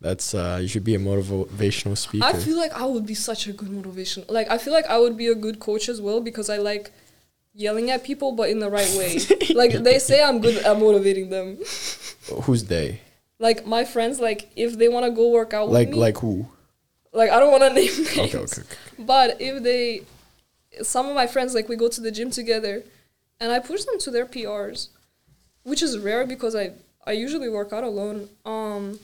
[0.03, 2.25] That's uh, you should be a motivational speaker.
[2.25, 4.25] I feel like I would be such a good motivation.
[4.27, 6.91] Like I feel like I would be a good coach as well because I like
[7.53, 9.17] yelling at people but in the right way.
[9.55, 11.57] like they say I'm good at motivating them.
[12.43, 12.99] Who's they?
[13.39, 16.17] Like my friends like if they want to go work out Like with me, like
[16.17, 16.47] who?
[17.13, 18.09] like I don't want to name names.
[18.17, 18.61] Okay, okay, okay.
[18.99, 20.01] But if they
[20.81, 22.83] some of my friends like we go to the gym together
[23.39, 24.89] and I push them to their PRs,
[25.63, 26.71] which is rare because I
[27.07, 28.27] I usually work out alone.
[28.43, 28.99] Um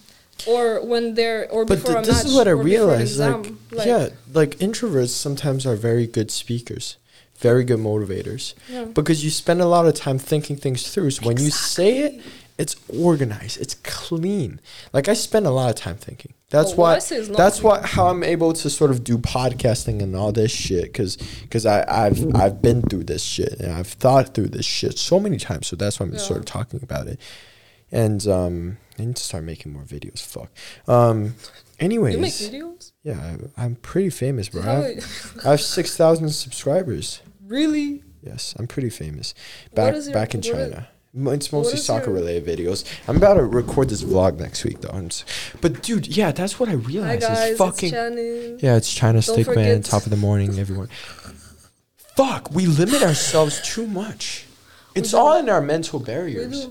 [0.47, 2.61] or when they're or But before th- a this match is what I or before
[2.61, 3.19] an realized.
[3.19, 6.97] Like, exam, like, yeah, like introverts sometimes are very good speakers,
[7.37, 8.85] very good motivators, yeah.
[8.85, 11.11] because you spend a lot of time thinking things through.
[11.11, 12.21] So when you say it,
[12.57, 14.59] it's organized, it's clean.
[14.91, 16.33] Like I spend a lot of time thinking.
[16.49, 16.95] That's what why.
[16.95, 20.15] I say is not That's why how I'm able to sort of do podcasting and
[20.15, 24.33] all this shit, because because I I've I've been through this shit and I've thought
[24.33, 25.67] through this shit so many times.
[25.67, 27.19] So that's why I'm sort of talking about it.
[27.91, 30.19] And um, I need to start making more videos.
[30.25, 30.51] Fuck.
[30.87, 31.35] Um,
[31.79, 32.15] anyways.
[32.15, 32.91] You make videos?
[33.03, 34.61] Yeah, I, I'm pretty famous, bro.
[34.61, 37.21] I have, I have six thousand subscribers.
[37.45, 38.03] really?
[38.21, 39.33] Yes, I'm pretty famous.
[39.73, 40.89] Back your- back in China.
[41.15, 42.83] M- it's mostly soccer your- related videos.
[43.07, 45.07] I'm about to record this vlog next week, though.
[45.61, 47.21] But dude, yeah, that's what I Hi realized.
[47.21, 50.89] guys, is fucking it's yeah, it's China Don't Stick Man, top of the morning, everyone.
[52.17, 54.45] Fuck, we limit ourselves too much.
[54.95, 56.67] It's all in our mental barriers.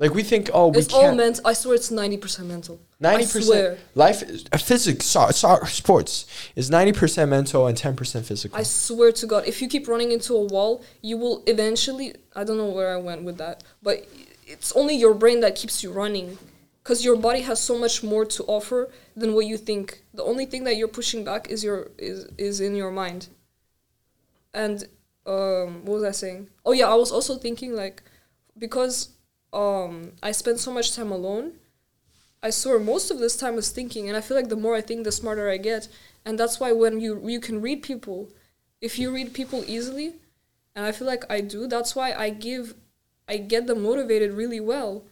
[0.00, 1.16] Like we think, oh, we It's all can't.
[1.16, 1.44] mental.
[1.44, 2.78] I swear it's ninety percent mental.
[3.00, 3.78] Ninety percent.
[3.96, 8.56] life, is- uh, physics, so, so, sports is ninety percent mental and ten percent physical.
[8.56, 12.14] I swear to God, if you keep running into a wall, you will eventually.
[12.36, 14.06] I don't know where I went with that, but
[14.46, 16.38] it's only your brain that keeps you running,
[16.84, 20.04] because your body has so much more to offer than what you think.
[20.14, 23.28] The only thing that you're pushing back is your is is in your mind.
[24.54, 24.84] And
[25.26, 26.50] um, what was I saying?
[26.64, 28.02] Oh yeah, I was also thinking like,
[28.56, 29.08] because
[29.52, 31.52] um, I spend so much time alone.
[32.42, 34.80] I swear most of this time is thinking, and I feel like the more I
[34.80, 35.88] think, the smarter I get.
[36.24, 38.28] And that's why when you you can read people,
[38.80, 40.14] if you read people easily,
[40.74, 42.74] and I feel like I do, that's why I give,
[43.28, 45.04] I get them motivated really well.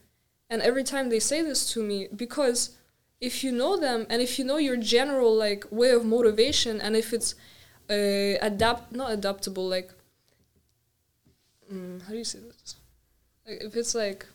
[0.49, 2.77] And every time they say this to me, because
[3.21, 6.95] if you know them and if you know your general like way of motivation, and
[6.97, 7.35] if it's
[7.91, 9.91] uh, adapt not adaptable like,
[11.73, 12.77] mm, how do you say this?
[13.47, 14.27] Like if it's like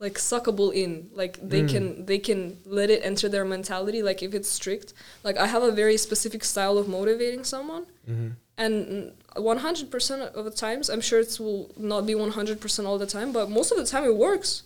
[0.00, 1.68] like suckable in like they Mm.
[1.72, 4.92] can they can let it enter their mentality like if it's strict.
[5.22, 10.50] Like i have a very specific style of motivating someone hmm and 100% of the
[10.52, 13.84] times i'm sure it will not be 100% all the time but most of the
[13.86, 14.62] time it works.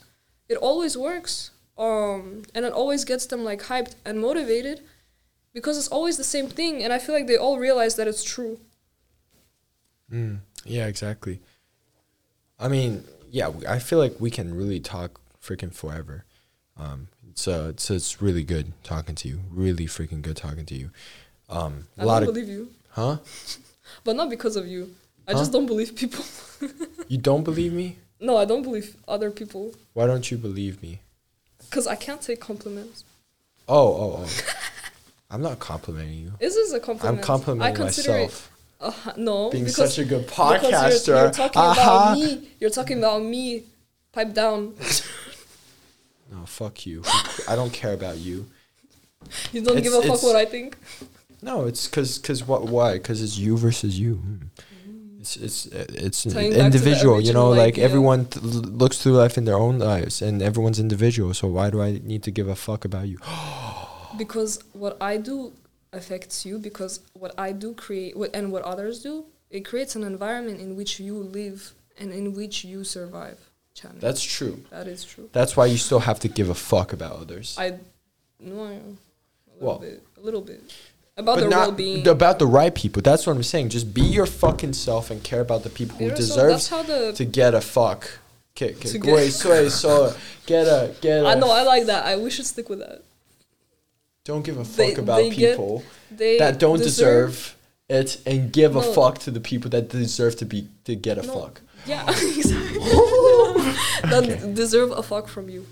[0.49, 4.81] It always works um and it always gets them like hyped and motivated
[5.55, 8.25] because it's always the same thing and i feel like they all realize that it's
[8.25, 8.59] true.
[10.13, 11.41] Mm, yeah, exactly.
[12.59, 16.25] I mean, yeah, I feel like we can really talk freaking forever.
[16.77, 19.41] Um, it's uh, it's really good talking to you.
[19.51, 20.91] Really freaking good talking to you.
[21.51, 23.17] Um, a i lot don't of believe you huh?
[24.05, 24.95] but not because of you
[25.27, 25.39] i Huh?
[25.39, 26.23] just don't believe people
[27.09, 27.97] You don't believe me?
[28.21, 31.01] no i don't believe other people Why don't you believe me?
[31.71, 33.05] because i can't take compliments
[33.67, 34.29] Oh, oh, oh.
[35.31, 36.33] I'm not complimenting you.
[36.39, 38.51] this is a compliment I'm complimenting I consider myself.
[38.81, 41.09] Uh, no, Being because, such a good podcaster.
[41.09, 42.13] You're, you're talking Aha.
[42.13, 42.49] about me.
[42.61, 43.65] You're talking about me.
[44.13, 44.75] Pipe down.
[46.31, 47.03] No, fuck you.
[47.49, 48.47] I don't care about you.
[49.51, 50.77] You don't give a fuck what I think.
[51.41, 52.95] No, it's because cause what why?
[52.99, 54.21] Because it's you versus you.
[55.21, 57.21] It's it's it's Tying back to the individual.
[57.21, 57.85] You know, like idea.
[57.85, 61.33] everyone th- looks through life in their own lives, and everyone's individual.
[61.35, 63.19] So why do I need to give a fuck about you?
[64.17, 65.53] Because what I do
[65.93, 66.59] affects you.
[66.59, 70.77] Because what I do create, what, and what others do, it creates an environment in
[70.77, 73.39] which you live and in which you survive.
[73.75, 73.97] Chan.
[74.01, 74.65] That's true.
[74.71, 75.29] that is true.
[75.33, 77.55] That's why you still have to give a fuck about others.
[77.59, 77.79] I
[78.41, 78.99] no, I- a little
[79.61, 80.61] Well, bit, a little bit
[81.17, 82.07] about but their not well-being.
[82.09, 83.03] about the right people.
[83.03, 83.69] That's what I'm saying.
[83.71, 87.13] Just be your fucking self and care about the people who deserve that's how the
[87.15, 88.09] to get a fuck.
[88.57, 88.89] Okay, okay.
[88.91, 90.15] To get- Wait, so, so
[90.47, 91.29] get a get a.
[91.29, 92.05] I know I like that.
[92.05, 93.03] I we should stick with that.
[94.29, 95.83] Don't give a fuck They- about they people.
[96.11, 97.57] They that don't deserve,
[97.89, 101.23] it and give a fuck to the people that deserve to be to get a
[101.23, 101.33] No.
[101.33, 101.63] fuck.
[101.87, 102.79] Yeah, exactly.
[104.13, 105.65] that deserve a fuck from you.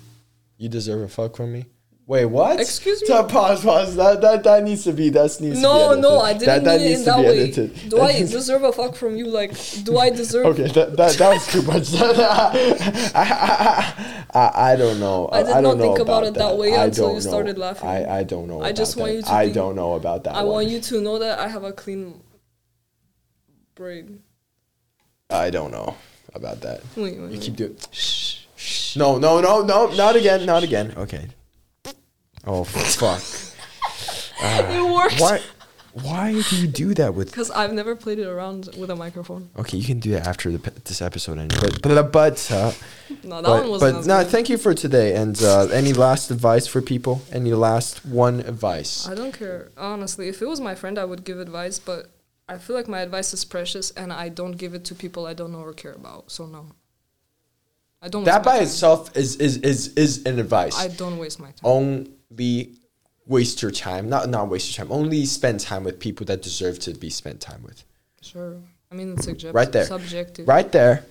[0.56, 1.66] You deserve a fuck from me.
[2.08, 2.60] Wait, what?
[2.60, 3.08] Excuse me?
[3.08, 3.96] Pause, pause.
[3.96, 5.08] That that that needs to be.
[5.10, 6.02] That needs No, to be.
[6.02, 7.42] no, I didn't that, that mean it needs in to that be way.
[7.42, 7.90] edited.
[7.90, 9.26] Do I deserve a fuck from you?
[9.26, 9.50] Like,
[9.82, 10.46] do I deserve?
[10.46, 11.92] Okay, that, that that was too much.
[11.94, 13.10] I,
[14.32, 15.28] I, I, I don't know.
[15.32, 17.20] I did don't not think about it that way I until you know.
[17.20, 17.88] started laughing.
[17.88, 18.62] I, I don't know.
[18.62, 19.16] I just about want that.
[19.16, 20.36] you to I don't know about that.
[20.36, 20.52] I one.
[20.52, 22.22] want you to know that I have a clean
[23.74, 24.22] brain.
[25.28, 25.96] I don't know
[26.34, 26.82] about that.
[26.94, 27.20] Wait, wait.
[27.20, 27.40] You wait.
[27.40, 27.76] keep doing.
[27.90, 28.94] Shh.
[28.96, 30.94] No, no, no, no, not again, not again.
[30.96, 31.26] Okay.
[32.46, 33.22] Oh fuck.
[34.40, 35.20] Ah, It worked.
[35.20, 35.40] Why?
[36.02, 37.28] Why do you do that with?
[37.30, 39.48] Because I've never played it around with a microphone.
[39.58, 41.38] Okay, you can do that after the, p- this episode.
[41.58, 42.72] But but but uh,
[43.24, 43.94] No, that but, one wasn't.
[43.94, 44.22] but no.
[44.22, 44.30] good.
[44.30, 45.14] Thank you for today.
[45.16, 47.22] And uh, any last advice for people?
[47.32, 49.08] Any last one advice?
[49.08, 49.70] I don't care.
[49.78, 52.10] Honestly, if it was my friend, I would give advice, but
[52.46, 55.32] I feel like my advice is precious and I don't give it to people I
[55.32, 56.30] don't know or care about.
[56.30, 56.66] So, no.
[58.02, 58.24] I don't.
[58.24, 58.64] That by time.
[58.64, 60.78] itself is is is is an advice.
[60.78, 61.64] I don't waste my time.
[62.30, 62.74] Only
[63.26, 64.08] waste your time.
[64.08, 64.92] Not not waste your time.
[64.92, 67.84] Only spend time with people that deserve to be spent time with.
[68.22, 68.56] Sure.
[68.90, 69.54] I mean, it's subjective.
[69.54, 69.84] Right there.
[69.84, 70.48] Subjective.
[70.48, 71.04] Right there.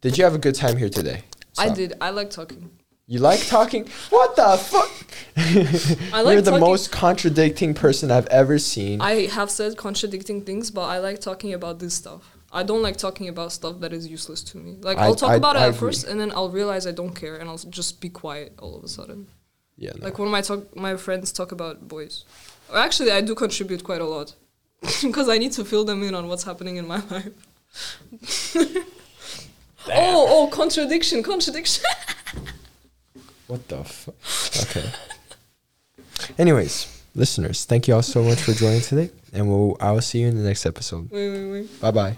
[0.00, 1.22] Did you have a good time here today?
[1.58, 1.94] I did.
[2.00, 2.70] I like talking.
[3.08, 3.88] You like talking?
[4.10, 4.90] What the fuck?
[6.12, 6.60] I like You're the talking.
[6.60, 9.00] most contradicting person I've ever seen.
[9.00, 12.36] I have said contradicting things, but I like talking about this stuff.
[12.52, 14.76] I don't like talking about stuff that is useless to me.
[14.80, 15.78] Like I- I'll talk I- about it I at agree.
[15.88, 18.82] first, and then I'll realize I don't care, and I'll just be quiet all of
[18.82, 19.28] a sudden.
[19.76, 20.04] Yeah, no.
[20.06, 22.24] Like when my talk, my friends talk about boys.
[22.74, 24.34] Actually, I do contribute quite a lot
[25.02, 27.32] because I need to fill them in on what's happening in my life.
[29.88, 31.84] oh, oh, contradiction, contradiction.
[33.46, 34.16] What the fuck?
[34.70, 34.90] Okay.
[36.36, 40.18] Anyways, listeners, thank you all so much for joining today, and we'll I will see
[40.18, 41.08] you in the next episode.
[41.12, 41.80] wait, wait, wait.
[41.80, 42.16] Bye bye.